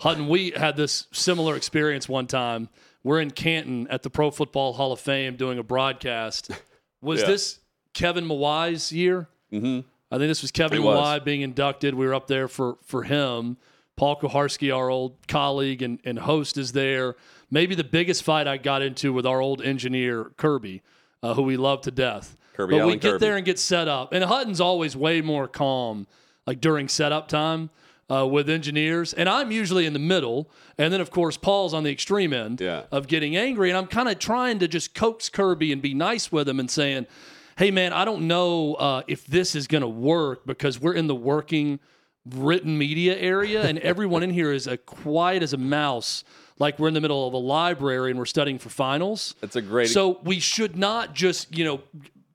Hutton, 0.00 0.28
we 0.28 0.50
had 0.50 0.76
this 0.76 1.06
similar 1.12 1.56
experience 1.56 2.08
one 2.08 2.26
time. 2.26 2.68
We're 3.04 3.20
in 3.20 3.30
Canton 3.30 3.88
at 3.88 4.02
the 4.02 4.10
Pro 4.10 4.30
Football 4.30 4.74
Hall 4.74 4.92
of 4.92 5.00
Fame 5.00 5.36
doing 5.36 5.58
a 5.58 5.62
broadcast. 5.62 6.50
Was 7.00 7.20
Yeah. 7.20 7.26
this 7.28 7.58
Kevin 7.94 8.26
Mawae's 8.26 8.92
year? 8.92 9.28
Mm-hmm. 9.52 9.86
I 10.10 10.18
think 10.18 10.28
this 10.28 10.42
was 10.42 10.50
Kevin 10.50 10.78
It 10.78 10.82
was. 10.82 10.98
Mawae 10.98 11.24
being 11.24 11.40
inducted. 11.40 11.94
We 11.94 12.06
were 12.06 12.14
up 12.14 12.26
there 12.26 12.46
for 12.46 12.76
for 12.84 13.02
him. 13.02 13.56
Paul 13.96 14.16
Kuharsky, 14.20 14.74
our 14.74 14.90
old 14.90 15.16
colleague 15.26 15.80
and, 15.82 15.98
and 16.04 16.18
host, 16.18 16.56
is 16.58 16.72
there. 16.72 17.16
Maybe 17.50 17.74
the 17.74 17.84
biggest 17.84 18.22
fight 18.22 18.46
I 18.46 18.56
got 18.58 18.82
into 18.82 19.12
with 19.12 19.26
our 19.26 19.40
old 19.40 19.62
engineer 19.62 20.30
Kirby, 20.36 20.82
uh, 21.22 21.34
who 21.34 21.42
we 21.42 21.56
love 21.56 21.80
to 21.82 21.90
death. 21.90 22.36
Kirby 22.54 22.78
but 22.78 22.86
we 22.86 22.92
get 22.94 23.02
Kirby. 23.12 23.18
there 23.18 23.36
and 23.36 23.44
get 23.44 23.58
set 23.58 23.88
up, 23.88 24.12
and 24.12 24.22
Hutton's 24.24 24.60
always 24.60 24.94
way 24.96 25.22
more 25.22 25.48
calm, 25.48 26.06
like 26.46 26.60
during 26.60 26.88
setup 26.88 27.28
time 27.28 27.70
uh, 28.10 28.26
with 28.26 28.50
engineers, 28.50 29.12
and 29.14 29.28
I'm 29.28 29.50
usually 29.50 29.86
in 29.86 29.92
the 29.92 29.98
middle, 29.98 30.50
and 30.76 30.92
then 30.92 31.00
of 31.00 31.10
course 31.10 31.36
Paul's 31.36 31.72
on 31.72 31.82
the 31.84 31.90
extreme 31.90 32.32
end 32.32 32.60
Yeah. 32.60 32.82
of 32.90 33.06
getting 33.06 33.36
angry, 33.36 33.70
and 33.70 33.78
I'm 33.78 33.86
kind 33.86 34.08
of 34.08 34.18
trying 34.18 34.58
to 34.58 34.68
just 34.68 34.94
coax 34.94 35.28
Kirby 35.28 35.72
and 35.72 35.80
be 35.80 35.94
nice 35.94 36.30
with 36.32 36.48
him 36.48 36.60
and 36.60 36.70
saying, 36.70 37.06
"Hey 37.56 37.70
man, 37.70 37.92
I 37.92 38.04
don't 38.04 38.26
know 38.28 38.74
uh, 38.74 39.02
if 39.06 39.26
this 39.26 39.54
is 39.54 39.66
going 39.66 39.82
to 39.82 39.88
work 39.88 40.44
because 40.46 40.80
we're 40.80 40.94
in 40.94 41.06
the 41.06 41.14
working 41.14 41.78
written 42.26 42.76
media 42.76 43.16
area, 43.16 43.62
and 43.62 43.78
everyone 43.78 44.22
in 44.22 44.30
here 44.30 44.52
is 44.52 44.66
as 44.68 44.78
quiet 44.86 45.42
as 45.42 45.52
a 45.52 45.58
mouse." 45.58 46.24
Like 46.58 46.78
we're 46.78 46.88
in 46.88 46.94
the 46.94 47.00
middle 47.00 47.26
of 47.26 47.32
a 47.34 47.38
library 47.38 48.10
and 48.10 48.18
we're 48.18 48.26
studying 48.26 48.58
for 48.58 48.68
finals. 48.68 49.34
That's 49.40 49.56
a 49.56 49.62
great- 49.62 49.88
So 49.88 50.20
we 50.22 50.38
should 50.38 50.76
not 50.76 51.12
just, 51.12 51.56
you 51.56 51.64
know, 51.64 51.80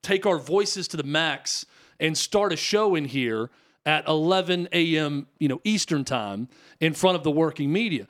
take 0.01 0.25
our 0.25 0.37
voices 0.37 0.87
to 0.89 0.97
the 0.97 1.03
max 1.03 1.65
and 1.99 2.17
start 2.17 2.51
a 2.51 2.57
show 2.57 2.95
in 2.95 3.05
here 3.05 3.49
at 3.87 4.05
11 4.07 4.67
a.m., 4.73 5.27
you 5.39 5.47
know, 5.47 5.61
Eastern 5.63 6.03
time 6.03 6.49
in 6.79 6.93
front 6.93 7.15
of 7.15 7.23
the 7.23 7.31
working 7.31 7.71
media. 7.71 8.05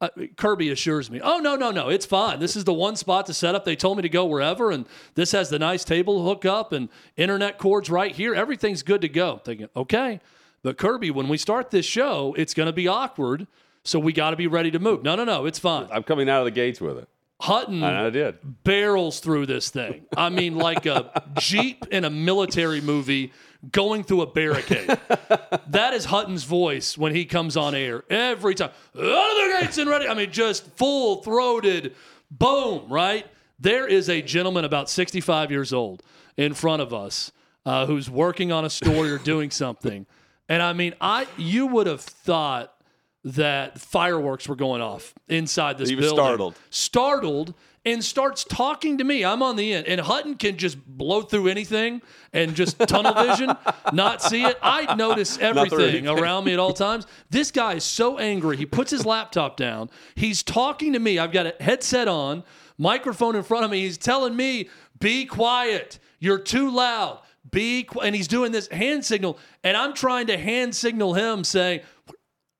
Uh, 0.00 0.08
Kirby 0.36 0.70
assures 0.70 1.10
me, 1.10 1.20
"Oh 1.22 1.38
no, 1.38 1.56
no, 1.56 1.70
no, 1.70 1.88
it's 1.88 2.06
fine. 2.06 2.40
This 2.40 2.56
is 2.56 2.64
the 2.64 2.72
one 2.72 2.96
spot 2.96 3.26
to 3.26 3.34
set 3.34 3.54
up. 3.54 3.64
They 3.64 3.76
told 3.76 3.98
me 3.98 4.02
to 4.02 4.08
go 4.08 4.24
wherever, 4.24 4.70
and 4.70 4.86
this 5.14 5.32
has 5.32 5.50
the 5.50 5.58
nice 5.58 5.84
table 5.84 6.24
hookup 6.24 6.72
and 6.72 6.88
internet 7.16 7.58
cords 7.58 7.90
right 7.90 8.14
here. 8.14 8.34
Everything's 8.34 8.82
good 8.82 9.02
to 9.02 9.08
go." 9.08 9.34
I'm 9.34 9.38
thinking, 9.40 9.68
okay, 9.76 10.20
but 10.62 10.78
Kirby, 10.78 11.10
when 11.10 11.28
we 11.28 11.36
start 11.36 11.70
this 11.70 11.86
show, 11.86 12.34
it's 12.36 12.54
going 12.54 12.66
to 12.66 12.72
be 12.72 12.88
awkward, 12.88 13.46
so 13.84 13.98
we 13.98 14.12
got 14.12 14.30
to 14.30 14.36
be 14.36 14.46
ready 14.46 14.70
to 14.70 14.78
move. 14.78 15.02
No, 15.02 15.14
no, 15.16 15.24
no, 15.24 15.44
it's 15.44 15.58
fine. 15.58 15.86
I'm 15.92 16.02
coming 16.02 16.28
out 16.30 16.40
of 16.40 16.46
the 16.46 16.50
gates 16.50 16.80
with 16.80 16.96
it. 16.96 17.08
Hutton 17.40 17.82
I 17.82 18.10
did. 18.10 18.64
barrels 18.64 19.20
through 19.20 19.46
this 19.46 19.70
thing. 19.70 20.02
I 20.16 20.28
mean, 20.28 20.56
like 20.56 20.86
a 20.86 21.22
Jeep 21.38 21.86
in 21.90 22.04
a 22.04 22.10
military 22.10 22.80
movie 22.80 23.32
going 23.72 24.04
through 24.04 24.22
a 24.22 24.26
barricade. 24.26 24.88
That 25.68 25.94
is 25.94 26.06
Hutton's 26.06 26.44
voice 26.44 26.96
when 26.98 27.14
he 27.14 27.24
comes 27.24 27.56
on 27.56 27.74
air 27.74 28.04
every 28.10 28.54
time. 28.54 28.70
Out 28.94 29.02
of 29.02 29.02
the 29.02 29.58
gates 29.60 29.78
and 29.78 29.88
ready. 29.88 30.06
I 30.08 30.14
mean, 30.14 30.30
just 30.30 30.66
full 30.76 31.22
throated, 31.22 31.94
boom, 32.30 32.90
right? 32.92 33.26
There 33.58 33.86
is 33.86 34.08
a 34.08 34.22
gentleman 34.22 34.64
about 34.64 34.88
65 34.88 35.50
years 35.50 35.72
old 35.72 36.02
in 36.36 36.54
front 36.54 36.82
of 36.82 36.94
us 36.94 37.32
uh, 37.66 37.86
who's 37.86 38.08
working 38.08 38.52
on 38.52 38.64
a 38.64 38.70
story 38.70 39.10
or 39.10 39.18
doing 39.18 39.50
something. 39.50 40.06
And 40.48 40.62
I 40.62 40.72
mean, 40.72 40.94
I 41.00 41.26
you 41.36 41.66
would 41.66 41.86
have 41.86 42.00
thought 42.00 42.74
that 43.24 43.78
fireworks 43.78 44.48
were 44.48 44.56
going 44.56 44.80
off 44.80 45.14
inside 45.28 45.76
this 45.78 45.88
He 45.88 45.94
was 45.94 46.06
building 46.06 46.24
startled. 46.24 46.54
startled 46.70 47.54
and 47.84 48.04
starts 48.04 48.44
talking 48.44 48.98
to 48.98 49.04
me. 49.04 49.24
I'm 49.24 49.42
on 49.42 49.56
the 49.56 49.72
end, 49.72 49.86
and 49.86 50.00
Hutton 50.02 50.34
can 50.34 50.58
just 50.58 50.78
blow 50.86 51.22
through 51.22 51.48
anything 51.48 52.02
and 52.32 52.54
just 52.54 52.78
tunnel 52.78 53.14
vision, 53.14 53.50
not 53.92 54.20
see 54.22 54.44
it. 54.44 54.58
I 54.62 54.94
notice 54.96 55.38
everything 55.38 56.06
around 56.06 56.44
me 56.44 56.52
at 56.52 56.58
all 56.58 56.74
times. 56.74 57.06
This 57.30 57.50
guy 57.50 57.74
is 57.74 57.84
so 57.84 58.18
angry. 58.18 58.56
He 58.58 58.66
puts 58.66 58.90
his 58.90 59.06
laptop 59.06 59.56
down. 59.56 59.88
He's 60.14 60.42
talking 60.42 60.92
to 60.92 60.98
me. 60.98 61.18
I've 61.18 61.32
got 61.32 61.46
a 61.46 61.54
headset 61.58 62.06
on, 62.06 62.44
microphone 62.76 63.34
in 63.34 63.42
front 63.42 63.64
of 63.64 63.70
me. 63.70 63.80
He's 63.80 63.96
telling 63.98 64.36
me, 64.36 64.68
"Be 64.98 65.24
quiet. 65.24 65.98
You're 66.18 66.38
too 66.38 66.70
loud." 66.70 67.20
Be 67.50 67.84
qu-, 67.84 68.00
and 68.00 68.14
he's 68.14 68.28
doing 68.28 68.52
this 68.52 68.68
hand 68.68 69.04
signal, 69.06 69.38
and 69.64 69.74
I'm 69.74 69.94
trying 69.94 70.26
to 70.26 70.36
hand 70.36 70.76
signal 70.76 71.14
him, 71.14 71.42
saying, 71.42 71.80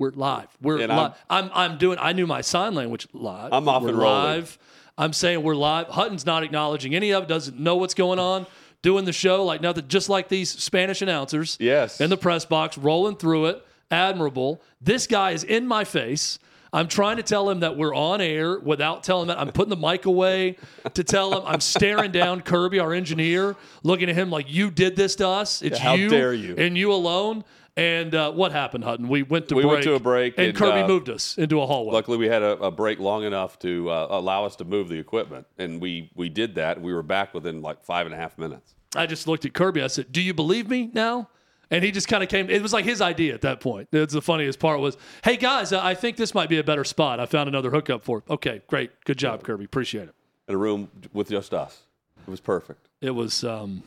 "We're 0.00 0.10
live. 0.10 0.48
We're 0.60 0.80
And 0.80 0.88
live." 0.88 1.12
I'm 1.30 1.50
I'm 1.54 1.78
doing. 1.78 1.98
I 2.00 2.12
knew 2.12 2.26
my 2.26 2.40
sign 2.40 2.74
language 2.74 3.06
live. 3.12 3.52
I'm 3.52 3.68
off 3.68 3.82
We're 3.82 3.90
and 3.90 3.98
rolling. 3.98 4.22
live. 4.24 4.58
I'm 4.98 5.12
saying 5.12 5.42
we're 5.44 5.54
live. 5.54 5.86
Hutton's 5.88 6.26
not 6.26 6.42
acknowledging 6.42 6.94
any 6.96 7.12
of 7.12 7.22
it. 7.24 7.28
Doesn't 7.28 7.58
know 7.60 7.76
what's 7.76 7.94
going 7.94 8.18
on. 8.18 8.46
Doing 8.82 9.04
the 9.04 9.12
show 9.12 9.44
like 9.44 9.60
nothing. 9.60 9.86
Just 9.88 10.08
like 10.08 10.28
these 10.28 10.50
Spanish 10.50 11.02
announcers. 11.02 11.56
Yes. 11.60 12.00
In 12.00 12.10
the 12.10 12.16
press 12.16 12.44
box, 12.44 12.76
rolling 12.76 13.16
through 13.16 13.46
it. 13.46 13.64
Admirable. 13.90 14.60
This 14.80 15.06
guy 15.06 15.32
is 15.32 15.44
in 15.44 15.66
my 15.66 15.84
face. 15.84 16.38
I'm 16.72 16.86
trying 16.86 17.16
to 17.16 17.24
tell 17.24 17.50
him 17.50 17.60
that 17.60 17.76
we're 17.76 17.94
on 17.94 18.20
air 18.20 18.58
without 18.60 19.02
telling 19.02 19.22
him 19.22 19.28
that. 19.28 19.40
I'm 19.40 19.50
putting 19.50 19.70
the 19.70 19.76
mic 19.76 20.06
away 20.06 20.56
to 20.94 21.02
tell 21.02 21.36
him. 21.36 21.42
I'm 21.44 21.60
staring 21.60 22.12
down 22.12 22.42
Kirby, 22.42 22.78
our 22.78 22.92
engineer, 22.92 23.56
looking 23.82 24.08
at 24.08 24.14
him 24.14 24.30
like 24.30 24.46
you 24.48 24.70
did 24.70 24.94
this 24.94 25.16
to 25.16 25.26
us. 25.26 25.62
It's 25.62 25.78
How 25.78 25.94
you 25.94 26.08
dare 26.08 26.32
you." 26.32 26.54
and 26.56 26.78
you 26.78 26.92
alone. 26.92 27.42
And 27.80 28.14
uh, 28.14 28.30
what 28.30 28.52
happened, 28.52 28.84
Hutton? 28.84 29.08
We 29.08 29.22
went 29.22 29.48
to 29.48 29.54
We 29.54 29.62
break. 29.62 29.72
went 29.72 29.84
to 29.84 29.94
a 29.94 30.00
break, 30.00 30.34
and, 30.36 30.48
and, 30.48 30.56
Kirby 30.56 30.80
uh, 30.80 30.86
moved 30.86 31.08
us 31.08 31.38
into 31.38 31.62
a 31.62 31.66
hallway. 31.66 31.94
Luckily, 31.94 32.18
we 32.18 32.28
had 32.28 32.42
a, 32.42 32.58
a 32.58 32.70
break 32.70 32.98
long 32.98 33.24
enough 33.24 33.58
to 33.60 33.88
uh, 33.88 34.08
allow 34.10 34.44
us 34.44 34.54
to 34.56 34.66
move 34.66 34.90
the 34.90 34.98
equipment, 34.98 35.46
and 35.56 35.80
we 35.80 36.10
we 36.14 36.28
did 36.28 36.56
that. 36.56 36.78
We 36.78 36.92
were 36.92 37.02
back 37.02 37.32
within 37.32 37.62
like 37.62 37.82
five 37.82 38.04
and 38.04 38.14
a 38.14 38.18
half 38.18 38.36
minutes. 38.36 38.74
I 38.94 39.06
just 39.06 39.26
looked 39.26 39.46
at 39.46 39.54
Kirby. 39.54 39.80
I 39.80 39.86
said, 39.86 40.12
"Do 40.12 40.20
you 40.20 40.34
believe 40.34 40.68
me 40.68 40.90
now?" 40.92 41.30
And 41.70 41.82
he 41.82 41.90
just 41.90 42.06
kind 42.06 42.22
of 42.22 42.28
came. 42.28 42.50
It 42.50 42.60
was 42.60 42.74
like 42.74 42.84
his 42.84 43.00
idea 43.00 43.32
at 43.32 43.40
that 43.42 43.60
point. 43.60 43.88
It's 43.92 44.12
the 44.12 44.20
funniest 44.20 44.58
part 44.58 44.80
was, 44.80 44.98
"Hey 45.24 45.38
guys, 45.38 45.72
I 45.72 45.94
think 45.94 46.18
this 46.18 46.34
might 46.34 46.50
be 46.50 46.58
a 46.58 46.64
better 46.64 46.84
spot. 46.84 47.18
I 47.18 47.24
found 47.24 47.48
another 47.48 47.70
hookup 47.70 48.02
for 48.02 48.18
it." 48.18 48.24
Okay, 48.28 48.60
great, 48.66 48.90
good 49.06 49.16
job, 49.16 49.42
Kirby. 49.42 49.64
Appreciate 49.64 50.08
it. 50.08 50.14
In 50.48 50.54
a 50.54 50.58
room 50.58 50.90
with 51.14 51.30
just 51.30 51.54
us, 51.54 51.84
it 52.26 52.30
was 52.30 52.40
perfect. 52.40 52.88
It 53.00 53.12
was, 53.12 53.42
um, 53.42 53.84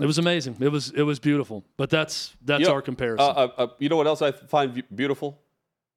it 0.00 0.06
was 0.06 0.18
amazing. 0.18 0.56
It 0.60 0.70
was, 0.70 0.90
it 0.90 1.02
was 1.02 1.18
beautiful. 1.18 1.64
But 1.76 1.90
that's 1.90 2.34
that's 2.44 2.60
You 2.60 2.68
know, 2.68 2.74
our 2.74 2.82
comparison. 2.82 3.24
Uh, 3.24 3.30
uh, 3.30 3.48
uh, 3.58 3.66
you 3.78 3.88
know 3.88 3.96
what 3.96 4.06
else 4.06 4.22
I 4.22 4.32
find 4.32 4.82
beautiful? 4.94 5.38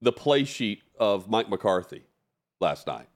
The 0.02 0.12
play 0.12 0.44
sheet 0.44 0.84
of 1.00 1.30
Mike 1.30 1.50
McCarthy 1.50 2.04
last 2.60 2.88
night. 2.88 3.08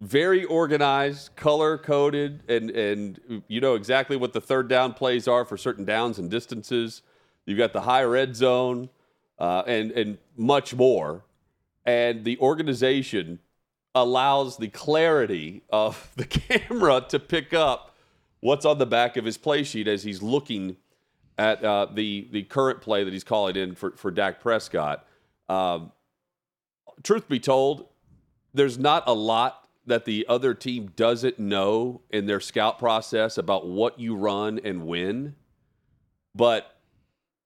Very 0.00 0.44
organized, 0.44 1.34
color 1.36 1.78
coded, 1.78 2.42
and 2.50 2.70
and 2.70 3.42
you 3.48 3.62
know 3.62 3.74
exactly 3.74 4.16
what 4.16 4.34
the 4.34 4.40
third 4.40 4.68
down 4.68 4.92
plays 4.92 5.26
are 5.26 5.46
for 5.46 5.56
certain 5.56 5.86
downs 5.86 6.18
and 6.18 6.30
distances. 6.30 7.00
You've 7.46 7.56
got 7.56 7.72
the 7.72 7.80
high 7.80 8.04
red 8.04 8.36
zone, 8.36 8.90
uh, 9.38 9.62
and 9.66 9.90
and 9.92 10.18
much 10.36 10.74
more. 10.74 11.24
And 11.86 12.24
the 12.24 12.38
organization 12.40 13.38
allows 13.94 14.58
the 14.58 14.68
clarity 14.68 15.62
of 15.70 16.12
the 16.16 16.26
camera 16.26 17.00
to 17.08 17.18
pick 17.18 17.54
up 17.54 17.95
what's 18.40 18.64
on 18.64 18.78
the 18.78 18.86
back 18.86 19.16
of 19.16 19.24
his 19.24 19.36
play 19.36 19.62
sheet 19.62 19.88
as 19.88 20.02
he's 20.02 20.22
looking 20.22 20.76
at 21.38 21.62
uh, 21.64 21.86
the 21.92 22.28
the 22.30 22.42
current 22.44 22.80
play 22.80 23.04
that 23.04 23.12
he's 23.12 23.24
calling 23.24 23.56
in 23.56 23.74
for 23.74 23.92
for 23.92 24.10
Dak 24.10 24.40
Prescott. 24.40 25.06
Um, 25.48 25.92
truth 27.02 27.28
be 27.28 27.38
told, 27.38 27.88
there's 28.54 28.78
not 28.78 29.04
a 29.06 29.14
lot 29.14 29.68
that 29.86 30.04
the 30.04 30.26
other 30.28 30.52
team 30.54 30.92
doesn't 30.96 31.38
know 31.38 32.02
in 32.10 32.26
their 32.26 32.40
scout 32.40 32.78
process 32.78 33.38
about 33.38 33.66
what 33.66 34.00
you 34.00 34.16
run 34.16 34.58
and 34.64 34.86
when. 34.86 35.36
But 36.34 36.76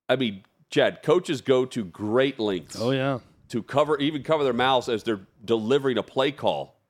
I 0.08 0.16
mean, 0.16 0.44
Chad, 0.70 1.02
coaches 1.02 1.40
go 1.40 1.64
to 1.66 1.84
great 1.84 2.38
lengths 2.38 2.76
oh 2.80 2.90
yeah, 2.92 3.18
to 3.48 3.62
cover 3.62 3.98
even 3.98 4.22
cover 4.22 4.44
their 4.44 4.52
mouths 4.52 4.88
as 4.88 5.02
they're 5.02 5.26
delivering 5.44 5.98
a 5.98 6.02
play 6.02 6.32
call 6.32 6.80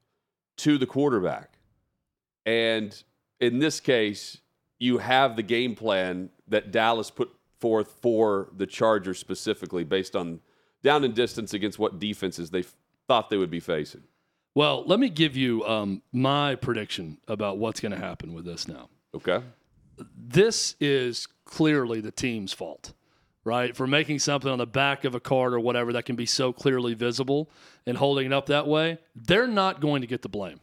to 0.59 0.79
the 0.79 0.87
quarterback. 0.87 1.59
And 2.47 3.03
in 3.41 3.59
this 3.59 3.81
case, 3.81 4.39
you 4.79 4.99
have 4.99 5.37
the 5.37 5.43
game 5.43 5.75
plan 5.75 6.31
that 6.49 6.71
Dallas 6.71 7.11
put 7.11 7.31
forth 7.59 7.99
for 8.01 8.49
the 8.57 8.67
Chargers 8.67 9.19
specifically 9.19 9.85
based 9.85 10.17
on 10.17 10.41
down 10.83 11.05
and 11.05 11.15
distance 11.15 11.53
against 11.53 11.79
what 11.79 11.99
defenses 11.99 12.51
they 12.51 12.61
f- 12.61 12.75
thought 13.07 13.29
they 13.29 13.37
would 13.37 13.51
be 13.51 13.61
facing. 13.61 14.03
Well, 14.55 14.85
let 14.87 14.99
me 14.99 15.09
give 15.11 15.37
you 15.37 15.65
um, 15.65 16.03
my 16.13 16.55
prediction 16.55 17.19
about 17.29 17.59
what's 17.59 17.81
going 17.81 17.93
to 17.93 17.99
happen 17.99 18.33
with 18.33 18.45
this 18.45 18.67
now. 18.67 18.89
Okay? 19.15 19.41
This 20.17 20.75
is 20.81 21.29
clearly 21.45 22.01
the 22.01 22.11
team's 22.11 22.53
fault, 22.53 22.95
right? 23.45 23.77
For 23.77 23.87
making 23.87 24.19
something 24.21 24.51
on 24.51 24.59
the 24.59 24.67
back 24.67 25.05
of 25.05 25.15
a 25.15 25.21
card 25.21 25.53
or 25.53 25.61
whatever 25.61 25.93
that 25.93 26.05
can 26.05 26.17
be 26.17 26.27
so 26.27 26.53
clearly 26.53 26.95
visible 26.95 27.51
and 27.87 27.97
holding 27.99 28.27
it 28.27 28.33
up 28.33 28.47
that 28.47 28.67
way. 28.67 28.99
They're 29.15 29.47
not 29.47 29.81
going 29.81 30.01
to 30.01 30.07
get 30.07 30.23
the 30.23 30.29
blame. 30.29 30.61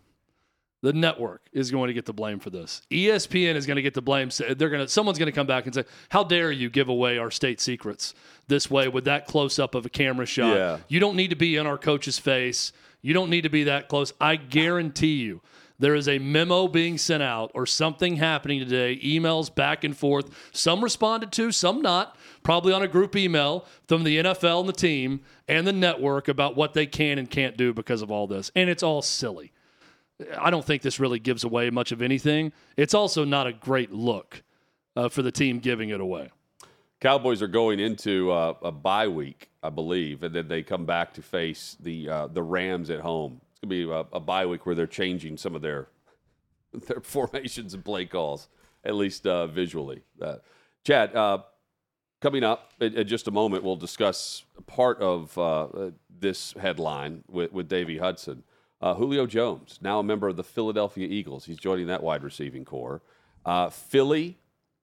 The 0.88 0.94
network 0.94 1.50
is 1.52 1.70
going 1.70 1.90
to 1.90 1.94
get 1.94 2.06
the 2.06 2.14
blame 2.14 2.40
for 2.40 2.50
this. 2.50 2.82
ESPN 2.90 3.56
is 3.56 3.66
going 3.66 3.76
to 3.76 3.82
get 3.82 3.94
the 3.94 4.02
blame. 4.02 4.30
They're 4.38 4.70
going 4.70 4.86
to 4.86 4.88
someone's 4.88 5.20
going 5.20 5.30
to 5.30 5.36
come 5.36 5.46
back 5.46 5.66
and 5.66 5.76
say, 5.76 5.84
"How 6.08 6.24
dare 6.24 6.50
you 6.50 6.70
give 6.70 6.88
away 6.88 7.18
our 7.18 7.30
state 7.30 7.60
secrets 7.60 8.14
this 8.48 8.72
way 8.72 8.88
with 8.88 9.04
that 9.04 9.28
close 9.28 9.60
up 9.60 9.76
of 9.76 9.86
a 9.86 9.90
camera 9.90 10.26
shot? 10.26 10.56
Yeah. 10.56 10.78
You 10.88 11.02
don't 11.02 11.18
need 11.18 11.32
to 11.32 11.36
be 11.36 11.58
in 11.58 11.68
our 11.68 11.78
coach's 11.78 12.18
face. 12.18 12.72
You 13.02 13.14
don't 13.14 13.30
need 13.30 13.42
to 13.42 13.50
be 13.50 13.66
that 13.66 13.90
close. 13.90 14.14
I 14.22 14.38
guarantee 14.38 15.16
you." 15.16 15.42
There 15.78 15.94
is 15.94 16.08
a 16.08 16.20
memo 16.20 16.70
being 16.70 16.98
sent 16.98 17.22
out 17.22 17.52
or 17.54 17.66
something 17.66 18.16
happening 18.16 18.60
today, 18.60 18.98
emails 19.04 19.54
back 19.54 19.84
and 19.84 19.96
forth. 19.96 20.30
Some 20.54 20.82
responded 20.82 21.34
to, 21.34 21.52
some 21.52 21.82
not, 21.82 22.16
probably 22.44 22.72
on 22.72 22.82
a 22.82 22.88
group 22.88 23.14
email 23.18 23.66
from 23.90 24.06
the 24.06 24.20
NFL 24.20 24.62
and 24.62 24.70
the 24.70 24.74
team 24.74 25.20
and 25.50 25.68
the 25.68 25.74
network 25.74 26.30
about 26.30 26.56
what 26.56 26.74
they 26.74 26.86
can 26.86 27.20
and 27.20 27.30
can't 27.30 27.58
do 27.58 27.74
because 27.74 28.02
of 28.02 28.10
all 28.10 28.26
this. 28.26 28.52
And 28.56 28.70
it's 28.70 28.82
all 28.82 29.02
silly. 29.02 29.52
I 30.40 30.50
don't 30.50 30.66
think 30.66 30.82
this 30.82 31.00
really 31.00 31.20
gives 31.20 31.44
away 31.44 31.70
much 31.70 31.92
of 31.92 32.02
anything. 32.02 32.52
It's 32.76 32.94
also 32.94 33.24
not 33.24 33.48
a 33.48 33.54
great 33.54 33.92
look 33.92 34.44
uh, 34.96 35.10
for 35.10 35.22
the 35.22 35.32
team 35.32 35.60
giving 35.60 35.90
it 35.90 36.02
away. 36.02 36.32
Cowboys 37.00 37.44
are 37.44 37.48
going 37.48 37.80
into 37.80 38.32
uh, 38.32 38.56
a 38.64 38.72
bye 38.72 39.08
week, 39.08 39.50
I 39.62 39.70
believe, 39.70 40.24
and 40.24 40.34
then 40.34 40.48
they 40.48 40.64
come 40.64 40.86
back 40.86 41.14
to 41.14 41.22
face 41.22 41.78
the 41.80 42.10
uh, 42.10 42.28
the 42.28 42.42
Rams 42.42 42.90
at 42.90 43.02
home. 43.02 43.42
It's 43.52 43.62
to 43.62 43.68
be 43.68 43.84
a, 43.84 44.06
a 44.12 44.20
bye 44.20 44.48
week 44.48 44.66
where 44.66 44.74
they're 44.74 44.88
changing 44.88 45.38
some 45.38 45.54
of 45.54 45.62
their 45.62 45.90
their 46.88 47.02
formations 47.02 47.76
and 47.76 47.86
play 47.86 48.06
calls, 48.06 48.48
at 48.84 48.96
least 48.96 49.28
uh, 49.28 49.46
visually. 49.46 50.02
Uh, 50.20 50.38
Chad, 50.84 51.16
uh, 51.16 51.40
coming 52.20 52.44
up 52.44 52.74
in, 52.80 52.96
in 52.96 53.08
just 53.08 53.28
a 53.28 53.32
moment, 53.32 53.64
we'll 53.64 53.76
discuss 53.76 54.44
part 54.66 55.00
of 55.00 55.38
this 56.20 56.54
headline 56.54 57.24
with, 57.30 57.52
with 57.52 57.70
Davey 57.70 58.00
Hudson. 58.00 58.44
Uh, 58.80 58.94
Julio 58.94 59.26
Jones, 59.26 59.80
now 59.82 60.00
a 60.00 60.04
member 60.04 60.28
of 60.28 60.36
the 60.36 60.44
Philadelphia 60.44 61.08
Eagles, 61.08 61.46
he's 61.46 61.58
joining 61.58 61.88
that 61.88 62.04
wide 62.04 62.24
receiving 62.24 62.64
corps. 62.64 63.02
Uh, 63.46 63.70
Philly 63.70 64.38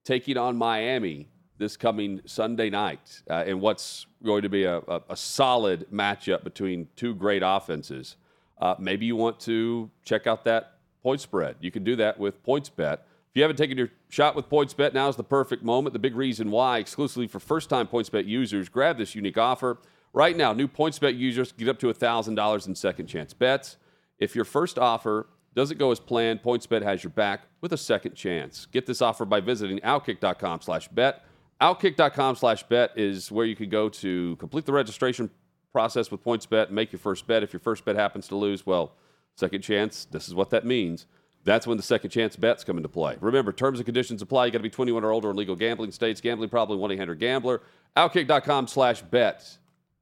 taking 0.04 0.36
on 0.36 0.56
Miami 0.56 1.28
this 1.58 1.76
coming 1.76 2.20
Sunday 2.26 2.70
night 2.70 3.22
uh, 3.30 3.44
in 3.46 3.60
what's 3.60 4.06
going 4.24 4.42
to 4.42 4.48
be 4.48 4.64
a, 4.64 4.78
a, 4.78 5.02
a 5.10 5.16
solid 5.16 5.86
matchup 5.92 6.42
between 6.42 6.88
two 6.96 7.14
great 7.14 7.42
offenses. 7.44 8.16
Uh, 8.60 8.74
maybe 8.78 9.06
you 9.06 9.16
want 9.16 9.38
to 9.40 9.90
check 10.04 10.26
out 10.26 10.44
that 10.44 10.78
point 11.02 11.20
spread. 11.20 11.56
You 11.60 11.70
can 11.70 11.84
do 11.84 11.96
that 11.96 12.18
with 12.18 12.42
PointsBet. 12.44 12.94
If 12.94 13.38
you 13.38 13.42
haven't 13.42 13.56
taken 13.56 13.76
your 13.76 13.90
shot 14.08 14.34
with 14.34 14.48
PointsBet, 14.48 14.94
now 14.94 15.08
is 15.08 15.16
the 15.16 15.24
perfect 15.24 15.62
moment. 15.62 15.92
The 15.92 15.98
big 15.98 16.16
reason 16.16 16.50
why, 16.50 16.78
exclusively 16.78 17.26
for 17.26 17.40
first-time 17.40 17.86
PointsBet 17.86 18.26
users, 18.26 18.68
grab 18.68 18.96
this 18.96 19.14
unique 19.14 19.38
offer. 19.38 19.78
Right 20.12 20.36
now, 20.36 20.52
new 20.52 20.68
PointsBet 20.68 21.18
users 21.18 21.52
get 21.52 21.68
up 21.68 21.78
to 21.80 21.88
$1,000 21.88 22.66
in 22.66 22.74
second 22.74 23.06
chance 23.06 23.32
bets. 23.32 23.76
If 24.18 24.34
your 24.34 24.44
first 24.44 24.78
offer 24.78 25.26
doesn't 25.54 25.78
go 25.78 25.90
as 25.90 26.00
planned, 26.00 26.42
PointsBet 26.42 26.82
has 26.82 27.02
your 27.02 27.10
back 27.10 27.42
with 27.60 27.72
a 27.72 27.76
second 27.76 28.14
chance. 28.14 28.66
Get 28.66 28.86
this 28.86 29.00
offer 29.00 29.24
by 29.24 29.40
visiting 29.40 29.78
outkick.com 29.80 30.60
slash 30.60 30.88
bet. 30.88 31.24
Outkick.com 31.60 32.36
slash 32.36 32.64
bet 32.64 32.90
is 32.96 33.30
where 33.30 33.46
you 33.46 33.54
can 33.54 33.68
go 33.68 33.88
to 33.88 34.36
complete 34.36 34.66
the 34.66 34.72
registration 34.72 35.30
process 35.72 36.10
with 36.10 36.24
PointsBet 36.24 36.66
and 36.66 36.74
make 36.74 36.92
your 36.92 36.98
first 36.98 37.26
bet. 37.26 37.42
If 37.42 37.52
your 37.52 37.60
first 37.60 37.84
bet 37.84 37.96
happens 37.96 38.28
to 38.28 38.36
lose, 38.36 38.66
well, 38.66 38.92
second 39.36 39.62
chance, 39.62 40.04
this 40.04 40.28
is 40.28 40.34
what 40.34 40.50
that 40.50 40.64
means. 40.64 41.06
That's 41.44 41.66
when 41.66 41.76
the 41.76 41.82
second 41.82 42.10
chance 42.10 42.36
bets 42.36 42.64
come 42.64 42.78
into 42.78 42.88
play. 42.88 43.16
Remember, 43.20 43.52
terms 43.52 43.78
and 43.78 43.84
conditions 43.84 44.22
apply. 44.22 44.46
You 44.46 44.52
got 44.52 44.58
to 44.58 44.62
be 44.62 44.70
21 44.70 45.04
or 45.04 45.12
older 45.12 45.30
in 45.30 45.36
legal 45.36 45.56
gambling 45.56 45.92
states. 45.92 46.20
Gambling 46.20 46.48
problem, 46.48 46.80
1-800-GAMBLER. 46.80 47.60
Outkick.com 47.96 48.66
slash 48.66 49.02
bet 49.02 49.58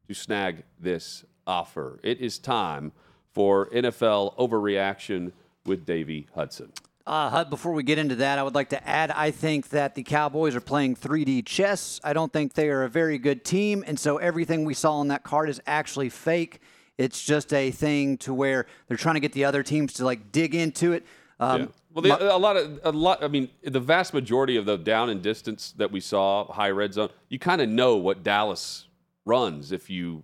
to 0.06 0.14
snag 0.14 0.62
this 0.78 1.24
offer. 1.46 1.98
It 2.04 2.20
is 2.20 2.38
time 2.38 2.92
for 3.32 3.66
NFL 3.70 4.36
overreaction 4.36 5.32
with 5.64 5.86
Davey 5.86 6.26
Hudson. 6.34 6.72
Uh, 7.06 7.30
Hud, 7.30 7.50
before 7.50 7.72
we 7.72 7.82
get 7.82 7.98
into 7.98 8.14
that, 8.16 8.38
I 8.38 8.42
would 8.42 8.54
like 8.54 8.68
to 8.68 8.88
add 8.88 9.10
I 9.10 9.32
think 9.32 9.70
that 9.70 9.94
the 9.96 10.04
Cowboys 10.04 10.54
are 10.54 10.60
playing 10.60 10.94
3D 10.94 11.44
chess. 11.44 12.00
I 12.04 12.12
don't 12.12 12.32
think 12.32 12.54
they 12.54 12.68
are 12.68 12.84
a 12.84 12.88
very 12.88 13.18
good 13.18 13.44
team. 13.44 13.82
And 13.86 13.98
so 13.98 14.18
everything 14.18 14.64
we 14.64 14.74
saw 14.74 14.98
on 14.98 15.08
that 15.08 15.24
card 15.24 15.48
is 15.48 15.60
actually 15.66 16.10
fake. 16.10 16.60
It's 16.98 17.22
just 17.22 17.52
a 17.52 17.72
thing 17.72 18.18
to 18.18 18.32
where 18.32 18.66
they're 18.86 18.96
trying 18.96 19.14
to 19.14 19.20
get 19.20 19.32
the 19.32 19.44
other 19.44 19.64
teams 19.64 19.94
to 19.94 20.04
like 20.04 20.30
dig 20.30 20.54
into 20.54 20.92
it. 20.92 21.04
Um, 21.40 21.62
Yeah. 21.62 21.66
Well, 21.94 22.02
the, 22.02 22.34
a 22.34 22.38
lot 22.38 22.56
of 22.56 22.80
a 22.84 22.92
lot. 22.92 23.22
I 23.22 23.28
mean, 23.28 23.50
the 23.62 23.80
vast 23.80 24.14
majority 24.14 24.56
of 24.56 24.64
the 24.64 24.78
down 24.78 25.10
and 25.10 25.20
distance 25.20 25.74
that 25.76 25.92
we 25.92 26.00
saw, 26.00 26.50
high 26.50 26.70
red 26.70 26.94
zone, 26.94 27.10
you 27.28 27.38
kind 27.38 27.60
of 27.60 27.68
know 27.68 27.96
what 27.96 28.22
Dallas 28.22 28.86
runs 29.26 29.72
if 29.72 29.90
you 29.90 30.22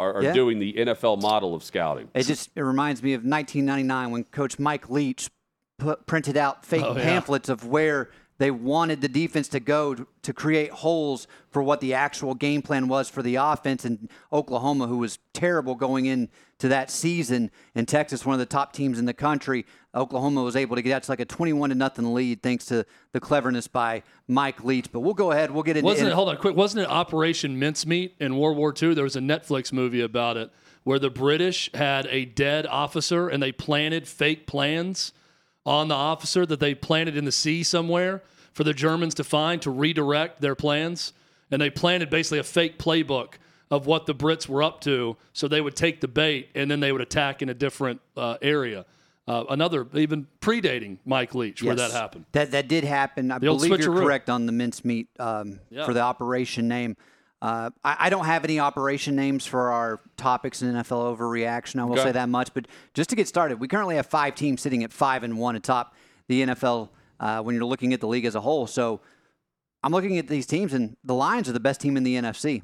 are, 0.00 0.14
are 0.14 0.22
Yeah. 0.22 0.32
doing 0.32 0.58
the 0.58 0.74
NFL 0.74 1.20
model 1.20 1.54
of 1.54 1.62
scouting. 1.62 2.08
It 2.14 2.24
just 2.24 2.50
it 2.54 2.62
reminds 2.62 3.02
me 3.02 3.14
of 3.14 3.22
1999 3.24 4.10
when 4.10 4.24
Coach 4.24 4.58
Mike 4.58 4.88
Leach 4.90 5.28
put, 5.78 6.06
printed 6.06 6.36
out 6.36 6.64
fake 6.64 6.82
Oh, 6.84 6.96
yeah. 6.96 7.02
pamphlets 7.02 7.48
of 7.48 7.64
where 7.66 8.10
they 8.38 8.50
wanted 8.52 9.00
the 9.00 9.08
defense 9.08 9.48
to 9.48 9.58
go 9.58 9.96
to, 9.96 10.06
to 10.22 10.32
create 10.32 10.70
holes 10.70 11.26
for 11.50 11.60
what 11.60 11.80
the 11.80 11.94
actual 11.94 12.34
game 12.34 12.62
plan 12.62 12.86
was 12.86 13.08
for 13.08 13.20
the 13.20 13.34
offense. 13.34 13.84
And 13.84 14.08
Oklahoma, 14.32 14.86
who 14.86 14.98
was 14.98 15.18
terrible 15.34 15.74
going 15.74 16.06
into 16.06 16.28
that 16.68 16.88
season, 16.90 17.50
and 17.74 17.88
Texas, 17.88 18.24
one 18.24 18.34
of 18.34 18.38
the 18.38 18.46
top 18.46 18.72
teams 18.72 18.98
in 19.00 19.06
the 19.06 19.12
country, 19.14 19.66
Oklahoma 19.98 20.42
was 20.42 20.56
able 20.56 20.76
to 20.76 20.82
get 20.82 20.92
out 20.92 21.02
to 21.02 21.12
like 21.12 21.20
a 21.20 21.24
21 21.24 21.70
to 21.70 21.74
nothing 21.74 22.14
lead 22.14 22.42
thanks 22.42 22.66
to 22.66 22.86
the 23.12 23.20
cleverness 23.20 23.68
by 23.68 24.02
Mike 24.26 24.64
Leach. 24.64 24.90
But 24.90 25.00
we'll 25.00 25.14
go 25.14 25.32
ahead. 25.32 25.50
We'll 25.50 25.62
get 25.62 25.76
into 25.76 25.86
Wasn't 25.86 26.08
it? 26.08 26.14
Hold 26.14 26.28
on, 26.28 26.36
quick. 26.36 26.56
Wasn't 26.56 26.82
it 26.82 26.88
Operation 26.88 27.58
Mincemeat 27.58 28.14
in 28.20 28.36
World 28.36 28.56
War 28.56 28.72
II? 28.80 28.94
There 28.94 29.04
was 29.04 29.16
a 29.16 29.20
Netflix 29.20 29.72
movie 29.72 30.00
about 30.00 30.36
it 30.36 30.50
where 30.84 30.98
the 30.98 31.10
British 31.10 31.70
had 31.74 32.06
a 32.06 32.24
dead 32.24 32.66
officer 32.66 33.28
and 33.28 33.42
they 33.42 33.52
planted 33.52 34.08
fake 34.08 34.46
plans 34.46 35.12
on 35.66 35.88
the 35.88 35.94
officer 35.94 36.46
that 36.46 36.60
they 36.60 36.74
planted 36.74 37.16
in 37.16 37.24
the 37.26 37.32
sea 37.32 37.62
somewhere 37.62 38.22
for 38.54 38.64
the 38.64 38.72
Germans 38.72 39.14
to 39.14 39.24
find 39.24 39.60
to 39.62 39.70
redirect 39.70 40.40
their 40.40 40.54
plans. 40.54 41.12
and 41.50 41.60
they 41.62 41.70
planted 41.70 42.10
basically 42.10 42.38
a 42.38 42.44
fake 42.44 42.78
playbook 42.78 43.34
of 43.70 43.86
what 43.86 44.06
the 44.06 44.14
Brits 44.14 44.48
were 44.48 44.62
up 44.62 44.80
to, 44.82 45.16
so 45.32 45.48
they 45.48 45.60
would 45.60 45.76
take 45.76 46.00
the 46.00 46.08
bait 46.08 46.50
and 46.54 46.70
then 46.70 46.80
they 46.80 46.92
would 46.92 47.00
attack 47.00 47.42
in 47.42 47.48
a 47.48 47.54
different 47.54 48.00
uh, 48.16 48.36
area. 48.40 48.84
Uh, 49.28 49.44
another 49.50 49.86
even 49.94 50.26
predating 50.40 50.98
Mike 51.04 51.34
Leach 51.34 51.62
where 51.62 51.74
that 51.74 51.90
happened. 51.90 52.24
That 52.32 52.50
that 52.52 52.66
did 52.68 52.84
happen. 52.84 53.30
I 53.30 53.38
The 53.38 53.46
believe 53.46 53.78
you're 53.80 53.94
correct 53.94 54.30
on 54.30 54.46
the 54.46 54.52
mincemeat 54.52 55.08
um, 55.20 55.60
Yeah. 55.70 55.84
for 55.84 55.92
the 55.92 56.00
operation 56.00 56.66
name. 56.68 56.96
Uh, 57.40 57.70
I, 57.84 57.96
I 58.06 58.10
don't 58.10 58.24
have 58.24 58.42
any 58.44 58.58
operation 58.58 59.14
names 59.14 59.46
for 59.46 59.70
our 59.70 60.00
topics 60.16 60.60
in 60.62 60.72
NFL 60.74 61.16
overreaction. 61.16 61.78
I 61.78 61.84
will 61.84 61.92
Okay. 61.92 62.04
say 62.04 62.12
that 62.12 62.28
much. 62.28 62.52
But 62.54 62.66
just 62.94 63.10
to 63.10 63.16
get 63.16 63.28
started, 63.28 63.60
we 63.60 63.68
currently 63.68 63.96
have 63.96 64.06
five 64.06 64.34
teams 64.34 64.60
sitting 64.60 64.82
at 64.82 64.92
five 64.92 65.22
and 65.22 65.38
one 65.38 65.54
atop 65.54 65.94
the 66.26 66.42
NFL 66.42 66.88
uh, 67.20 67.40
when 67.42 67.54
you're 67.54 67.64
looking 67.64 67.92
at 67.92 68.00
the 68.00 68.08
league 68.08 68.24
as 68.24 68.34
a 68.34 68.40
whole. 68.40 68.66
So 68.66 69.00
I'm 69.84 69.92
looking 69.92 70.18
at 70.18 70.26
these 70.26 70.46
teams, 70.46 70.72
and 70.72 70.96
the 71.04 71.14
Lions 71.14 71.48
are 71.48 71.52
the 71.52 71.60
best 71.60 71.80
team 71.80 71.96
in 71.96 72.02
the 72.02 72.16
NFC. 72.16 72.62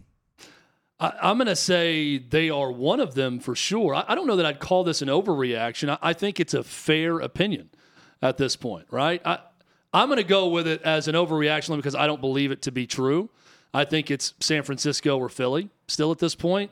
I, 1.00 1.12
I'm 1.22 1.36
going 1.38 1.46
to 1.46 1.56
say 1.56 2.18
they 2.18 2.50
are 2.50 2.70
one 2.70 3.00
of 3.00 3.14
them 3.14 3.40
for 3.40 3.54
sure. 3.54 3.94
I, 3.94 4.04
I 4.08 4.14
don't 4.14 4.26
know 4.26 4.36
that 4.36 4.46
I'd 4.46 4.60
call 4.60 4.84
this 4.84 5.02
an 5.02 5.08
overreaction. 5.08 5.90
I, 5.90 5.98
I 6.00 6.12
think 6.12 6.40
it's 6.40 6.54
a 6.54 6.62
fair 6.62 7.18
opinion 7.18 7.70
at 8.22 8.36
this 8.36 8.56
point, 8.56 8.86
right? 8.90 9.20
I, 9.24 9.38
I'm 9.92 10.08
going 10.08 10.18
to 10.18 10.24
go 10.24 10.48
with 10.48 10.66
it 10.66 10.82
as 10.82 11.08
an 11.08 11.14
overreaction 11.14 11.76
because 11.76 11.94
I 11.94 12.06
don't 12.06 12.20
believe 12.20 12.50
it 12.50 12.62
to 12.62 12.72
be 12.72 12.86
true. 12.86 13.30
I 13.72 13.84
think 13.84 14.10
it's 14.10 14.34
San 14.40 14.62
Francisco 14.62 15.18
or 15.18 15.28
Philly 15.28 15.70
still 15.88 16.10
at 16.12 16.18
this 16.18 16.34
point. 16.34 16.70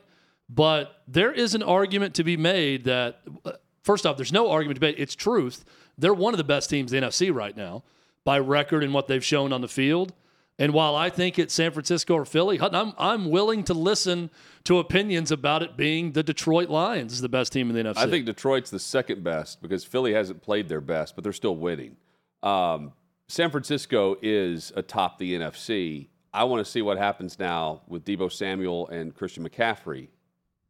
But 0.49 1.01
there 1.07 1.31
is 1.31 1.55
an 1.55 1.63
argument 1.63 2.15
to 2.15 2.23
be 2.23 2.37
made 2.37 2.83
that, 2.83 3.21
uh, 3.45 3.53
first 3.81 4.05
off, 4.05 4.17
there's 4.17 4.33
no 4.33 4.51
argument 4.51 4.75
to 4.75 4.81
be 4.81 4.87
made. 4.87 4.99
It's 4.99 5.15
truth. 5.15 5.63
They're 5.97 6.13
one 6.13 6.33
of 6.33 6.37
the 6.37 6.43
best 6.43 6.69
teams 6.69 6.91
in 6.91 7.01
the 7.01 7.07
NFC 7.07 7.33
right 7.33 7.55
now 7.55 7.83
by 8.23 8.39
record 8.39 8.83
and 8.83 8.93
what 8.93 9.07
they've 9.07 9.23
shown 9.23 9.53
on 9.53 9.61
the 9.61 9.67
field. 9.67 10.13
And 10.59 10.71
while 10.73 10.95
I 10.95 11.09
think 11.09 11.39
it's 11.39 11.53
San 11.53 11.71
Francisco 11.71 12.13
or 12.13 12.25
Philly, 12.25 12.59
I'm, 12.61 12.93
I'm 12.97 13.31
willing 13.31 13.63
to 13.65 13.73
listen 13.73 14.29
to 14.65 14.77
opinions 14.77 15.31
about 15.31 15.63
it 15.63 15.75
being 15.75 16.11
the 16.11 16.21
Detroit 16.21 16.69
Lions 16.69 17.11
is 17.13 17.21
the 17.21 17.29
best 17.29 17.51
team 17.51 17.69
in 17.69 17.75
the 17.75 17.83
NFC. 17.83 17.97
I 17.97 18.09
think 18.09 18.25
Detroit's 18.25 18.69
the 18.69 18.79
second 18.79 19.23
best 19.23 19.61
because 19.61 19.83
Philly 19.83 20.13
hasn't 20.13 20.41
played 20.43 20.69
their 20.69 20.81
best, 20.81 21.15
but 21.15 21.23
they're 21.23 21.33
still 21.33 21.55
winning. 21.55 21.97
Um, 22.43 22.93
San 23.27 23.49
Francisco 23.49 24.15
is 24.21 24.71
atop 24.75 25.17
the 25.17 25.33
NFC. 25.33 26.07
I 26.33 26.43
want 26.43 26.63
to 26.63 26.71
see 26.71 26.81
what 26.81 26.97
happens 26.97 27.39
now 27.39 27.81
with 27.87 28.05
Deebo 28.05 28.31
Samuel 28.31 28.87
and 28.89 29.15
Christian 29.15 29.47
McCaffrey 29.47 30.09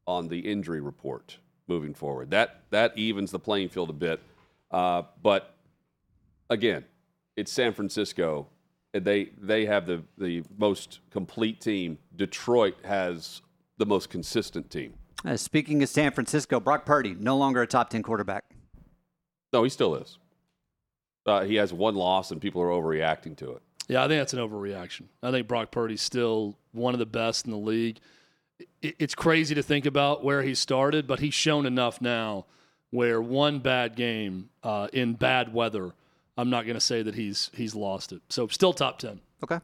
on 0.07 0.27
the 0.27 0.39
injury 0.39 0.81
report 0.81 1.37
moving 1.67 1.93
forward. 1.93 2.31
That 2.31 2.63
that 2.69 2.97
evens 2.97 3.31
the 3.31 3.39
playing 3.39 3.69
field 3.69 3.89
a 3.89 3.93
bit. 3.93 4.21
Uh, 4.71 5.03
but 5.21 5.55
again, 6.49 6.85
it's 7.35 7.51
San 7.51 7.73
Francisco. 7.73 8.47
And 8.93 9.03
They 9.03 9.29
they 9.41 9.65
have 9.65 9.85
the 9.85 10.03
the 10.17 10.43
most 10.57 10.99
complete 11.11 11.59
team. 11.59 11.97
Detroit 12.15 12.75
has 12.83 13.41
the 13.77 13.85
most 13.85 14.09
consistent 14.09 14.69
team. 14.69 14.93
Uh, 15.25 15.37
speaking 15.37 15.81
of 15.81 15.89
San 15.89 16.11
Francisco, 16.11 16.59
Brock 16.59 16.85
Purdy 16.85 17.15
no 17.17 17.37
longer 17.37 17.61
a 17.61 17.67
top 17.67 17.89
ten 17.89 18.03
quarterback. 18.03 18.43
No, 19.51 19.63
he 19.63 19.69
still 19.69 19.95
is. 19.95 20.17
Uh, 21.25 21.43
he 21.43 21.55
has 21.55 21.71
one 21.71 21.95
loss, 21.95 22.31
and 22.31 22.41
people 22.41 22.61
are 22.61 22.69
overreacting 22.69 23.37
to 23.37 23.51
it. 23.51 23.61
Yeah, 23.87 24.03
I 24.03 24.07
think 24.07 24.19
that's 24.19 24.33
an 24.33 24.39
overreaction. 24.39 25.03
I 25.21 25.31
think 25.31 25.47
Brock 25.47 25.71
Purdy's 25.71 26.01
still 26.01 26.57
one 26.71 26.93
of 26.93 26.99
the 26.99 27.05
best 27.05 27.45
in 27.45 27.51
the 27.51 27.57
league. 27.57 27.99
It's 28.81 29.15
crazy 29.15 29.55
to 29.55 29.63
think 29.63 29.85
about 29.85 30.23
where 30.23 30.41
he 30.41 30.55
started, 30.55 31.07
but 31.07 31.19
he's 31.19 31.33
shown 31.33 31.65
enough 31.65 32.01
now 32.01 32.45
where 32.91 33.21
one 33.21 33.59
bad 33.59 33.95
game 33.95 34.49
uh, 34.63 34.87
in 34.93 35.13
bad 35.13 35.53
weather, 35.53 35.93
I'm 36.37 36.49
not 36.49 36.63
going 36.65 36.75
to 36.75 36.81
say 36.81 37.01
that 37.03 37.15
he's 37.15 37.49
he's 37.53 37.75
lost 37.75 38.11
it. 38.11 38.21
So 38.29 38.47
still 38.47 38.73
top 38.73 38.99
10. 38.99 39.19
Okay. 39.43 39.59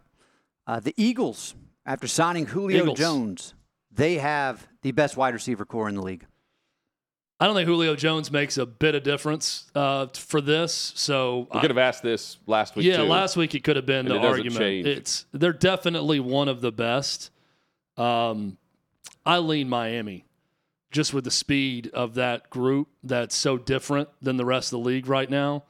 Uh, 0.67 0.79
the 0.79 0.93
Eagles, 0.97 1.55
after 1.85 2.07
signing 2.07 2.45
Julio 2.45 2.83
Eagles. 2.83 2.99
Jones, 2.99 3.53
they 3.91 4.15
have 4.15 4.67
the 4.83 4.91
best 4.91 5.17
wide 5.17 5.33
receiver 5.33 5.65
corps 5.65 5.89
in 5.89 5.95
the 5.95 6.01
league. 6.03 6.25
I 7.41 7.45
don't 7.47 7.55
think 7.55 7.67
Julio 7.67 7.95
Jones 7.95 8.31
makes 8.31 8.57
a 8.57 8.65
bit 8.65 8.95
of 8.95 9.03
difference 9.03 9.71
uh, 9.73 10.07
for 10.13 10.41
this. 10.41 10.91
So 10.95 11.47
We 11.53 11.57
I- 11.59 11.61
could 11.61 11.69
have 11.71 11.77
asked 11.77 12.03
this 12.03 12.37
last 12.45 12.75
week. 12.75 12.85
yeah, 12.85 12.97
too. 12.97 13.03
last 13.03 13.37
week 13.37 13.55
it 13.55 13.63
could 13.63 13.77
have 13.77 13.85
been 13.85 14.07
And 14.07 14.09
the 14.09 14.15
it 14.15 14.25
argument. 14.25 14.57
change. 14.57 14.85
It's 14.87 15.25
they're 15.31 15.53
definitely 15.53 16.19
one 16.19 16.49
of 16.49 16.59
the 16.61 16.71
best. 16.71 17.31
Um, 17.97 18.57
I 19.25 19.37
lean 19.39 19.69
Miami, 19.69 20.25
just 20.91 21.13
with 21.13 21.23
the 21.23 21.31
speed 21.31 21.89
of 21.93 22.13
that 22.15 22.49
group 22.49 22.89
that's 23.03 23.35
so 23.35 23.57
different 23.57 24.09
than 24.21 24.37
the 24.37 24.45
rest 24.45 24.71
of 24.73 24.81
the 24.81 24.85
league 24.85 25.07
right 25.07 25.29
now. 25.29 25.63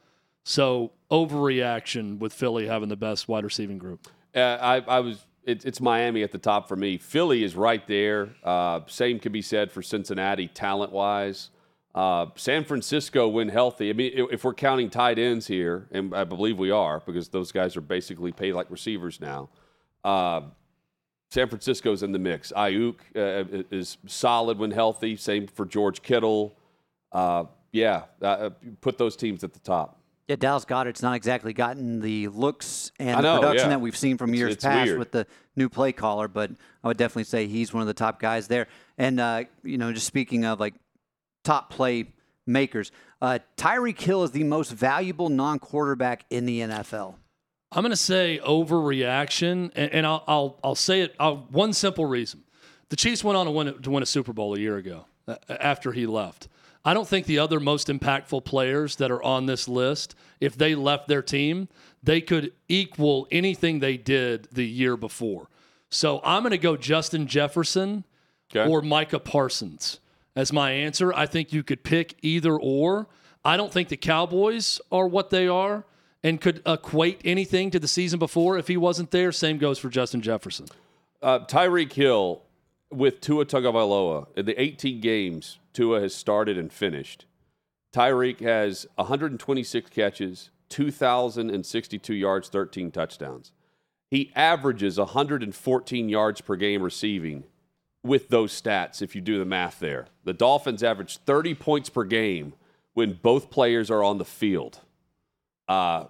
So 0.44 0.92
overreaction 1.10 2.18
with 2.18 2.32
Philly 2.32 2.66
having 2.66 2.88
the 2.88 2.96
best 2.96 3.28
wide 3.28 3.44
receiving 3.44 3.78
group. 3.78 4.08
Uh, 4.34 4.40
I, 4.40 4.76
I 4.80 5.00
was. 5.00 5.26
It, 5.42 5.64
it's 5.64 5.80
Miami 5.80 6.22
at 6.22 6.32
the 6.32 6.38
top 6.38 6.68
for 6.68 6.76
me. 6.76 6.98
Philly 6.98 7.42
is 7.42 7.56
right 7.56 7.84
there. 7.86 8.34
Uh, 8.44 8.80
same 8.86 9.18
can 9.18 9.32
be 9.32 9.40
said 9.40 9.72
for 9.72 9.80
Cincinnati, 9.80 10.48
talent 10.48 10.92
wise. 10.92 11.48
Uh, 11.94 12.26
San 12.36 12.62
Francisco, 12.62 13.26
when 13.26 13.48
healthy. 13.48 13.90
I 13.90 13.94
mean, 13.94 14.12
if, 14.14 14.44
we're 14.44 14.54
counting 14.54 14.90
tight 14.90 15.18
ends 15.18 15.46
here, 15.46 15.88
and 15.90 16.14
I 16.14 16.24
believe 16.24 16.58
we 16.58 16.70
are, 16.70 17.00
because 17.00 17.30
those 17.30 17.52
guys 17.52 17.76
are 17.76 17.80
basically 17.80 18.32
paid 18.32 18.52
like 18.52 18.70
receivers 18.70 19.20
now. 19.20 19.48
Uh, 20.04 20.42
San 21.30 21.48
Francisco's 21.48 22.02
in 22.02 22.12
the 22.12 22.18
mix. 22.18 22.52
Aiyuk 22.52 22.96
uh, 23.16 23.64
is 23.70 23.98
solid 24.06 24.58
when 24.58 24.72
healthy. 24.72 25.16
Same 25.16 25.46
for 25.46 25.64
George 25.64 26.02
Kittle. 26.02 26.56
Uh, 27.12 27.44
yeah, 27.72 28.04
uh, 28.20 28.50
put 28.80 28.98
those 28.98 29.16
teams 29.16 29.42
at 29.42 29.52
the 29.52 29.60
top. 29.60 29.99
Yeah, 30.30 30.36
Dallas 30.36 30.64
Goedert's 30.64 31.02
not 31.02 31.16
exactly 31.16 31.52
gotten 31.52 31.98
the 31.98 32.28
looks 32.28 32.92
and 33.00 33.16
I 33.16 33.20
the 33.20 33.22
know, 33.22 33.40
production 33.40 33.64
yeah. 33.64 33.70
that 33.70 33.80
we've 33.80 33.96
seen 33.96 34.16
from 34.16 34.32
years 34.32 34.52
it's 34.54 34.64
past 34.64 34.86
weird. 34.86 35.00
with 35.00 35.10
the 35.10 35.26
new 35.56 35.68
play 35.68 35.90
caller, 35.90 36.28
but 36.28 36.52
I 36.84 36.86
would 36.86 36.96
definitely 36.96 37.24
say 37.24 37.48
he's 37.48 37.74
one 37.74 37.80
of 37.80 37.88
the 37.88 37.94
top 37.94 38.20
guys 38.20 38.46
there. 38.46 38.68
And 38.96 39.18
uh, 39.18 39.42
you 39.64 39.76
know, 39.76 39.92
just 39.92 40.06
speaking 40.06 40.44
of 40.44 40.60
like 40.60 40.74
top 41.42 41.68
play 41.70 42.12
makers, 42.46 42.92
uh, 43.20 43.40
Tyreek 43.56 44.00
Hill 44.00 44.22
is 44.22 44.30
the 44.30 44.44
most 44.44 44.70
valuable 44.70 45.30
non-quarterback 45.30 46.24
in 46.30 46.46
the 46.46 46.60
NFL. 46.60 47.16
I'm 47.72 47.82
going 47.82 47.90
to 47.90 47.96
say 47.96 48.40
overreaction, 48.44 49.72
and, 49.74 49.92
and 49.92 50.06
I'll, 50.06 50.22
I'll 50.28 50.60
I'll 50.62 50.74
say 50.76 51.00
it. 51.00 51.16
I'll, 51.18 51.38
one 51.50 51.72
simple 51.72 52.06
reason: 52.06 52.44
the 52.88 52.94
Chiefs 52.94 53.24
went 53.24 53.36
on 53.36 53.46
to 53.46 53.50
win 53.50 53.82
to 53.82 53.90
win 53.90 54.04
a 54.04 54.06
Super 54.06 54.32
Bowl 54.32 54.54
a 54.54 54.60
year 54.60 54.76
ago 54.76 55.06
uh, 55.19 55.19
after 55.48 55.92
he 55.92 56.06
left. 56.06 56.48
I 56.84 56.94
don't 56.94 57.06
think 57.06 57.26
the 57.26 57.38
other 57.38 57.60
most 57.60 57.88
impactful 57.88 58.44
players 58.44 58.96
that 58.96 59.10
are 59.10 59.22
on 59.22 59.46
this 59.46 59.68
list, 59.68 60.14
if 60.40 60.56
they 60.56 60.74
left 60.74 61.08
their 61.08 61.20
team, 61.22 61.68
they 62.02 62.20
could 62.22 62.52
equal 62.68 63.28
anything 63.30 63.80
they 63.80 63.96
did 63.98 64.48
the 64.50 64.66
year 64.66 64.96
before. 64.96 65.48
So 65.90 66.20
I'm 66.24 66.42
going 66.42 66.52
to 66.52 66.58
go 66.58 66.76
Justin 66.76 67.26
Jefferson 67.26 68.04
Okay. 68.54 68.68
or 68.68 68.82
Micah 68.82 69.20
Parsons 69.20 70.00
as 70.34 70.52
my 70.52 70.72
answer. 70.72 71.12
I 71.12 71.26
think 71.26 71.52
you 71.52 71.62
could 71.62 71.84
pick 71.84 72.16
either 72.22 72.56
or. 72.58 73.06
I 73.44 73.56
don't 73.56 73.72
think 73.72 73.88
the 73.90 73.96
Cowboys 73.96 74.80
are 74.90 75.06
what 75.06 75.30
they 75.30 75.46
are 75.46 75.84
and 76.24 76.40
could 76.40 76.60
equate 76.66 77.20
anything 77.24 77.70
to 77.70 77.78
the 77.78 77.86
season 77.88 78.18
before 78.18 78.58
if 78.58 78.66
he 78.68 78.76
wasn't 78.76 79.10
there. 79.12 79.30
Same 79.32 79.58
goes 79.58 79.78
for 79.78 79.88
Justin 79.88 80.20
Jefferson. 80.20 80.66
Uh, 81.22 81.40
Tyreek 81.40 81.92
Hill 81.92 82.42
with 82.90 83.20
Tua 83.20 83.46
Tagovailoa 83.46 84.26
in 84.36 84.46
the 84.46 84.60
18 84.60 85.00
games 85.00 85.58
Tua 85.72 86.00
has 86.00 86.14
started 86.14 86.58
and 86.58 86.72
finished. 86.72 87.26
Tyreek 87.92 88.40
has 88.40 88.86
126 88.96 89.90
catches, 89.90 90.50
2,062 90.68 92.14
yards, 92.14 92.48
13 92.48 92.90
touchdowns. 92.90 93.52
He 94.10 94.32
averages 94.34 94.98
114 94.98 96.08
yards 96.08 96.40
per 96.40 96.56
game 96.56 96.82
receiving 96.82 97.44
with 98.02 98.28
those 98.28 98.60
stats, 98.60 99.02
if 99.02 99.14
you 99.14 99.20
do 99.20 99.38
the 99.38 99.44
math 99.44 99.78
there. 99.78 100.06
The 100.24 100.32
Dolphins 100.32 100.82
average 100.82 101.18
30 101.18 101.54
points 101.54 101.90
per 101.90 102.04
game 102.04 102.54
when 102.94 103.18
both 103.22 103.50
players 103.50 103.90
are 103.90 104.02
on 104.02 104.18
the 104.18 104.24
field. 104.24 104.80
Uh, 105.68 106.06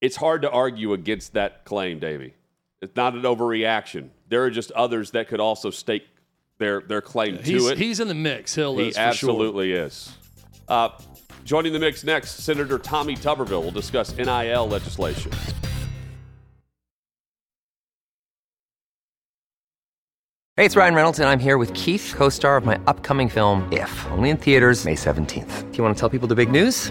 it's 0.00 0.16
hard 0.16 0.42
to 0.42 0.50
argue 0.50 0.92
against 0.92 1.34
that 1.34 1.64
claim, 1.64 1.98
Davey. 1.98 2.34
It's 2.82 2.94
not 2.96 3.14
an 3.14 3.22
overreaction. 3.22 4.10
There 4.28 4.42
are 4.44 4.50
just 4.50 4.70
others 4.72 5.12
that 5.12 5.28
could 5.28 5.40
also 5.40 5.70
stake 5.70 6.06
their, 6.58 6.80
their 6.80 7.00
claim 7.00 7.38
He's, 7.38 7.62
to 7.64 7.68
it. 7.72 7.78
he's 7.78 8.00
in 8.00 8.08
the 8.08 8.14
mix. 8.14 8.54
Hill 8.54 8.76
He 8.78 8.88
is 8.88 8.94
for 8.96 9.00
sure. 9.00 9.08
absolutely 9.08 9.72
is. 9.72 10.12
Uh, 10.68 10.90
joining 11.44 11.72
the 11.72 11.78
mix 11.78 12.04
next, 12.04 12.42
Senator 12.42 12.78
Tommy 12.78 13.14
Tuberville 13.16 13.62
will 13.62 13.70
discuss 13.70 14.14
NIL 14.16 14.68
legislation. 14.68 15.32
Hey, 20.56 20.64
it's 20.64 20.74
Ryan 20.76 20.94
Reynolds, 20.94 21.18
and 21.18 21.28
I'm 21.28 21.38
here 21.38 21.58
with 21.58 21.72
Keith, 21.74 22.14
co 22.16 22.30
star 22.30 22.56
of 22.56 22.64
my 22.64 22.80
upcoming 22.86 23.28
film, 23.28 23.70
If, 23.72 24.06
only 24.12 24.30
in 24.30 24.38
theaters, 24.38 24.84
May 24.86 24.94
17th. 24.94 25.70
Do 25.70 25.76
you 25.76 25.84
want 25.84 25.94
to 25.94 26.00
tell 26.00 26.08
people 26.08 26.28
the 26.28 26.34
big 26.34 26.50
news? 26.50 26.90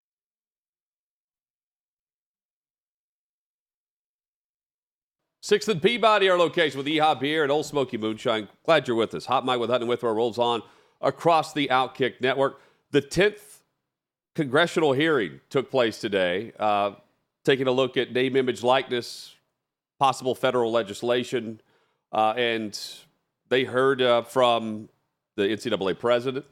Sixth 5.51 5.67
and 5.67 5.81
Peabody, 5.81 6.29
our 6.29 6.37
location 6.37 6.77
with 6.77 6.87
Yeehaw 6.87 7.19
Beer 7.19 7.43
and 7.43 7.51
Ole 7.51 7.61
Smoky 7.61 7.97
Moonshine. 7.97 8.47
Glad 8.63 8.87
you're 8.87 8.95
with 8.95 9.13
us. 9.13 9.25
Hot 9.25 9.45
Mic 9.45 9.59
with 9.59 9.69
Hutton 9.69 9.81
and 9.81 9.89
Withrow 9.89 10.13
rolls 10.13 10.37
on 10.37 10.61
across 11.01 11.51
the 11.51 11.67
Outkick 11.67 12.21
Network. 12.21 12.61
The 12.91 13.01
10th 13.01 13.59
congressional 14.33 14.93
hearing 14.93 15.41
took 15.49 15.69
place 15.69 15.99
today, 15.99 16.53
uh, 16.57 16.91
taking 17.43 17.67
a 17.67 17.71
look 17.73 17.97
at 17.97 18.13
name, 18.13 18.37
image, 18.37 18.63
likeness, 18.63 19.35
possible 19.99 20.35
federal 20.35 20.71
legislation, 20.71 21.59
uh, 22.13 22.33
and 22.37 22.79
they 23.49 23.65
heard 23.65 24.01
uh, 24.01 24.21
from 24.21 24.87
the 25.35 25.43
NCAA 25.43 25.99
president 25.99 26.45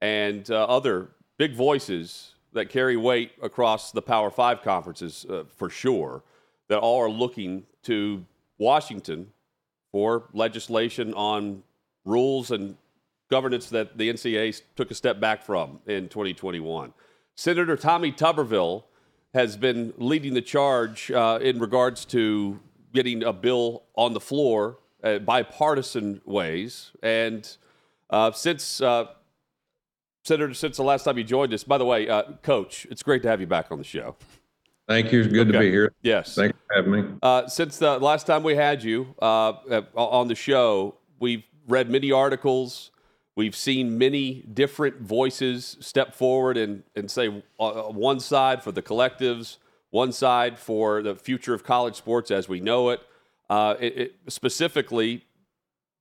and 0.00 0.50
uh, 0.50 0.64
other 0.64 1.10
big 1.38 1.54
voices 1.54 2.34
that 2.52 2.68
carry 2.68 2.96
weight 2.96 3.30
across 3.40 3.92
the 3.92 4.02
Power 4.02 4.32
Five 4.32 4.60
conferences 4.62 5.24
uh, 5.30 5.44
for 5.54 5.70
sure 5.70 6.24
that 6.66 6.78
all 6.78 7.00
are 7.00 7.08
looking 7.08 7.66
to 7.84 8.24
Washington 8.58 9.32
for 9.92 10.28
legislation 10.32 11.14
on 11.14 11.62
rules 12.04 12.50
and 12.50 12.76
governance 13.30 13.68
that 13.70 13.96
the 13.96 14.12
NCAA 14.12 14.62
took 14.76 14.90
a 14.90 14.94
step 14.94 15.20
back 15.20 15.42
from 15.42 15.80
in 15.86 16.08
2021. 16.08 16.92
Senator 17.36 17.76
Tommy 17.76 18.12
Tuberville 18.12 18.84
has 19.32 19.56
been 19.56 19.92
leading 19.96 20.34
the 20.34 20.42
charge 20.42 21.10
uh, 21.10 21.38
in 21.42 21.58
regards 21.58 22.04
to 22.04 22.60
getting 22.92 23.24
a 23.24 23.32
bill 23.32 23.82
on 23.96 24.12
the 24.12 24.20
floor 24.20 24.78
uh, 25.02 25.18
bipartisan 25.18 26.20
ways. 26.24 26.92
And 27.02 27.48
uh, 28.10 28.32
since 28.32 28.80
uh, 28.80 29.06
Senator, 30.24 30.54
since 30.54 30.78
the 30.78 30.82
last 30.82 31.04
time 31.04 31.18
you 31.18 31.24
joined 31.24 31.52
us, 31.52 31.64
by 31.64 31.76
the 31.76 31.84
way, 31.84 32.08
uh, 32.08 32.22
Coach, 32.42 32.86
it's 32.90 33.02
great 33.02 33.22
to 33.22 33.28
have 33.28 33.40
you 33.40 33.46
back 33.46 33.70
on 33.70 33.78
the 33.78 33.84
show. 33.84 34.16
Thank 34.86 35.12
you. 35.12 35.20
It's 35.20 35.32
good 35.32 35.48
to 35.48 35.58
be 35.58 35.70
here. 35.70 35.92
Yes. 36.02 36.34
Thanks 36.34 36.56
for 36.66 36.74
having 36.74 36.92
me. 36.92 37.18
Uh, 37.22 37.46
since 37.46 37.78
the 37.78 37.98
last 37.98 38.26
time 38.26 38.42
we 38.42 38.54
had 38.54 38.82
you 38.82 39.14
uh, 39.20 39.52
uh, 39.70 39.82
on 39.94 40.28
the 40.28 40.34
show, 40.34 40.96
we've 41.18 41.44
read 41.66 41.88
many 41.88 42.12
articles. 42.12 42.90
We've 43.36 43.56
seen 43.56 43.98
many 43.98 44.42
different 44.42 45.00
voices 45.00 45.76
step 45.80 46.14
forward 46.14 46.56
and, 46.56 46.82
and 46.94 47.10
say 47.10 47.42
uh, 47.58 47.72
one 47.84 48.20
side 48.20 48.62
for 48.62 48.72
the 48.72 48.82
collectives, 48.82 49.56
one 49.90 50.12
side 50.12 50.58
for 50.58 51.02
the 51.02 51.14
future 51.16 51.54
of 51.54 51.64
college 51.64 51.96
sports 51.96 52.30
as 52.30 52.48
we 52.48 52.60
know 52.60 52.90
it. 52.90 53.00
Uh, 53.48 53.74
it, 53.80 53.98
it 53.98 54.14
specifically, 54.28 55.24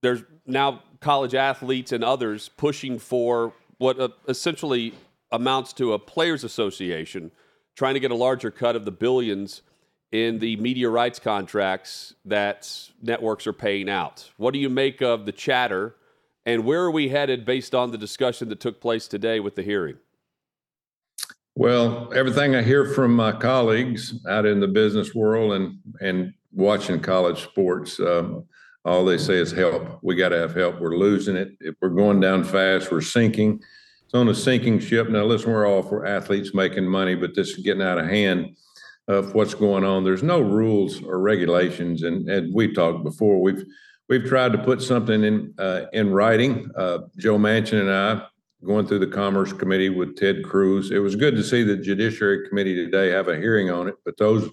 there's 0.01 0.23
now 0.45 0.83
college 0.99 1.33
athletes 1.33 1.91
and 1.91 2.03
others 2.03 2.49
pushing 2.49 2.99
for 2.99 3.53
what 3.77 3.99
uh, 3.99 4.09
essentially 4.27 4.93
amounts 5.31 5.73
to 5.73 5.93
a 5.93 5.99
players' 5.99 6.43
association, 6.43 7.31
trying 7.75 7.93
to 7.93 7.99
get 7.99 8.11
a 8.11 8.15
larger 8.15 8.51
cut 8.51 8.75
of 8.75 8.85
the 8.85 8.91
billions 8.91 9.61
in 10.11 10.39
the 10.39 10.55
media 10.57 10.89
rights 10.89 11.19
contracts 11.19 12.13
that 12.25 12.89
networks 13.01 13.47
are 13.47 13.53
paying 13.53 13.89
out. 13.89 14.29
What 14.37 14.53
do 14.53 14.59
you 14.59 14.69
make 14.69 15.01
of 15.01 15.25
the 15.25 15.31
chatter, 15.31 15.95
and 16.45 16.65
where 16.65 16.83
are 16.83 16.91
we 16.91 17.09
headed 17.09 17.45
based 17.45 17.73
on 17.73 17.91
the 17.91 17.97
discussion 17.97 18.49
that 18.49 18.59
took 18.59 18.79
place 18.79 19.07
today 19.07 19.39
with 19.39 19.55
the 19.55 19.63
hearing? 19.63 19.97
Well, 21.55 22.11
everything 22.15 22.55
I 22.55 22.63
hear 22.63 22.85
from 22.93 23.15
my 23.15 23.31
colleagues 23.31 24.25
out 24.27 24.45
in 24.45 24.59
the 24.59 24.67
business 24.67 25.13
world 25.13 25.53
and 25.53 25.77
and 26.01 26.33
watching 26.51 26.99
college 26.99 27.43
sports, 27.43 27.99
um, 27.99 28.45
all 28.85 29.05
they 29.05 29.17
say 29.17 29.35
is 29.35 29.51
help. 29.51 29.99
We 30.01 30.15
got 30.15 30.29
to 30.29 30.37
have 30.37 30.55
help. 30.55 30.79
We're 30.79 30.97
losing 30.97 31.35
it. 31.35 31.55
If 31.59 31.75
we're 31.81 31.89
going 31.89 32.19
down 32.19 32.43
fast, 32.43 32.91
we're 32.91 33.01
sinking. 33.01 33.61
It's 34.13 34.19
on 34.19 34.29
a 34.29 34.35
sinking 34.35 34.77
ship. 34.79 35.09
Now, 35.09 35.23
listen, 35.23 35.51
we're 35.51 35.65
all 35.65 35.81
for 35.81 36.05
athletes 36.05 36.53
making 36.53 36.85
money, 36.85 37.15
but 37.15 37.33
this 37.33 37.49
is 37.49 37.63
getting 37.63 37.81
out 37.81 37.97
of 37.97 38.05
hand 38.05 38.55
of 39.07 39.33
what's 39.33 39.55
going 39.55 39.83
on. 39.83 40.03
There's 40.03 40.21
no 40.21 40.39
rules 40.39 41.01
or 41.01 41.19
regulations, 41.19 42.03
and 42.03 42.29
and 42.29 42.53
we 42.53 42.71
talked 42.71 43.03
before. 43.03 43.41
We've 43.41 43.65
we've 44.09 44.23
tried 44.23 44.51
to 44.51 44.59
put 44.59 44.83
something 44.83 45.23
in 45.23 45.55
uh, 45.57 45.85
in 45.93 46.11
writing. 46.11 46.69
Uh, 46.77 46.99
Joe 47.17 47.39
Manchin 47.39 47.81
and 47.81 47.89
I 47.89 48.27
going 48.63 48.85
through 48.85 48.99
the 48.99 49.07
Commerce 49.07 49.51
Committee 49.51 49.89
with 49.89 50.15
Ted 50.15 50.43
Cruz. 50.43 50.91
It 50.91 50.99
was 50.99 51.15
good 51.15 51.35
to 51.35 51.43
see 51.43 51.63
the 51.63 51.75
Judiciary 51.75 52.47
Committee 52.47 52.75
today 52.75 53.09
have 53.09 53.29
a 53.29 53.35
hearing 53.35 53.71
on 53.71 53.87
it, 53.87 53.95
but 54.05 54.15
those 54.17 54.47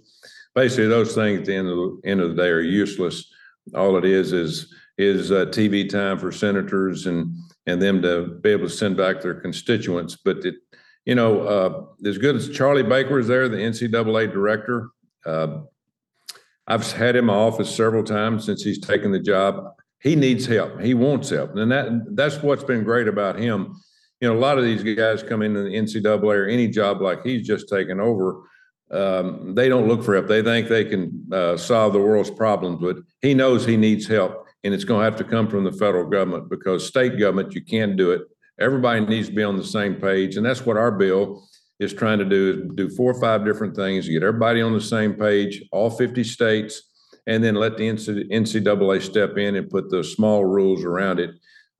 basically 0.55 0.87
those 0.87 1.15
things 1.15 1.41
at 1.41 1.45
the 1.45 1.55
end 1.55 1.69
of 1.69 1.77
the 1.77 2.01
end 2.07 2.23
of 2.23 2.35
the 2.35 2.43
day 2.43 2.49
are 2.49 2.63
useless. 2.63 3.31
All 3.75 3.99
it 3.99 4.07
is 4.07 4.33
is 4.33 4.75
is 4.97 5.31
uh, 5.31 5.45
TV 5.51 5.87
time 5.87 6.19
for 6.19 6.33
senators 6.33 7.05
and 7.05 7.35
and 7.71 7.81
them 7.81 8.03
to 8.03 8.39
be 8.43 8.51
able 8.51 8.69
to 8.69 8.75
send 8.75 8.97
back 8.97 9.21
their 9.21 9.35
constituents. 9.35 10.17
But 10.23 10.45
it, 10.45 10.57
you 11.05 11.15
know, 11.15 11.43
uh, 11.43 12.09
as 12.09 12.19
good 12.19 12.37
as 12.37 12.49
Charlie 12.51 12.83
Baker 12.83 13.19
is 13.19 13.29
there, 13.29 13.49
the 13.49 13.57
NCAA 13.57 14.33
director. 14.33 14.91
Uh, 15.25 15.63
I've 16.67 16.91
had 16.93 17.17
him 17.17 17.25
in 17.25 17.27
my 17.27 17.35
office 17.35 17.75
several 17.75 18.05
times 18.05 18.45
since 18.45 18.63
he's 18.63 18.79
taken 18.79 19.11
the 19.11 19.19
job. 19.19 19.73
He 20.01 20.15
needs 20.15 20.47
help. 20.47 20.81
He 20.81 20.95
wants 20.95 21.31
help, 21.31 21.57
and 21.57 21.71
that 21.73 22.17
that's 22.17 22.43
what's 22.43 22.65
been 22.65 22.85
great 22.85 23.09
about 23.09 23.39
him. 23.39 23.75
You 24.21 24.29
know, 24.29 24.37
a 24.37 24.39
lot 24.39 24.57
of 24.57 24.65
these 24.65 24.83
guys 24.97 25.23
come 25.23 25.43
into 25.43 25.63
the 25.63 25.71
NCAA 25.71 26.23
or 26.23 26.47
any 26.47 26.69
job 26.69 27.01
like 27.01 27.25
he's 27.25 27.47
just 27.47 27.69
taken 27.69 28.01
over. 28.01 28.43
Um, 28.91 29.55
they 29.55 29.69
don't 29.69 29.89
look 29.89 30.03
for 30.03 30.15
help. 30.15 30.27
They 30.27 30.43
think 30.43 30.69
they 30.69 30.85
can 30.85 31.27
uh, 31.33 31.57
solve 31.57 31.93
the 31.93 32.01
world's 32.01 32.31
problems, 32.31 32.79
but 32.81 32.99
he 33.21 33.35
knows 33.35 33.65
he 33.65 33.77
needs 33.77 34.07
help, 34.07 34.40
and 34.65 34.75
it's 34.75 34.85
going 34.85 35.01
to 35.01 35.05
have 35.05 35.17
to 35.17 35.25
come 35.25 35.49
from 35.49 35.65
the 35.65 35.73
federal 35.73 36.09
government 36.09 36.51
because 36.51 36.87
state 36.87 37.19
government 37.19 37.55
you 37.55 37.65
can't 37.65 37.97
do 37.97 38.11
it. 38.13 38.23
Everybody 38.59 39.01
needs 39.01 39.29
to 39.29 39.35
be 39.35 39.43
on 39.43 39.57
the 39.57 39.65
same 39.65 39.95
page, 39.95 40.37
and 40.37 40.45
that's 40.45 40.67
what 40.67 40.77
our 40.77 40.91
bill 40.91 41.47
is 41.79 41.95
trying 41.95 42.19
to 42.19 42.25
do: 42.25 42.51
is 42.51 42.75
do 42.75 42.91
four 42.91 43.13
or 43.13 43.21
five 43.21 43.45
different 43.45 43.75
things, 43.75 44.09
get 44.09 44.23
everybody 44.23 44.61
on 44.61 44.73
the 44.73 44.81
same 44.81 45.15
page, 45.15 45.63
all 45.73 45.91
50 45.91 46.23
states, 46.25 46.83
and 47.27 47.43
then 47.43 47.55
let 47.55 47.77
the 47.79 47.89
NCAA 47.89 49.03
step 49.03 49.39
in 49.39 49.57
and 49.57 49.71
put 49.71 49.89
the 49.89 50.05
small 50.05 50.45
rules 50.45 50.85
around 50.85 51.21
it. 51.21 51.31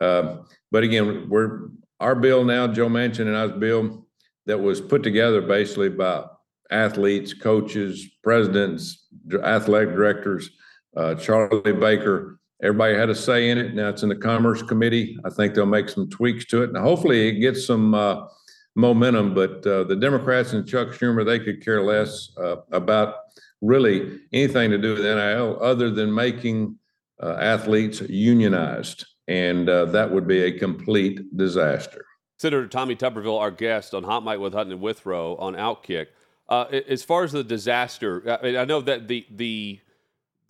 Uh, 0.01 0.39
but 0.71 0.83
again, 0.83 1.29
we're 1.29 1.69
our 2.01 2.15
bill 2.15 2.45
now, 2.45 2.67
Joe 2.67 2.89
Manchin 2.89 3.27
and 3.27 3.37
I's 3.37 3.53
bill, 3.53 4.07
that 4.47 4.59
was 4.59 4.81
put 4.81 5.03
together 5.03 5.43
basically 5.43 5.91
by 5.91 6.25
athletes, 6.71 7.35
coaches, 7.35 8.09
presidents, 8.25 9.07
athletic 9.45 9.91
directors, 9.91 10.51
uh, 10.97 11.15
Charlie 11.17 11.73
Baker. 11.73 12.40
Everybody 12.63 12.95
had 12.95 13.09
a 13.09 13.15
say 13.15 13.51
in 13.51 13.59
it. 13.59 13.75
Now 13.75 13.89
it's 13.89 14.03
in 14.03 14.09
the 14.11 14.17
Commerce 14.17 14.63
Committee. 14.63 15.19
I 15.25 15.31
think 15.31 15.55
they'll 15.55 15.67
make 15.67 15.89
some 15.89 16.11
tweaks 16.11 16.45
to 16.47 16.63
it, 16.63 16.71
and 16.71 16.79
hopefully 16.79 17.29
it 17.29 17.41
gets 17.41 17.67
some 17.67 17.95
uh, 17.95 18.27
momentum. 18.75 19.35
But 19.35 19.67
uh, 19.67 19.85
the 19.85 19.97
Democrats 19.97 20.53
and 20.53 20.67
Chuck 20.67 20.89
Schumer, 20.89 21.25
they 21.25 21.39
could 21.39 21.65
care 21.65 21.83
less 21.83 22.37
uh, 22.37 22.57
about 22.73 23.15
really 23.63 24.21
anything 24.33 24.71
to 24.71 24.79
do 24.79 24.95
with 24.95 25.05
NIL 25.05 25.59
other 25.63 25.91
than 25.91 26.15
making 26.15 26.79
uh, 27.23 27.37
athletes 27.41 28.01
unionized, 28.03 29.07
and 29.29 29.69
uh, 29.69 29.87
that 29.87 30.11
would 30.11 30.27
be 30.27 30.43
a 30.43 30.59
complete 30.59 31.37
disaster. 31.37 32.05
Senator 32.39 32.67
Tommy 32.67 32.97
Tuberville, 32.97 33.39
our 33.39 33.51
guest 33.51 33.95
on 33.95 34.03
Hot 34.03 34.25
Mic 34.25 34.39
with 34.39 34.55
Hutton 34.55 34.73
and 34.73 34.81
Withrow 34.81 35.37
on 35.37 35.55
Outkick. 35.55 36.07
Uh, 36.49 36.65
as 36.89 37.03
far 37.03 37.23
as 37.23 37.33
the 37.33 37.45
disaster, 37.45 38.39
I, 38.43 38.45
mean, 38.45 38.57
I 38.57 38.65
know 38.65 38.81
that 38.81 39.09
the 39.09 39.27
the 39.31 39.81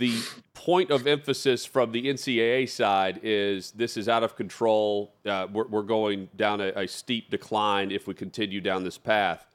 the 0.01 0.18
point 0.55 0.90
of 0.90 1.07
emphasis 1.07 1.66
from 1.66 1.92
the 1.92 2.07
NCAA 2.07 2.66
side 2.70 3.20
is 3.22 3.70
this 3.72 3.98
is 3.98 4.09
out 4.09 4.22
of 4.22 4.34
control. 4.34 5.12
Uh, 5.26 5.46
we're, 5.53 5.68
we're 5.68 5.82
going 5.82 6.30
down 6.34 6.62
a, 6.62 6.72
a, 6.74 6.88
steep 6.88 7.30
decline 7.30 7.90
if 7.90 8.07
we 8.07 8.14
continue 8.14 8.62
down 8.62 8.82
this 8.82 8.96
path. 8.96 9.46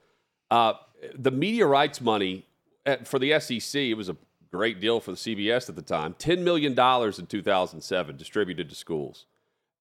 Uh, 0.52 0.74
the 1.16 1.32
media 1.32 1.66
rights 1.66 2.00
money 2.00 2.46
at, 2.86 3.08
for 3.08 3.18
the 3.18 3.40
SEC, 3.40 3.82
it 3.82 3.96
was 3.96 4.08
a 4.08 4.16
great 4.52 4.80
deal 4.80 5.00
for 5.00 5.10
the 5.12 5.18
CBS 5.18 5.68
at 5.68 5.76
the 5.76 5.82
time. 5.82 6.14
$10 6.14 6.44
million 6.44 6.74
in 6.74 7.26
2007 7.26 8.16
distributed 8.16 8.70
to 8.70 8.76
schools. 8.76 9.26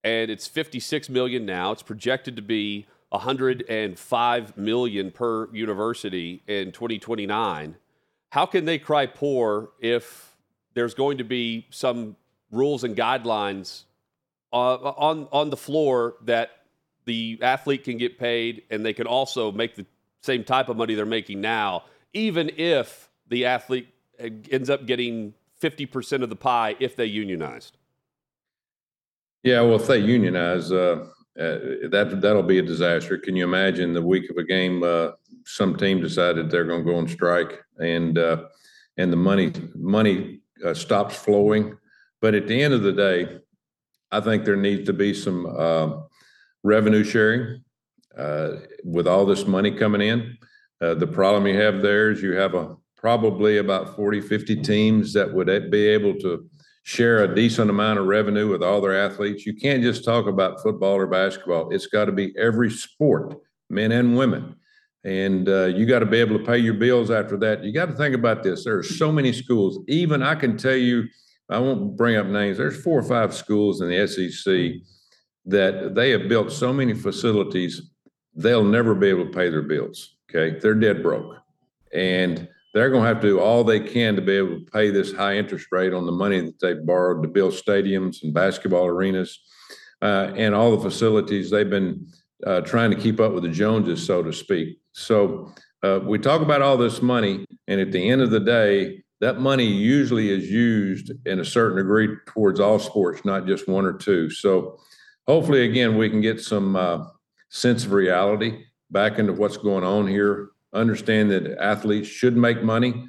And 0.03 0.31
it's 0.31 0.47
56 0.47 1.11
million 1.11 1.45
now. 1.45 1.73
It's 1.73 1.83
projected 1.83 2.37
to 2.37 2.43
be 2.43 2.87
105 3.11 4.57
million 4.57 5.11
per 5.11 5.55
university 5.55 6.43
in 6.47 6.73
2029. 6.73 7.77
How 8.31 8.47
can 8.47 8.65
they 8.65 8.79
cry 8.79 9.05
poor 9.05 9.69
if 9.79 10.34
there's 10.75 10.95
going 10.95 11.19
to 11.19 11.25
be 11.25 11.67
some 11.71 12.17
rules 12.51 12.85
and 12.85 12.97
guidelines 12.97 13.85
uh, 14.53 14.75
on 14.75 15.29
on 15.33 15.51
the 15.51 15.57
floor 15.57 16.15
that 16.23 16.51
the 17.07 17.39
athlete 17.43 17.85
can 17.85 17.99
get 17.99 18.19
paid 18.19 18.63
and 18.71 18.85
they 18.85 18.93
can 18.93 19.07
also 19.07 19.53
make 19.53 19.75
the 19.75 19.87
same 20.23 20.43
type 20.45 20.69
of 20.69 20.77
money 20.77 20.95
they're 20.95 21.05
making 21.05 21.41
now, 21.41 21.85
even 22.13 22.51
if 22.57 23.11
the 23.29 23.45
athlete 23.45 23.89
ends 24.19 24.71
up 24.71 24.87
getting 24.87 25.35
50% 25.61 26.23
of 26.23 26.31
the 26.31 26.37
pie 26.37 26.77
if 26.81 26.97
they 26.97 27.07
unionized? 27.07 27.77
Yeah, 29.43 29.61
well, 29.61 29.77
if 29.77 29.87
they 29.87 29.99
unionize, 29.99 30.73
uh, 30.73 31.07
uh, 31.39 31.59
that 31.91 32.19
that'll 32.23 32.43
be 32.43 32.59
a 32.59 32.63
disaster. 32.63 33.19
Can 33.19 33.37
you 33.37 33.45
imagine 33.45 33.93
the 33.93 34.03
week 34.03 34.31
of 34.31 34.37
a 34.39 34.45
game, 34.45 34.83
uh, 34.83 35.11
some 35.45 35.77
team 35.77 36.01
decided 36.01 36.51
they're 36.51 36.65
going 36.65 36.85
to 36.85 36.91
go 36.91 36.97
on 36.97 37.09
strike, 37.09 37.63
and 37.79 38.17
uh, 38.17 38.45
and 38.97 39.13
the 39.13 39.17
money 39.17 39.53
money 39.75 40.41
uh, 40.65 40.75
stops 40.75 41.17
flowing. 41.17 41.77
But 42.21 42.35
at 42.35 42.47
the 42.47 42.63
end 42.63 42.75
of 42.75 42.83
the 42.83 42.93
day, 42.93 43.39
I 44.11 44.21
think 44.21 44.45
there 44.45 44.57
needs 44.57 44.87
to 44.87 44.93
be 44.93 45.15
some 45.15 45.47
uh, 45.47 46.03
revenue 46.63 47.05
sharing 47.05 47.65
uh, 48.17 48.57
with 48.85 49.07
all 49.07 49.27
this 49.27 49.47
money 49.47 49.71
coming 49.71 50.01
in. 50.01 50.37
the 50.81 51.07
problem 51.07 51.47
you 51.47 51.59
have 51.59 51.81
there 51.81 52.11
is 52.11 52.23
you 52.23 52.33
have 52.33 52.55
a 52.55 52.77
probably 53.05 53.59
about 53.59 53.95
40, 53.97 54.23
50 54.23 54.63
teams 54.63 55.13
that 55.13 55.31
would 55.31 55.71
be 55.71 55.87
able 55.89 56.15
to 56.15 56.49
share 56.85 57.25
a 57.25 57.35
decent 57.35 57.69
amount 57.69 57.99
of 57.99 58.07
revenue 58.07 58.49
with 58.49 58.63
all 58.63 58.81
their 58.81 58.99
athletes. 58.99 59.45
You 59.45 59.55
can't 59.55 59.83
just 59.83 60.07
talk 60.07 60.27
about 60.27 60.63
football 60.63 60.95
or 60.95 61.07
basketball. 61.07 61.71
It's 61.71 61.87
got 61.87 62.07
to 62.07 62.13
be 62.13 62.35
every 62.39 62.71
sport, 62.71 63.35
men 63.69 63.93
and 63.93 64.17
women. 64.17 64.57
And 65.05 65.49
uh, 65.49 65.67
you 65.67 65.85
got 65.85 65.99
to 65.99 66.07
be 66.07 66.19
able 66.19 66.39
to 66.39 66.45
pay 66.45 66.59
your 66.59 66.75
bills 66.75 67.11
after 67.11 67.37
that. 67.39 67.63
You 67.63 67.73
got 67.73 67.87
to 67.87 67.95
think 67.95 68.15
about 68.15 68.43
this. 68.43 68.65
There 68.65 68.79
are 68.79 68.83
so 68.83 69.13
many 69.13 69.33
schools. 69.33 69.79
Even 69.87 70.23
I 70.23 70.35
can 70.35 70.57
tell 70.57 70.77
you, 70.77 71.05
I 71.51 71.59
won't 71.59 71.97
bring 71.97 72.17
up 72.17 72.27
names. 72.27 72.57
There's 72.57 72.83
four 72.83 72.99
or 72.99 73.03
five 73.03 73.35
schools 73.35 73.83
in 73.83 73.91
the 73.91 74.07
SEC 74.07 74.81
that 75.47 75.95
they 75.95 76.11
have 76.11 76.29
built 76.29 76.51
so 76.51 76.73
many 76.73 76.95
facilities, 76.95 77.91
they'll 78.35 78.65
never 78.65 78.95
be 78.95 79.09
able 79.09 79.27
to 79.27 79.31
pay 79.31 79.51
their 79.51 79.63
bills. 79.63 80.17
Okay. 80.31 80.59
They're 80.59 80.75
dead 80.75 81.03
broke. 81.03 81.37
And 81.93 82.49
they're 82.73 82.91
going 82.91 83.03
to 83.03 83.09
have 83.09 83.21
to 83.21 83.29
do 83.29 83.41
all 83.41 83.63
they 83.63 83.81
can 83.81 84.17
to 84.17 84.23
be 84.23 84.33
able 84.33 84.59
to 84.59 84.67
pay 84.73 84.91
this 84.91 85.13
high 85.13 85.37
interest 85.37 85.67
rate 85.71 85.93
on 85.93 86.07
the 86.07 86.13
money 86.13 86.41
that 86.41 86.59
they 86.61 86.75
borrowed 86.75 87.23
to 87.23 87.29
build 87.29 87.53
stadiums 87.53 88.23
and 88.23 88.35
basketball 88.35 88.87
arenas 88.87 89.39
uh, 90.03 90.33
and 90.35 90.55
all 90.55 90.77
the 90.77 90.91
facilities 90.91 91.51
they've 91.51 91.71
been 91.71 92.07
uh, 92.45 92.63
trying 92.63 92.91
to 92.91 92.97
keep 92.97 93.21
up 93.21 93.33
with 93.33 93.45
the 93.45 93.49
Joneses, 93.49 94.05
so 94.05 94.23
to 94.23 94.33
speak. 94.33 94.79
So 94.95 95.53
uh, 95.83 96.01
we 96.03 96.19
talk 96.19 96.41
about 96.41 96.63
all 96.63 96.77
this 96.77 97.03
money, 97.03 97.45
and 97.69 97.81
at 97.81 97.93
the 97.93 98.09
end 98.09 98.23
of 98.23 98.31
the 98.31 98.41
day, 98.41 99.03
that 99.21 99.39
money 99.39 99.67
usually 99.67 100.31
is 100.31 100.51
used 100.51 101.13
in 101.27 101.41
a 101.41 101.45
certain 101.45 101.77
degree 101.77 102.09
towards 102.27 102.61
all 102.61 102.79
sports, 102.79 103.25
not 103.25 103.47
just 103.47 103.69
one 103.69 103.85
or 103.85 103.93
two. 103.93 104.31
So 104.31 104.81
hopefully, 105.27 105.65
again, 105.65 105.97
we 105.97 106.11
can 106.11 106.21
get 106.21 106.41
some 106.41 106.77
uh, 106.77 107.05
sense 107.51 107.85
of 107.85 107.93
reality 107.93 108.65
back 108.91 109.19
into 109.19 109.33
what's 109.33 109.57
going 109.57 109.85
on 109.85 110.07
here 110.07 110.51
understand 110.75 111.31
that 111.31 111.57
athletes 111.59 112.09
should 112.09 112.37
make 112.37 112.63
money, 112.63 113.07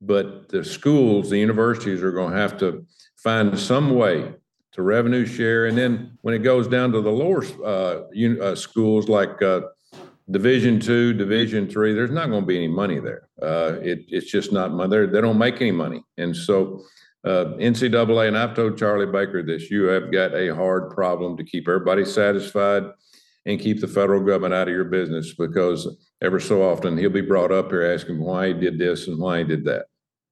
but 0.00 0.48
the 0.48 0.64
schools, 0.64 1.28
the 1.28 1.38
universities 1.38 2.02
are 2.02 2.12
going 2.12 2.32
to 2.32 2.38
have 2.38 2.56
to 2.58 2.86
find 3.16 3.58
some 3.58 3.94
way 3.94 4.32
to 4.72 4.82
revenue 4.82 5.26
share. 5.26 5.66
And 5.66 5.76
then 5.76 6.16
when 6.22 6.34
it 6.34 6.40
goes 6.40 6.68
down 6.68 6.92
to 6.92 7.00
the 7.00 7.10
lower 7.10 7.44
uh, 7.64 8.04
uh, 8.40 8.54
schools 8.54 9.08
like 9.08 9.42
uh, 9.42 9.62
Division 10.30 10.78
two, 10.78 11.14
Division 11.14 11.68
three, 11.68 11.94
there's 11.94 12.10
not 12.10 12.28
going 12.28 12.42
to 12.42 12.46
be 12.46 12.56
any 12.56 12.68
money 12.68 13.00
there. 13.00 13.28
Uh, 13.40 13.78
it, 13.80 14.04
it's 14.08 14.30
just 14.30 14.52
not 14.52 14.72
money. 14.72 15.06
They 15.06 15.20
don't 15.20 15.38
make 15.38 15.60
any 15.60 15.70
money. 15.70 16.02
And 16.18 16.36
so 16.36 16.84
uh, 17.24 17.56
NCAA, 17.58 18.28
and 18.28 18.36
I've 18.36 18.54
told 18.54 18.78
Charlie 18.78 19.06
Baker 19.06 19.42
this, 19.42 19.70
you 19.70 19.84
have 19.84 20.12
got 20.12 20.34
a 20.34 20.54
hard 20.54 20.90
problem 20.90 21.36
to 21.38 21.44
keep 21.44 21.66
everybody 21.66 22.04
satisfied 22.04 22.84
and 23.46 23.58
keep 23.58 23.80
the 23.80 23.88
federal 23.88 24.22
government 24.22 24.54
out 24.54 24.68
of 24.68 24.74
your 24.74 24.84
business 24.84 25.34
because 25.34 25.88
ever 26.20 26.38
so 26.38 26.62
often 26.62 26.98
he'll 26.98 27.08
be 27.08 27.22
brought 27.22 27.50
up 27.50 27.70
here 27.70 27.82
asking 27.82 28.20
why 28.20 28.48
he 28.48 28.54
did 28.54 28.78
this 28.78 29.08
and 29.08 29.18
why 29.18 29.38
he 29.38 29.44
did 29.44 29.64
that. 29.64 29.86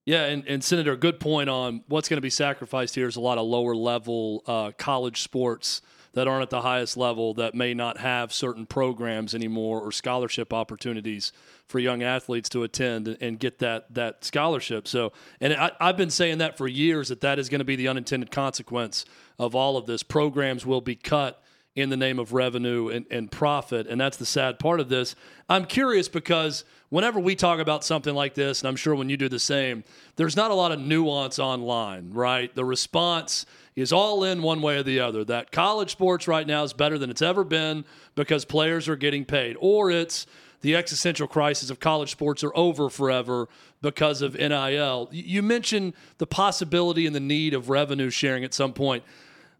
Yeah, 0.05 0.27
and, 0.27 0.47
and 0.47 0.63
Senator, 0.63 0.95
good 0.95 1.19
point 1.19 1.51
on 1.51 1.83
what's 1.89 2.09
going 2.09 2.19
to 2.19 2.23
be 2.23 2.31
sacrificed 2.31 2.95
here 2.95 3.09
is 3.09 3.17
a 3.17 3.21
lot 3.21 3.39
of 3.39 3.47
lower 3.47 3.75
level 3.75 4.43
uh, 4.47 4.71
college 4.79 5.23
sports 5.23 5.81
that 6.17 6.27
aren't 6.27 6.43
at 6.43 6.49
the 6.49 6.63
highest 6.63 6.97
level 6.97 7.35
that 7.35 7.55
may 7.55 7.75
not 7.75 7.99
have 7.99 8.33
certain 8.33 8.65
programs 8.65 9.35
anymore 9.35 9.83
or 9.83 9.93
scholarship 9.93 10.51
opportunities 10.51 11.31
for 11.67 11.79
young 11.79 12.03
athletes 12.03 12.49
to 12.49 12.63
attend 12.63 13.19
and 13.21 13.39
get 13.39 13.59
that 13.59 13.93
that 13.93 14.25
scholarship. 14.25 14.89
So, 14.89 15.13
and 15.43 15.53
I, 15.53 15.73
I've 15.79 15.99
been 15.99 16.09
saying 16.09 16.39
that 16.39 16.57
for 16.57 16.67
years 16.67 17.11
that 17.11 17.21
that 17.21 17.39
is 17.39 17.51
going 17.51 17.59
to 17.59 17.67
be 17.67 17.77
the 17.77 17.89
unintended 17.89 18.31
consequence 18.31 19.05
of 19.39 19.55
all 19.55 19.77
of 19.77 19.85
this. 19.85 20.03
Programs 20.03 20.65
will 20.65 20.81
be 20.81 20.97
cut 20.97 21.43
in 21.75 21.91
the 21.91 21.97
name 21.99 22.19
of 22.19 22.33
revenue 22.33 22.89
and, 22.89 23.05
and 23.11 23.31
profit. 23.31 23.87
And 23.87 24.01
that's 24.01 24.17
the 24.17 24.25
sad 24.25 24.59
part 24.59 24.81
of 24.81 24.89
this. 24.89 25.15
I'm 25.51 25.67
curious 25.67 26.09
because 26.09 26.65
whenever 26.89 27.21
we 27.21 27.37
talk 27.37 27.61
about 27.61 27.85
something 27.85 28.15
like 28.15 28.33
this, 28.33 28.63
and 28.63 28.69
I'm 28.69 28.77
sure 28.77 28.95
when 28.95 29.11
you 29.11 29.19
do 29.19 29.29
the 29.29 29.39
same, 29.39 29.85
there's 30.17 30.35
not 30.35 30.51
a 30.51 30.55
lot 30.55 30.73
of 30.73 30.81
nuance 30.81 31.39
online, 31.39 32.11
right? 32.11 32.55
The 32.55 32.65
response 32.65 33.45
is 33.77 33.93
all 33.93 34.25
in 34.25 34.43
one 34.43 34.63
way 34.63 34.79
or 34.79 34.83
the 34.83 34.99
other 34.99 35.23
that 35.25 35.53
college 35.53 35.93
sports 35.93 36.27
right 36.27 36.47
now 36.47 36.65
is 36.65 36.73
better 36.73 36.99
than 36.99 37.11
it's 37.11 37.23
ever 37.23 37.45
been 37.45 37.85
because 38.15 38.45
players 38.45 38.89
are 38.89 38.97
getting 38.97 39.25
paid, 39.25 39.57
or 39.61 39.91
it's 39.91 40.27
the 40.63 40.75
existential 40.75 41.29
crisis 41.29 41.69
of 41.69 41.79
college 41.79 42.11
sports 42.11 42.43
are 42.43 42.57
over 42.57 42.89
forever 42.89 43.49
because 43.83 44.23
of 44.23 44.35
NIL. 44.35 45.09
You 45.13 45.43
mentioned 45.43 45.93
the 46.17 46.27
possibility 46.27 47.07
and 47.07 47.15
the 47.15 47.21
need 47.21 47.53
of 47.53 47.69
revenue 47.69 48.11
sharing 48.11 48.43
at 48.43 48.55
some 48.55 48.73
point. 48.73 49.05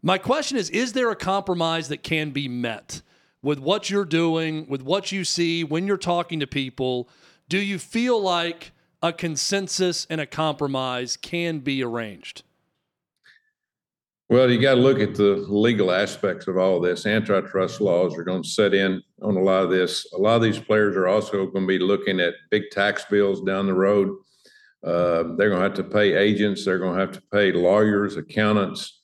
My 0.01 0.17
question 0.17 0.57
is 0.57 0.69
Is 0.71 0.93
there 0.93 1.11
a 1.11 1.15
compromise 1.15 1.87
that 1.89 2.03
can 2.03 2.31
be 2.31 2.47
met 2.47 3.01
with 3.43 3.59
what 3.59 3.89
you're 3.89 4.05
doing, 4.05 4.67
with 4.67 4.81
what 4.81 5.11
you 5.11 5.23
see 5.23 5.63
when 5.63 5.85
you're 5.85 5.95
talking 5.95 6.39
to 6.39 6.47
people? 6.47 7.07
Do 7.47 7.59
you 7.59 7.79
feel 7.79 8.19
like 8.19 8.71
a 9.01 9.13
consensus 9.13 10.07
and 10.09 10.19
a 10.19 10.25
compromise 10.25 11.15
can 11.15 11.59
be 11.59 11.83
arranged? 11.83 12.43
Well, 14.29 14.51
you 14.51 14.59
got 14.59 14.75
to 14.75 14.81
look 14.81 14.99
at 14.99 15.15
the 15.15 15.45
legal 15.47 15.91
aspects 15.91 16.47
of 16.47 16.57
all 16.57 16.81
this. 16.81 17.05
Antitrust 17.05 17.79
laws 17.79 18.17
are 18.17 18.23
going 18.23 18.43
to 18.43 18.49
set 18.49 18.73
in 18.73 19.01
on 19.21 19.37
a 19.37 19.41
lot 19.41 19.63
of 19.63 19.69
this. 19.69 20.05
A 20.13 20.17
lot 20.17 20.35
of 20.35 20.41
these 20.41 20.59
players 20.59 20.97
are 20.97 21.07
also 21.07 21.47
going 21.47 21.63
to 21.63 21.67
be 21.67 21.79
looking 21.79 22.19
at 22.19 22.33
big 22.51 22.63
tax 22.71 23.05
bills 23.05 23.41
down 23.41 23.67
the 23.67 23.73
road. 23.73 24.09
Uh, 24.83 25.35
they're 25.37 25.49
going 25.49 25.61
to 25.61 25.69
have 25.69 25.75
to 25.75 25.83
pay 25.83 26.13
agents. 26.13 26.65
They're 26.65 26.79
going 26.79 26.95
to 26.95 26.99
have 26.99 27.13
to 27.13 27.21
pay 27.31 27.53
lawyers, 27.53 28.17
accountants, 28.17 28.97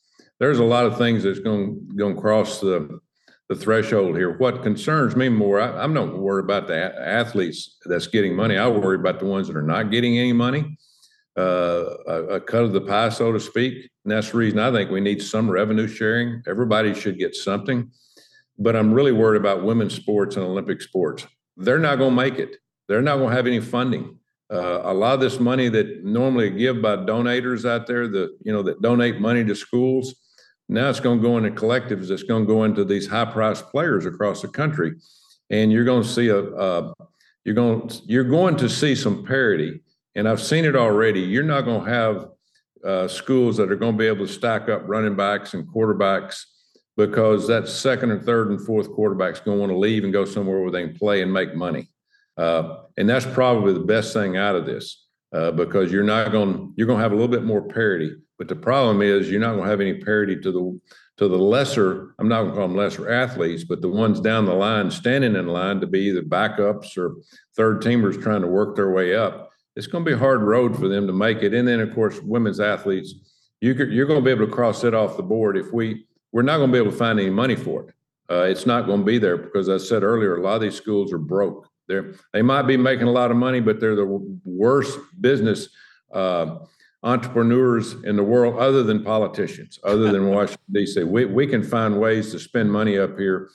there's 0.43 0.59
a 0.59 0.63
lot 0.63 0.85
of 0.85 0.97
things 0.97 1.23
that's 1.23 1.39
going 1.39 1.87
going 1.95 2.15
to 2.15 2.21
cross 2.21 2.59
the 2.59 2.99
the 3.47 3.55
threshold 3.55 4.17
here. 4.17 4.37
What 4.37 4.61
concerns 4.61 5.15
me 5.15 5.29
more, 5.29 5.59
I, 5.59 5.83
am 5.83 5.93
not 5.93 6.17
worried 6.17 6.43
about 6.43 6.67
the 6.67 6.75
athletes 6.75 7.77
that's 7.85 8.07
getting 8.07 8.35
money. 8.35 8.57
I 8.57 8.67
worry 8.67 8.97
about 8.97 9.19
the 9.19 9.25
ones 9.25 9.47
that 9.47 9.55
are 9.55 9.61
not 9.61 9.91
getting 9.91 10.17
any 10.17 10.33
money, 10.33 10.77
uh, 11.37 11.97
a, 12.07 12.39
cut 12.39 12.63
of 12.63 12.73
the 12.73 12.81
pie, 12.81 13.09
so 13.09 13.31
to 13.31 13.39
speak. 13.39 13.89
And 14.03 14.11
that's 14.11 14.31
the 14.31 14.37
reason 14.37 14.59
I 14.59 14.71
think 14.71 14.91
we 14.91 15.01
need 15.01 15.21
some 15.21 15.49
revenue 15.49 15.87
sharing. 15.87 16.43
Everybody 16.47 16.93
should 16.93 17.17
get 17.17 17.35
something. 17.35 17.91
But 18.59 18.75
I'm 18.75 18.93
really 18.93 19.11
worried 19.11 19.39
about 19.39 19.63
women's 19.63 19.95
sports 19.95 20.35
and 20.35 20.45
Olympic 20.45 20.81
sports. 20.81 21.25
They're 21.57 21.79
not 21.79 21.97
going 21.97 22.11
to 22.11 22.15
make 22.15 22.37
it. 22.37 22.57
They're 22.87 23.01
not 23.01 23.17
going 23.17 23.29
to 23.29 23.35
have 23.35 23.47
any 23.47 23.59
funding. 23.59 24.19
Uh, 24.51 24.81
a 24.83 24.93
lot 24.93 25.15
of 25.15 25.19
this 25.19 25.39
money 25.39 25.69
that 25.69 26.03
normally 26.03 26.51
give 26.51 26.81
by 26.81 26.97
donators 26.97 27.67
out 27.67 27.87
there, 27.87 28.07
the 28.07 28.37
you 28.43 28.51
know 28.51 28.61
that 28.61 28.81
donate 28.81 29.19
money 29.19 29.43
to 29.43 29.55
schools, 29.55 30.13
now 30.69 30.89
it's 30.89 30.99
going 30.99 31.19
to 31.19 31.23
go 31.23 31.37
into 31.37 31.49
collectives. 31.49 32.11
It's 32.11 32.23
going 32.23 32.43
to 32.43 32.47
go 32.47 32.63
into 32.63 32.85
these 32.85 33.07
high-priced 33.07 33.69
players 33.69 34.05
across 34.05 34.41
the 34.41 34.47
country, 34.47 34.93
and 35.49 35.71
you're 35.71 35.85
going 35.85 36.03
to 36.03 36.07
see 36.07 36.27
a, 36.27 36.39
a 36.39 36.93
you're 37.45 37.55
going 37.55 37.89
you're 38.05 38.23
going 38.23 38.55
to 38.57 38.69
see 38.69 38.95
some 38.95 39.25
parity. 39.25 39.81
And 40.15 40.27
I've 40.27 40.41
seen 40.41 40.65
it 40.65 40.75
already. 40.75 41.21
You're 41.21 41.43
not 41.43 41.61
going 41.61 41.83
to 41.83 41.89
have 41.89 42.27
uh, 42.85 43.07
schools 43.07 43.57
that 43.57 43.71
are 43.71 43.75
going 43.75 43.93
to 43.93 43.97
be 43.97 44.07
able 44.07 44.27
to 44.27 44.31
stack 44.31 44.69
up 44.69 44.83
running 44.85 45.15
backs 45.15 45.53
and 45.53 45.67
quarterbacks 45.67 46.43
because 46.97 47.47
that 47.47 47.67
second 47.67 48.11
and 48.11 48.23
third 48.23 48.49
and 48.49 48.63
fourth 48.65 48.91
quarterback's 48.91 49.39
going 49.39 49.57
to 49.57 49.61
want 49.61 49.71
to 49.71 49.77
leave 49.77 50.03
and 50.03 50.13
go 50.13 50.25
somewhere 50.25 50.61
where 50.61 50.71
they 50.71 50.87
can 50.87 50.95
play 50.95 51.21
and 51.21 51.33
make 51.33 51.55
money. 51.55 51.89
Uh, 52.37 52.77
and 52.97 53.09
that's 53.09 53.25
probably 53.25 53.73
the 53.73 53.79
best 53.79 54.13
thing 54.13 54.37
out 54.37 54.55
of 54.55 54.65
this 54.65 55.07
uh, 55.33 55.51
because 55.51 55.91
you're 55.91 56.03
not 56.03 56.31
going 56.31 56.73
you're 56.75 56.87
going 56.87 56.97
to 56.97 57.03
have 57.03 57.11
a 57.11 57.15
little 57.15 57.29
bit 57.29 57.43
more 57.43 57.61
parity. 57.61 58.15
But 58.37 58.47
the 58.47 58.55
problem 58.55 59.01
is 59.01 59.29
you're 59.29 59.39
not 59.39 59.53
going 59.53 59.63
to 59.63 59.69
have 59.69 59.81
any 59.81 59.95
parity 59.95 60.39
to 60.39 60.51
the 60.51 60.79
to 61.17 61.27
the 61.27 61.37
lesser. 61.37 62.15
I'm 62.19 62.27
not 62.27 62.41
going 62.41 62.53
to 62.53 62.57
call 62.57 62.67
them 62.67 62.77
lesser 62.77 63.11
athletes, 63.11 63.63
but 63.63 63.81
the 63.81 63.89
ones 63.89 64.19
down 64.19 64.45
the 64.45 64.53
line 64.53 64.89
standing 64.89 65.35
in 65.35 65.47
line 65.47 65.79
to 65.81 65.87
be 65.87 65.99
either 66.01 66.23
backups 66.23 66.97
or 66.97 67.15
third 67.55 67.81
teamers 67.81 68.21
trying 68.21 68.41
to 68.41 68.47
work 68.47 68.75
their 68.75 68.91
way 68.91 69.15
up. 69.15 69.51
It's 69.75 69.87
going 69.87 70.03
to 70.05 70.09
be 70.09 70.15
a 70.15 70.19
hard 70.19 70.43
road 70.43 70.77
for 70.77 70.87
them 70.87 71.07
to 71.07 71.13
make 71.13 71.41
it. 71.41 71.53
And 71.53 71.67
then 71.67 71.79
of 71.79 71.93
course, 71.93 72.19
women's 72.21 72.59
athletes, 72.59 73.15
you 73.61 73.73
you're 73.73 74.05
going 74.05 74.19
to 74.19 74.25
be 74.25 74.31
able 74.31 74.45
to 74.45 74.51
cross 74.51 74.83
it 74.83 74.93
off 74.93 75.17
the 75.17 75.23
board 75.23 75.57
if 75.57 75.71
we 75.73 76.05
we're 76.31 76.41
not 76.41 76.57
going 76.57 76.69
to 76.69 76.73
be 76.73 76.79
able 76.79 76.91
to 76.91 76.97
find 76.97 77.19
any 77.19 77.29
money 77.29 77.55
for 77.55 77.89
it. 77.89 77.95
Uh, 78.29 78.43
it's 78.43 78.65
not 78.65 78.85
going 78.85 78.99
to 78.99 79.05
be 79.05 79.17
there 79.17 79.37
because 79.37 79.69
I 79.69 79.77
said 79.77 80.03
earlier, 80.03 80.37
a 80.37 80.41
lot 80.41 80.55
of 80.55 80.61
these 80.61 80.75
schools 80.75 81.13
are 81.13 81.17
broke. 81.17 81.67
They're 81.87 82.13
they 82.31 82.41
might 82.41 82.63
be 82.63 82.77
making 82.77 83.07
a 83.07 83.11
lot 83.11 83.31
of 83.31 83.37
money, 83.37 83.59
but 83.59 83.79
they're 83.79 83.95
the 83.95 84.39
worst 84.45 84.99
business. 85.21 85.69
Uh, 86.11 86.59
entrepreneurs 87.03 87.95
in 88.05 88.15
the 88.15 88.23
world 88.23 88.57
other 88.57 88.81
than 88.81 89.03
politicians, 89.03 89.77
other 89.83 90.11
than 90.11 90.27
Washington, 90.29 90.63
D.C. 90.71 91.03
We, 91.03 91.25
we 91.25 91.45
can 91.45 91.61
find 91.61 91.99
ways 91.99 92.31
to 92.31 92.39
spend 92.39 92.71
money 92.71 92.97
up 92.97 93.17
here. 93.19 93.49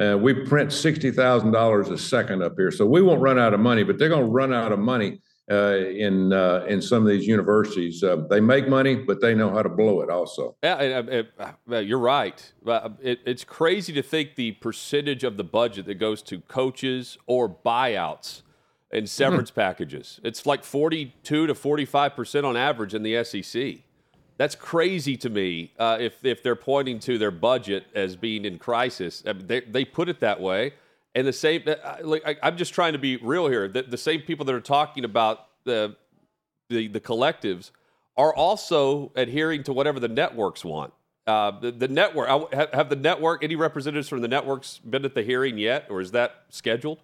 Uh, 0.00 0.16
we 0.16 0.32
print 0.32 0.70
$60,000 0.70 1.90
a 1.90 1.98
second 1.98 2.42
up 2.42 2.54
here. 2.56 2.70
So 2.70 2.86
we 2.86 3.02
won't 3.02 3.20
run 3.20 3.38
out 3.38 3.52
of 3.52 3.60
money, 3.60 3.82
but 3.82 3.98
they're 3.98 4.08
going 4.08 4.24
to 4.24 4.30
run 4.30 4.54
out 4.54 4.72
of 4.72 4.78
money 4.78 5.20
uh, 5.50 5.74
in 5.76 6.32
uh, 6.32 6.64
in 6.68 6.80
some 6.80 7.02
of 7.02 7.08
these 7.08 7.26
universities. 7.26 8.02
Uh, 8.02 8.16
they 8.30 8.40
make 8.40 8.68
money, 8.68 8.94
but 8.94 9.20
they 9.20 9.34
know 9.34 9.50
how 9.50 9.62
to 9.62 9.68
blow 9.68 10.00
it 10.00 10.08
also. 10.08 10.56
Yeah, 10.62 10.78
it, 10.80 11.32
it, 11.68 11.84
you're 11.84 11.98
right. 11.98 12.52
It, 12.64 13.20
it's 13.26 13.44
crazy 13.44 13.92
to 13.92 14.02
think 14.02 14.36
the 14.36 14.52
percentage 14.52 15.24
of 15.24 15.36
the 15.36 15.44
budget 15.44 15.86
that 15.86 15.96
goes 15.96 16.22
to 16.22 16.40
coaches 16.42 17.18
or 17.26 17.48
buyouts 17.48 18.42
and 18.92 19.08
severance 19.10 19.50
mm-hmm. 19.50 19.60
packages. 19.60 20.20
It's 20.22 20.46
like 20.46 20.62
42 20.62 21.48
to 21.48 21.54
45 21.54 22.14
percent 22.14 22.46
on 22.46 22.56
average 22.56 22.94
in 22.94 23.02
the 23.02 23.24
SEC. 23.24 23.78
That's 24.38 24.54
crazy 24.54 25.16
to 25.18 25.28
me. 25.28 25.72
Uh, 25.78 25.98
if 26.00 26.24
if 26.24 26.42
they're 26.42 26.54
pointing 26.54 26.98
to 27.00 27.18
their 27.18 27.30
budget 27.30 27.86
as 27.94 28.14
being 28.14 28.44
in 28.44 28.58
crisis, 28.58 29.22
they 29.26 29.60
they 29.60 29.84
put 29.84 30.08
it 30.08 30.20
that 30.20 30.40
way. 30.40 30.74
And 31.14 31.26
the 31.26 31.32
same, 31.32 31.62
uh, 31.66 31.96
like 32.02 32.22
I, 32.26 32.48
am 32.48 32.56
just 32.56 32.72
trying 32.72 32.94
to 32.94 32.98
be 32.98 33.16
real 33.16 33.46
here. 33.48 33.68
The, 33.68 33.82
the 33.82 33.98
same 33.98 34.22
people 34.22 34.46
that 34.46 34.54
are 34.54 34.60
talking 34.60 35.04
about 35.04 35.46
the, 35.64 35.96
the 36.70 36.88
the 36.88 37.00
collectives 37.00 37.70
are 38.16 38.34
also 38.34 39.12
adhering 39.14 39.62
to 39.64 39.72
whatever 39.72 40.00
the 40.00 40.08
networks 40.08 40.64
want. 40.64 40.92
Uh, 41.26 41.52
the, 41.60 41.70
the 41.70 41.88
network 41.88 42.52
have, 42.52 42.70
have 42.72 42.88
the 42.88 42.96
network 42.96 43.44
any 43.44 43.56
representatives 43.56 44.08
from 44.08 44.22
the 44.22 44.28
networks 44.28 44.78
been 44.78 45.04
at 45.04 45.14
the 45.14 45.22
hearing 45.22 45.58
yet, 45.58 45.86
or 45.88 46.00
is 46.00 46.10
that 46.12 46.44
scheduled? 46.48 46.98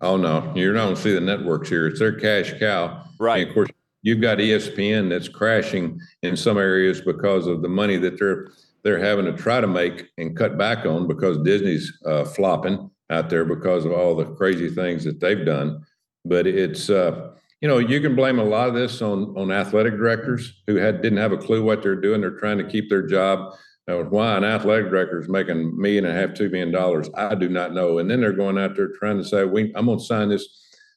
Oh 0.00 0.16
no, 0.16 0.52
you're 0.54 0.72
not 0.72 0.84
going 0.84 0.96
to 0.96 1.02
see 1.02 1.12
the 1.12 1.20
networks 1.20 1.68
here. 1.68 1.86
It's 1.88 1.98
their 1.98 2.18
cash 2.18 2.58
cow. 2.58 3.04
Right. 3.18 3.40
And 3.40 3.48
of 3.48 3.54
course, 3.54 3.70
you've 4.02 4.20
got 4.20 4.38
ESPN 4.38 5.08
that's 5.08 5.28
crashing 5.28 6.00
in 6.22 6.36
some 6.36 6.56
areas 6.56 7.00
because 7.00 7.46
of 7.46 7.62
the 7.62 7.68
money 7.68 7.96
that 7.98 8.18
they're 8.18 8.48
they're 8.82 8.98
having 8.98 9.24
to 9.24 9.32
try 9.32 9.60
to 9.60 9.66
make 9.66 10.10
and 10.18 10.36
cut 10.36 10.58
back 10.58 10.84
on 10.84 11.08
because 11.08 11.38
Disney's 11.38 11.92
uh, 12.06 12.24
flopping 12.24 12.90
out 13.10 13.30
there 13.30 13.44
because 13.44 13.84
of 13.84 13.92
all 13.92 14.14
the 14.14 14.24
crazy 14.24 14.68
things 14.68 15.04
that 15.04 15.20
they've 15.20 15.44
done. 15.44 15.84
But 16.24 16.46
it's 16.46 16.88
uh, 16.88 17.32
you 17.60 17.68
know 17.68 17.78
you 17.78 18.00
can 18.00 18.16
blame 18.16 18.38
a 18.38 18.44
lot 18.44 18.68
of 18.68 18.74
this 18.74 19.02
on 19.02 19.34
on 19.36 19.52
athletic 19.52 19.94
directors 19.96 20.62
who 20.66 20.76
had 20.76 21.02
didn't 21.02 21.18
have 21.18 21.32
a 21.32 21.38
clue 21.38 21.62
what 21.62 21.82
they're 21.82 22.00
doing. 22.00 22.20
They're 22.20 22.38
trying 22.38 22.58
to 22.58 22.64
keep 22.68 22.88
their 22.88 23.06
job. 23.06 23.54
Now, 23.86 24.02
why 24.02 24.36
an 24.36 24.44
athletic 24.44 24.88
director 24.88 25.20
is 25.20 25.28
making 25.28 25.60
a 25.60 25.64
million 25.64 26.06
and 26.06 26.16
a 26.16 26.20
half, 26.20 26.34
two 26.34 26.48
million 26.48 26.72
dollars, 26.72 27.10
I 27.14 27.34
do 27.34 27.50
not 27.50 27.74
know. 27.74 27.98
And 27.98 28.10
then 28.10 28.20
they're 28.20 28.32
going 28.32 28.56
out 28.56 28.76
there 28.76 28.88
trying 28.88 29.18
to 29.18 29.24
say, 29.24 29.44
"We, 29.44 29.72
I'm 29.74 29.86
going 29.86 29.98
to 29.98 30.04
sign 30.04 30.30
this 30.30 30.48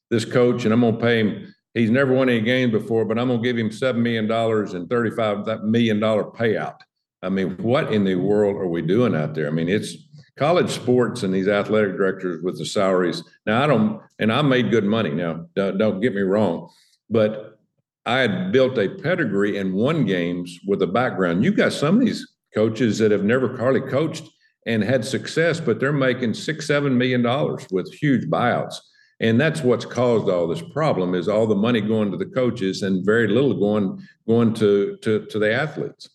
this 0.10 0.24
coach, 0.24 0.64
and 0.64 0.74
I'm 0.74 0.82
going 0.82 0.96
to 0.96 1.02
pay 1.02 1.20
him. 1.20 1.54
He's 1.74 1.92
never 1.92 2.14
won 2.14 2.30
any 2.30 2.42
games 2.42 2.72
before, 2.72 3.04
but 3.04 3.20
I'm 3.20 3.28
going 3.28 3.44
to 3.44 3.48
give 3.48 3.58
him 3.58 3.72
seven 3.72 4.02
million 4.02 4.28
dollars 4.28 4.74
and 4.74 4.90
thirty-five 4.90 5.64
million 5.64 6.00
dollar 6.00 6.24
payout." 6.24 6.78
I 7.24 7.30
mean, 7.30 7.58
what 7.58 7.92
in 7.92 8.06
the 8.06 8.16
world 8.16 8.56
are 8.56 8.68
we 8.68 8.82
doing 8.82 9.16
out 9.16 9.34
there? 9.34 9.48
I 9.48 9.52
mean, 9.52 9.68
it's 9.68 10.07
college 10.38 10.70
sports 10.70 11.24
and 11.24 11.34
these 11.34 11.48
athletic 11.48 11.98
directors 11.98 12.42
with 12.44 12.58
the 12.58 12.66
salaries. 12.66 13.24
Now 13.46 13.64
I 13.64 13.68
don't, 13.68 14.02
and 14.20 14.32
I 14.32 14.42
made 14.42 14.72
good 14.72 14.86
money. 14.86 15.12
Now 15.12 15.48
don't, 15.56 15.78
don't 15.78 16.00
get 16.00 16.16
me 16.16 16.22
wrong, 16.22 16.70
but 17.10 17.60
I 18.06 18.20
had 18.20 18.52
built 18.52 18.78
a 18.78 18.88
pedigree 18.88 19.58
and 19.58 19.74
won 19.74 20.06
games 20.06 20.60
with 20.66 20.82
a 20.82 20.88
background. 20.88 21.44
You've 21.44 21.58
got 21.58 21.74
some 21.74 21.96
of 21.96 22.06
these 22.06 22.26
coaches 22.56 23.00
that 23.00 23.12
have 23.12 23.24
never 23.24 23.58
hardly 23.58 23.82
coached 23.82 24.24
and 24.66 24.84
had 24.84 25.04
success, 25.04 25.60
but 25.60 25.80
they're 25.80 25.92
making 25.94 26.34
six, 26.34 26.68
seven 26.68 26.98
million 26.98 27.22
dollars 27.22 27.66
with 27.72 27.92
huge 27.94 28.30
buyouts. 28.30 28.76
And 29.20 29.42
that's 29.42 29.62
what's 29.62 29.86
caused 29.86 30.30
all 30.30 30.48
this 30.48 30.62
problem 30.62 31.16
is 31.16 31.28
all 31.28 31.48
the 31.48 31.56
money 31.56 31.82
going 31.82 32.12
to 32.12 32.18
the 32.18 32.26
coaches 32.26 32.84
and 32.84 33.06
very 33.06 33.28
little 33.28 33.56
going 33.56 34.02
going 34.28 34.54
to 34.56 34.98
to, 35.02 35.26
to 35.26 35.40
the 35.40 35.52
athletes. 35.52 36.10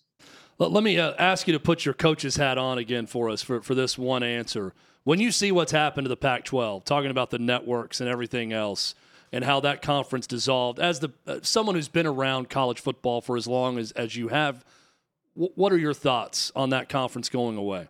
Let 0.71 0.85
me 0.85 0.99
uh, 0.99 1.15
ask 1.19 1.47
you 1.47 1.53
to 1.55 1.61
put 1.61 1.85
your 1.85 1.95
coach's 1.95 2.37
hat 2.37 2.59
on 2.59 2.79
again 2.79 3.07
for 3.07 3.31
us 3.31 3.43
for, 3.43 3.63
for 3.63 3.75
this 3.75 3.99
one 3.99 4.23
answer. 4.23 4.73
When 5.05 5.19
you 5.19 5.33
see 5.33 5.51
what's 5.51 5.73
happened 5.73 6.05
to 6.05 6.09
the 6.09 6.17
Pac 6.17 6.45
12, 6.45 6.85
talking 6.85 7.11
about 7.11 7.31
the 7.31 7.39
networks 7.39 8.01
and 8.01 8.09
everything 8.09 8.53
else, 8.53 8.95
and 9.33 9.45
how 9.45 9.61
that 9.61 9.83
conference 9.83 10.27
dissolved, 10.27 10.79
as 10.79 11.01
the 11.01 11.11
uh, 11.27 11.39
someone 11.43 11.75
who's 11.75 11.89
been 11.89 12.07
around 12.07 12.51
college 12.51 12.79
football 12.81 13.21
for 13.21 13.37
as 13.37 13.47
long 13.47 13.79
as, 13.79 13.91
as 13.93 14.15
you 14.15 14.29
have, 14.29 14.65
w- 15.35 15.53
what 15.57 15.73
are 15.73 15.79
your 15.79 15.95
thoughts 15.95 16.53
on 16.55 16.71
that 16.71 16.89
conference 16.89 17.29
going 17.29 17.57
away? 17.57 17.89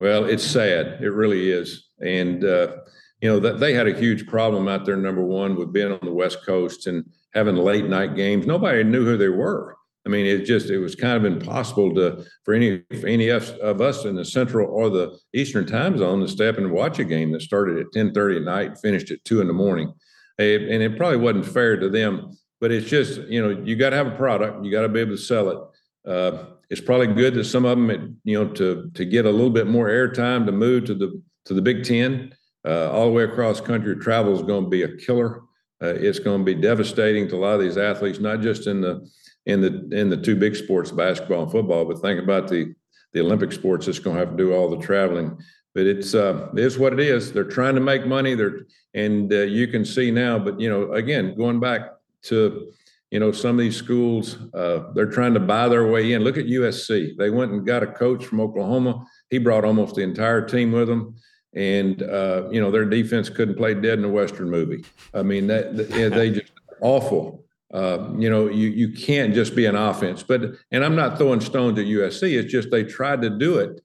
Well, 0.00 0.24
it's 0.24 0.44
sad. 0.44 0.98
It 1.00 1.10
really 1.10 1.50
is. 1.50 1.88
And, 2.00 2.44
uh, 2.44 2.78
you 3.20 3.28
know, 3.28 3.38
they 3.38 3.74
had 3.74 3.86
a 3.86 3.98
huge 3.98 4.26
problem 4.26 4.66
out 4.66 4.84
there, 4.84 4.96
number 4.96 5.22
one, 5.22 5.54
with 5.54 5.72
being 5.72 5.92
on 5.92 6.00
the 6.02 6.12
West 6.12 6.44
Coast 6.44 6.86
and 6.86 7.04
having 7.32 7.54
late 7.54 7.84
night 7.84 8.16
games. 8.16 8.46
Nobody 8.46 8.82
knew 8.82 9.04
who 9.04 9.16
they 9.16 9.28
were. 9.28 9.76
I 10.10 10.12
mean, 10.12 10.26
it 10.26 10.44
just 10.44 10.70
it 10.70 10.78
was 10.80 10.96
kind 10.96 11.16
of 11.16 11.24
impossible 11.24 11.94
to 11.94 12.24
for 12.44 12.52
any 12.52 12.82
for 13.00 13.06
any 13.06 13.28
of 13.28 13.80
us 13.80 14.04
in 14.04 14.16
the 14.16 14.24
central 14.24 14.68
or 14.68 14.90
the 14.90 15.16
eastern 15.34 15.64
time 15.64 15.96
zone 15.96 16.18
to 16.18 16.26
step 16.26 16.58
and 16.58 16.72
watch 16.72 16.98
a 16.98 17.04
game 17.04 17.30
that 17.30 17.42
started 17.42 17.78
at 17.78 17.92
ten 17.92 18.12
thirty 18.12 18.38
at 18.38 18.42
night, 18.42 18.76
finished 18.78 19.12
at 19.12 19.24
two 19.24 19.40
in 19.40 19.46
the 19.46 19.52
morning, 19.52 19.94
and 20.36 20.82
it 20.82 20.96
probably 20.96 21.18
wasn't 21.18 21.46
fair 21.46 21.76
to 21.76 21.88
them. 21.88 22.36
But 22.60 22.72
it's 22.72 22.88
just 22.88 23.20
you 23.28 23.40
know 23.40 23.62
you 23.64 23.76
got 23.76 23.90
to 23.90 23.96
have 23.96 24.08
a 24.08 24.16
product, 24.16 24.64
you 24.64 24.72
got 24.72 24.82
to 24.82 24.88
be 24.88 24.98
able 24.98 25.14
to 25.14 25.22
sell 25.22 25.48
it. 25.48 26.10
Uh, 26.10 26.44
it's 26.70 26.80
probably 26.80 27.06
good 27.06 27.34
that 27.34 27.44
some 27.44 27.64
of 27.64 27.78
them, 27.78 28.20
you 28.24 28.36
know, 28.36 28.52
to 28.54 28.90
to 28.92 29.04
get 29.04 29.26
a 29.26 29.30
little 29.30 29.50
bit 29.50 29.68
more 29.68 29.86
airtime 29.86 30.44
to 30.46 30.50
move 30.50 30.86
to 30.86 30.94
the 30.94 31.22
to 31.44 31.54
the 31.54 31.62
Big 31.62 31.84
Ten, 31.84 32.34
uh, 32.66 32.90
all 32.90 33.06
the 33.06 33.12
way 33.12 33.22
across 33.22 33.60
country. 33.60 33.94
Travel 33.94 34.34
is 34.34 34.42
going 34.42 34.64
to 34.64 34.70
be 34.70 34.82
a 34.82 34.96
killer. 34.96 35.42
Uh, 35.80 35.94
it's 35.94 36.18
going 36.18 36.40
to 36.40 36.44
be 36.44 36.60
devastating 36.60 37.28
to 37.28 37.36
a 37.36 37.38
lot 37.38 37.54
of 37.54 37.60
these 37.60 37.78
athletes, 37.78 38.18
not 38.18 38.40
just 38.40 38.66
in 38.66 38.80
the 38.80 39.08
in 39.50 39.60
the 39.60 39.88
in 39.96 40.08
the 40.08 40.16
two 40.16 40.36
big 40.36 40.56
sports, 40.56 40.90
basketball 40.90 41.42
and 41.42 41.52
football. 41.52 41.84
But 41.84 42.00
think 42.00 42.20
about 42.20 42.48
the 42.48 42.74
the 43.12 43.20
Olympic 43.20 43.52
sports 43.52 43.86
that's 43.86 43.98
going 43.98 44.16
to 44.16 44.20
have 44.20 44.30
to 44.30 44.36
do 44.36 44.52
all 44.54 44.70
the 44.70 44.84
traveling. 44.84 45.38
But 45.74 45.86
it's 45.86 46.14
uh, 46.14 46.48
it's 46.54 46.78
what 46.78 46.92
it 46.92 47.00
is. 47.00 47.32
They're 47.32 47.44
trying 47.44 47.74
to 47.74 47.80
make 47.80 48.06
money. 48.06 48.34
They're 48.34 48.60
and 48.94 49.32
uh, 49.32 49.42
you 49.42 49.68
can 49.68 49.84
see 49.84 50.10
now. 50.10 50.38
But 50.38 50.60
you 50.60 50.68
know, 50.68 50.92
again, 50.92 51.36
going 51.36 51.60
back 51.60 51.92
to 52.24 52.72
you 53.10 53.20
know 53.20 53.32
some 53.32 53.52
of 53.52 53.58
these 53.58 53.76
schools, 53.76 54.38
uh, 54.54 54.92
they're 54.94 55.10
trying 55.10 55.34
to 55.34 55.40
buy 55.40 55.68
their 55.68 55.86
way 55.86 56.12
in. 56.12 56.22
Look 56.22 56.38
at 56.38 56.46
USC. 56.46 57.16
They 57.16 57.30
went 57.30 57.52
and 57.52 57.66
got 57.66 57.82
a 57.82 57.86
coach 57.86 58.24
from 58.24 58.40
Oklahoma. 58.40 59.04
He 59.28 59.38
brought 59.38 59.64
almost 59.64 59.94
the 59.94 60.02
entire 60.02 60.46
team 60.46 60.72
with 60.72 60.88
him 60.88 61.16
and 61.54 62.02
uh, 62.02 62.48
you 62.50 62.60
know 62.60 62.70
their 62.70 62.84
defense 62.84 63.28
couldn't 63.28 63.56
play 63.56 63.74
dead 63.74 63.98
in 63.98 64.04
a 64.04 64.08
western 64.08 64.48
movie. 64.48 64.84
I 65.12 65.22
mean 65.22 65.46
that 65.48 65.76
they 65.76 66.30
just 66.30 66.52
awful. 66.80 67.44
Uh, 67.72 68.10
you 68.18 68.28
know, 68.28 68.48
you 68.48 68.68
you 68.68 68.92
can't 68.92 69.32
just 69.32 69.54
be 69.54 69.66
an 69.66 69.76
offense. 69.76 70.22
But 70.22 70.54
and 70.72 70.84
I'm 70.84 70.96
not 70.96 71.18
throwing 71.18 71.40
stones 71.40 71.78
at 71.78 71.86
USC. 71.86 72.36
It's 72.36 72.50
just 72.50 72.70
they 72.70 72.84
tried 72.84 73.22
to 73.22 73.30
do 73.30 73.58
it 73.58 73.80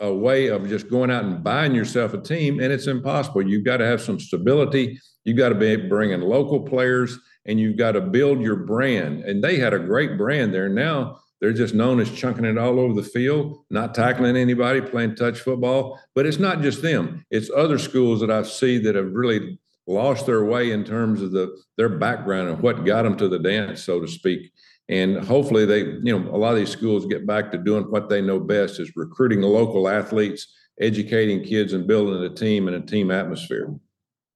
a 0.00 0.12
way 0.12 0.48
of 0.48 0.68
just 0.68 0.88
going 0.88 1.10
out 1.10 1.24
and 1.24 1.42
buying 1.42 1.74
yourself 1.74 2.14
a 2.14 2.20
team, 2.20 2.60
and 2.60 2.72
it's 2.72 2.86
impossible. 2.86 3.42
You've 3.42 3.64
got 3.64 3.78
to 3.78 3.86
have 3.86 4.00
some 4.00 4.20
stability. 4.20 5.00
You've 5.24 5.36
got 5.36 5.50
to 5.50 5.54
be 5.54 5.76
bringing 5.76 6.20
local 6.20 6.60
players, 6.60 7.18
and 7.46 7.58
you've 7.58 7.76
got 7.76 7.92
to 7.92 8.00
build 8.00 8.40
your 8.40 8.56
brand. 8.56 9.24
And 9.24 9.42
they 9.42 9.56
had 9.56 9.74
a 9.74 9.78
great 9.78 10.16
brand 10.18 10.54
there. 10.54 10.68
Now 10.68 11.20
they're 11.40 11.52
just 11.52 11.74
known 11.74 12.00
as 12.00 12.10
chunking 12.10 12.44
it 12.44 12.58
all 12.58 12.78
over 12.78 12.94
the 12.94 13.08
field, 13.08 13.64
not 13.70 13.94
tackling 13.94 14.36
anybody, 14.36 14.80
playing 14.80 15.16
touch 15.16 15.40
football. 15.40 16.00
But 16.14 16.26
it's 16.26 16.38
not 16.38 16.62
just 16.62 16.82
them; 16.82 17.24
it's 17.30 17.50
other 17.50 17.78
schools 17.78 18.20
that 18.20 18.30
I 18.30 18.42
see 18.42 18.78
that 18.78 18.94
have 18.94 19.12
really 19.12 19.58
lost 19.86 20.26
their 20.26 20.44
way 20.44 20.70
in 20.70 20.84
terms 20.84 21.20
of 21.20 21.32
the 21.32 21.56
their 21.76 21.88
background 21.88 22.48
and 22.48 22.60
what 22.60 22.84
got 22.84 23.02
them 23.02 23.16
to 23.16 23.28
the 23.28 23.38
dance, 23.38 23.82
so 23.82 24.00
to 24.00 24.08
speak. 24.08 24.52
And 24.88 25.18
hopefully, 25.18 25.64
they, 25.64 25.80
you 25.80 26.18
know, 26.18 26.34
a 26.34 26.36
lot 26.36 26.52
of 26.52 26.58
these 26.58 26.70
schools 26.70 27.06
get 27.06 27.26
back 27.26 27.50
to 27.52 27.58
doing 27.58 27.84
what 27.90 28.08
they 28.08 28.20
know 28.20 28.38
best: 28.38 28.80
is 28.80 28.92
recruiting 28.96 29.40
local 29.40 29.88
athletes, 29.88 30.46
educating 30.80 31.42
kids, 31.42 31.72
and 31.72 31.86
building 31.86 32.22
a 32.22 32.34
team 32.34 32.68
and 32.68 32.76
a 32.76 32.80
team 32.80 33.10
atmosphere. 33.10 33.74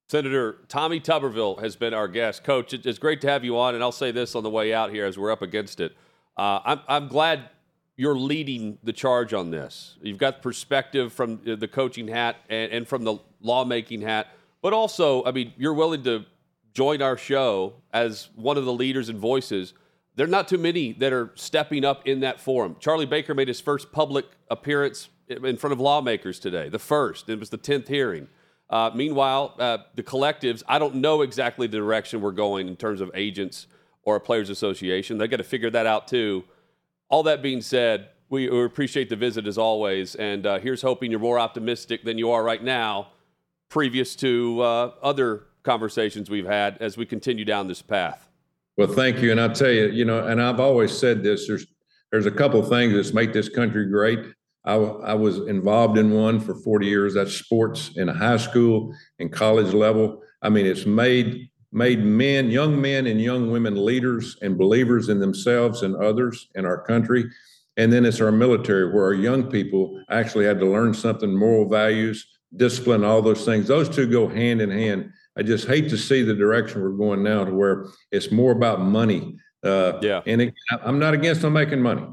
Senator 0.08 0.60
Tommy 0.68 1.00
Tuberville 1.00 1.60
has 1.60 1.76
been 1.76 1.92
our 1.92 2.08
guest. 2.08 2.42
Coach, 2.42 2.72
it's 2.72 2.98
great 2.98 3.20
to 3.20 3.28
have 3.28 3.44
you 3.44 3.58
on. 3.58 3.74
And 3.74 3.84
I'll 3.84 3.92
say 3.92 4.10
this 4.10 4.34
on 4.34 4.42
the 4.42 4.48
way 4.48 4.72
out 4.72 4.90
here 4.90 5.04
as 5.04 5.18
we're 5.18 5.30
up 5.30 5.42
against 5.42 5.80
it. 5.80 5.94
Uh, 6.34 6.60
I'm, 6.64 6.80
I'm 6.88 7.08
glad 7.08 7.50
you're 7.98 8.16
leading 8.16 8.78
the 8.82 8.92
charge 8.94 9.34
on 9.34 9.50
this. 9.50 9.96
You've 10.00 10.16
got 10.16 10.40
perspective 10.40 11.12
from 11.12 11.40
the 11.44 11.68
coaching 11.68 12.08
hat 12.08 12.36
and, 12.48 12.72
and 12.72 12.88
from 12.88 13.04
the 13.04 13.18
lawmaking 13.42 14.00
hat. 14.00 14.28
But 14.62 14.72
also, 14.72 15.24
I 15.24 15.32
mean, 15.32 15.52
you're 15.56 15.74
willing 15.74 16.02
to 16.04 16.24
join 16.74 17.02
our 17.02 17.16
show 17.16 17.74
as 17.92 18.28
one 18.34 18.56
of 18.56 18.64
the 18.64 18.72
leaders 18.72 19.08
and 19.08 19.18
voices. 19.18 19.74
There 20.16 20.26
are 20.26 20.30
not 20.30 20.48
too 20.48 20.58
many 20.58 20.92
that 20.94 21.12
are 21.12 21.32
stepping 21.34 21.84
up 21.84 22.06
in 22.06 22.20
that 22.20 22.40
forum. 22.40 22.76
Charlie 22.80 23.06
Baker 23.06 23.34
made 23.34 23.48
his 23.48 23.60
first 23.60 23.92
public 23.92 24.26
appearance 24.50 25.08
in 25.28 25.56
front 25.56 25.72
of 25.72 25.80
lawmakers 25.80 26.38
today, 26.38 26.68
the 26.68 26.78
first. 26.78 27.28
It 27.28 27.38
was 27.38 27.50
the 27.50 27.58
10th 27.58 27.88
hearing. 27.88 28.28
Uh, 28.70 28.90
meanwhile, 28.94 29.54
uh, 29.58 29.78
the 29.94 30.02
collectives, 30.02 30.62
I 30.68 30.78
don't 30.78 30.96
know 30.96 31.22
exactly 31.22 31.66
the 31.66 31.78
direction 31.78 32.20
we're 32.20 32.32
going 32.32 32.68
in 32.68 32.76
terms 32.76 33.00
of 33.00 33.10
agents 33.14 33.66
or 34.02 34.16
a 34.16 34.20
players' 34.20 34.50
association. 34.50 35.18
They 35.18 35.28
got 35.28 35.36
to 35.36 35.44
figure 35.44 35.70
that 35.70 35.86
out 35.86 36.08
too. 36.08 36.44
All 37.08 37.22
that 37.24 37.42
being 37.42 37.62
said, 37.62 38.08
we, 38.28 38.48
we 38.48 38.64
appreciate 38.64 39.08
the 39.08 39.16
visit 39.16 39.46
as 39.46 39.56
always. 39.56 40.14
And 40.14 40.46
uh, 40.46 40.58
here's 40.58 40.82
hoping 40.82 41.10
you're 41.10 41.20
more 41.20 41.38
optimistic 41.38 42.04
than 42.04 42.18
you 42.18 42.30
are 42.30 42.42
right 42.42 42.62
now 42.62 43.08
previous 43.68 44.16
to 44.16 44.60
uh, 44.60 44.92
other 45.02 45.46
conversations 45.62 46.30
we've 46.30 46.46
had 46.46 46.78
as 46.80 46.96
we 46.96 47.04
continue 47.04 47.44
down 47.44 47.68
this 47.68 47.82
path. 47.82 48.28
Well, 48.76 48.88
thank 48.88 49.20
you. 49.20 49.30
And 49.32 49.40
I'll 49.40 49.52
tell 49.52 49.70
you, 49.70 49.88
you 49.88 50.04
know, 50.04 50.26
and 50.26 50.40
I've 50.40 50.60
always 50.60 50.96
said 50.96 51.22
this 51.22 51.46
there's, 51.46 51.66
there's 52.10 52.26
a 52.26 52.30
couple 52.30 52.60
of 52.60 52.68
things 52.68 52.94
that 52.94 53.14
make 53.14 53.32
this 53.32 53.48
country 53.48 53.86
great. 53.86 54.20
I, 54.64 54.74
I 54.74 55.14
was 55.14 55.38
involved 55.38 55.98
in 55.98 56.12
one 56.12 56.40
for 56.40 56.54
40 56.54 56.86
years. 56.86 57.14
That's 57.14 57.32
sports 57.32 57.90
in 57.96 58.08
high 58.08 58.36
school 58.36 58.94
and 59.18 59.32
college 59.32 59.74
level. 59.74 60.22
I 60.42 60.48
mean, 60.48 60.66
it's 60.66 60.86
made 60.86 61.50
made 61.70 62.02
men, 62.02 62.50
young 62.50 62.80
men 62.80 63.06
and 63.06 63.20
young 63.20 63.50
women 63.50 63.84
leaders 63.84 64.38
and 64.40 64.56
believers 64.56 65.10
in 65.10 65.20
themselves 65.20 65.82
and 65.82 65.94
others 65.96 66.48
in 66.54 66.64
our 66.64 66.82
country. 66.82 67.26
And 67.76 67.92
then 67.92 68.06
it's 68.06 68.20
our 68.20 68.32
military, 68.32 68.92
where 68.92 69.04
our 69.04 69.14
young 69.14 69.50
people 69.50 70.02
actually 70.10 70.46
had 70.46 70.58
to 70.60 70.66
learn 70.66 70.94
something, 70.94 71.34
moral 71.34 71.68
values, 71.68 72.37
discipline, 72.56 73.04
all 73.04 73.22
those 73.22 73.44
things. 73.44 73.68
Those 73.68 73.88
two 73.88 74.06
go 74.06 74.28
hand 74.28 74.60
in 74.60 74.70
hand. 74.70 75.12
I 75.36 75.42
just 75.42 75.66
hate 75.66 75.88
to 75.90 75.96
see 75.96 76.22
the 76.22 76.34
direction 76.34 76.82
we're 76.82 76.90
going 76.90 77.22
now 77.22 77.44
to 77.44 77.52
where 77.52 77.86
it's 78.10 78.32
more 78.32 78.52
about 78.52 78.80
money. 78.80 79.36
Uh, 79.62 79.98
yeah. 80.02 80.20
And 80.26 80.42
it, 80.42 80.54
I'm 80.82 80.98
not 80.98 81.14
against 81.14 81.42
them 81.42 81.52
making 81.52 81.82
money, 81.82 82.06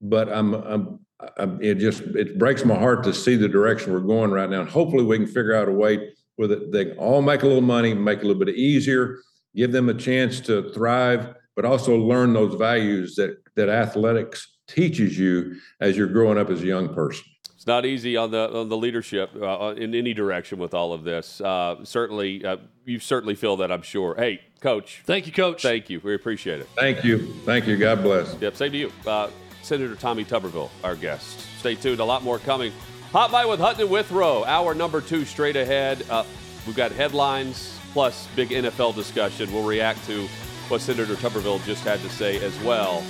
but 0.00 0.28
I'm, 0.28 0.54
I'm, 0.54 1.00
I'm, 1.38 1.62
it 1.62 1.76
just 1.76 2.02
it 2.02 2.38
breaks 2.38 2.64
my 2.64 2.74
heart 2.74 3.04
to 3.04 3.14
see 3.14 3.36
the 3.36 3.48
direction 3.48 3.92
we're 3.92 4.00
going 4.00 4.30
right 4.30 4.50
now. 4.50 4.60
And 4.60 4.68
hopefully 4.68 5.04
we 5.04 5.18
can 5.18 5.26
figure 5.26 5.54
out 5.54 5.68
a 5.68 5.72
way 5.72 6.12
where 6.36 6.48
they 6.48 6.86
can 6.86 6.98
all 6.98 7.22
make 7.22 7.42
a 7.42 7.46
little 7.46 7.60
money, 7.62 7.94
make 7.94 8.18
it 8.18 8.24
a 8.24 8.26
little 8.26 8.44
bit 8.44 8.56
easier, 8.56 9.18
give 9.54 9.70
them 9.70 9.88
a 9.88 9.94
chance 9.94 10.40
to 10.40 10.72
thrive, 10.72 11.34
but 11.54 11.64
also 11.64 11.96
learn 11.96 12.32
those 12.32 12.54
values 12.54 13.14
that 13.16 13.36
that 13.54 13.68
athletics 13.68 14.56
teaches 14.66 15.18
you 15.18 15.56
as 15.80 15.96
you're 15.96 16.06
growing 16.06 16.38
up 16.38 16.50
as 16.50 16.62
a 16.62 16.66
young 16.66 16.92
person. 16.94 17.24
It's 17.62 17.66
not 17.68 17.86
easy 17.86 18.16
on 18.16 18.32
the 18.32 18.52
on 18.52 18.68
the 18.68 18.76
leadership 18.76 19.30
uh, 19.40 19.74
in 19.76 19.94
any 19.94 20.14
direction 20.14 20.58
with 20.58 20.74
all 20.74 20.92
of 20.92 21.04
this. 21.04 21.40
Uh, 21.40 21.76
certainly, 21.84 22.44
uh, 22.44 22.56
you 22.84 22.98
certainly 22.98 23.36
feel 23.36 23.58
that. 23.58 23.70
I'm 23.70 23.82
sure. 23.82 24.16
Hey, 24.16 24.40
Coach. 24.58 25.02
Thank 25.04 25.28
you, 25.28 25.32
Coach. 25.32 25.62
Thank 25.62 25.88
you. 25.88 26.00
We 26.02 26.16
appreciate 26.16 26.58
it. 26.58 26.68
Thank 26.74 27.04
you. 27.04 27.32
Thank 27.44 27.68
you. 27.68 27.76
God 27.76 28.02
bless. 28.02 28.34
Yep. 28.40 28.56
Same 28.56 28.72
to 28.72 28.78
you, 28.78 28.92
uh, 29.06 29.30
Senator 29.62 29.94
Tommy 29.94 30.24
Tuberville, 30.24 30.70
our 30.82 30.96
guest. 30.96 31.46
Stay 31.60 31.76
tuned. 31.76 32.00
A 32.00 32.04
lot 32.04 32.24
more 32.24 32.40
coming. 32.40 32.72
Hot 33.12 33.30
Mic 33.30 33.48
with 33.48 33.60
Hutton 33.60 33.82
and 33.82 33.90
Withrow. 33.92 34.44
Hour 34.44 34.74
number 34.74 35.00
two 35.00 35.24
straight 35.24 35.54
ahead. 35.54 36.04
Uh, 36.10 36.24
we've 36.66 36.74
got 36.74 36.90
headlines 36.90 37.78
plus 37.92 38.26
big 38.34 38.48
NFL 38.48 38.96
discussion. 38.96 39.52
We'll 39.52 39.62
react 39.62 40.04
to 40.06 40.26
what 40.66 40.80
Senator 40.80 41.14
Tuberville 41.14 41.64
just 41.64 41.84
had 41.84 42.00
to 42.00 42.08
say 42.08 42.44
as 42.44 42.58
well. 42.64 43.04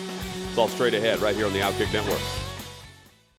It's 0.50 0.58
all 0.58 0.68
straight 0.68 0.92
ahead 0.92 1.20
right 1.20 1.34
here 1.34 1.46
on 1.46 1.54
the 1.54 1.60
Outkick 1.60 1.90
Network. 1.90 2.20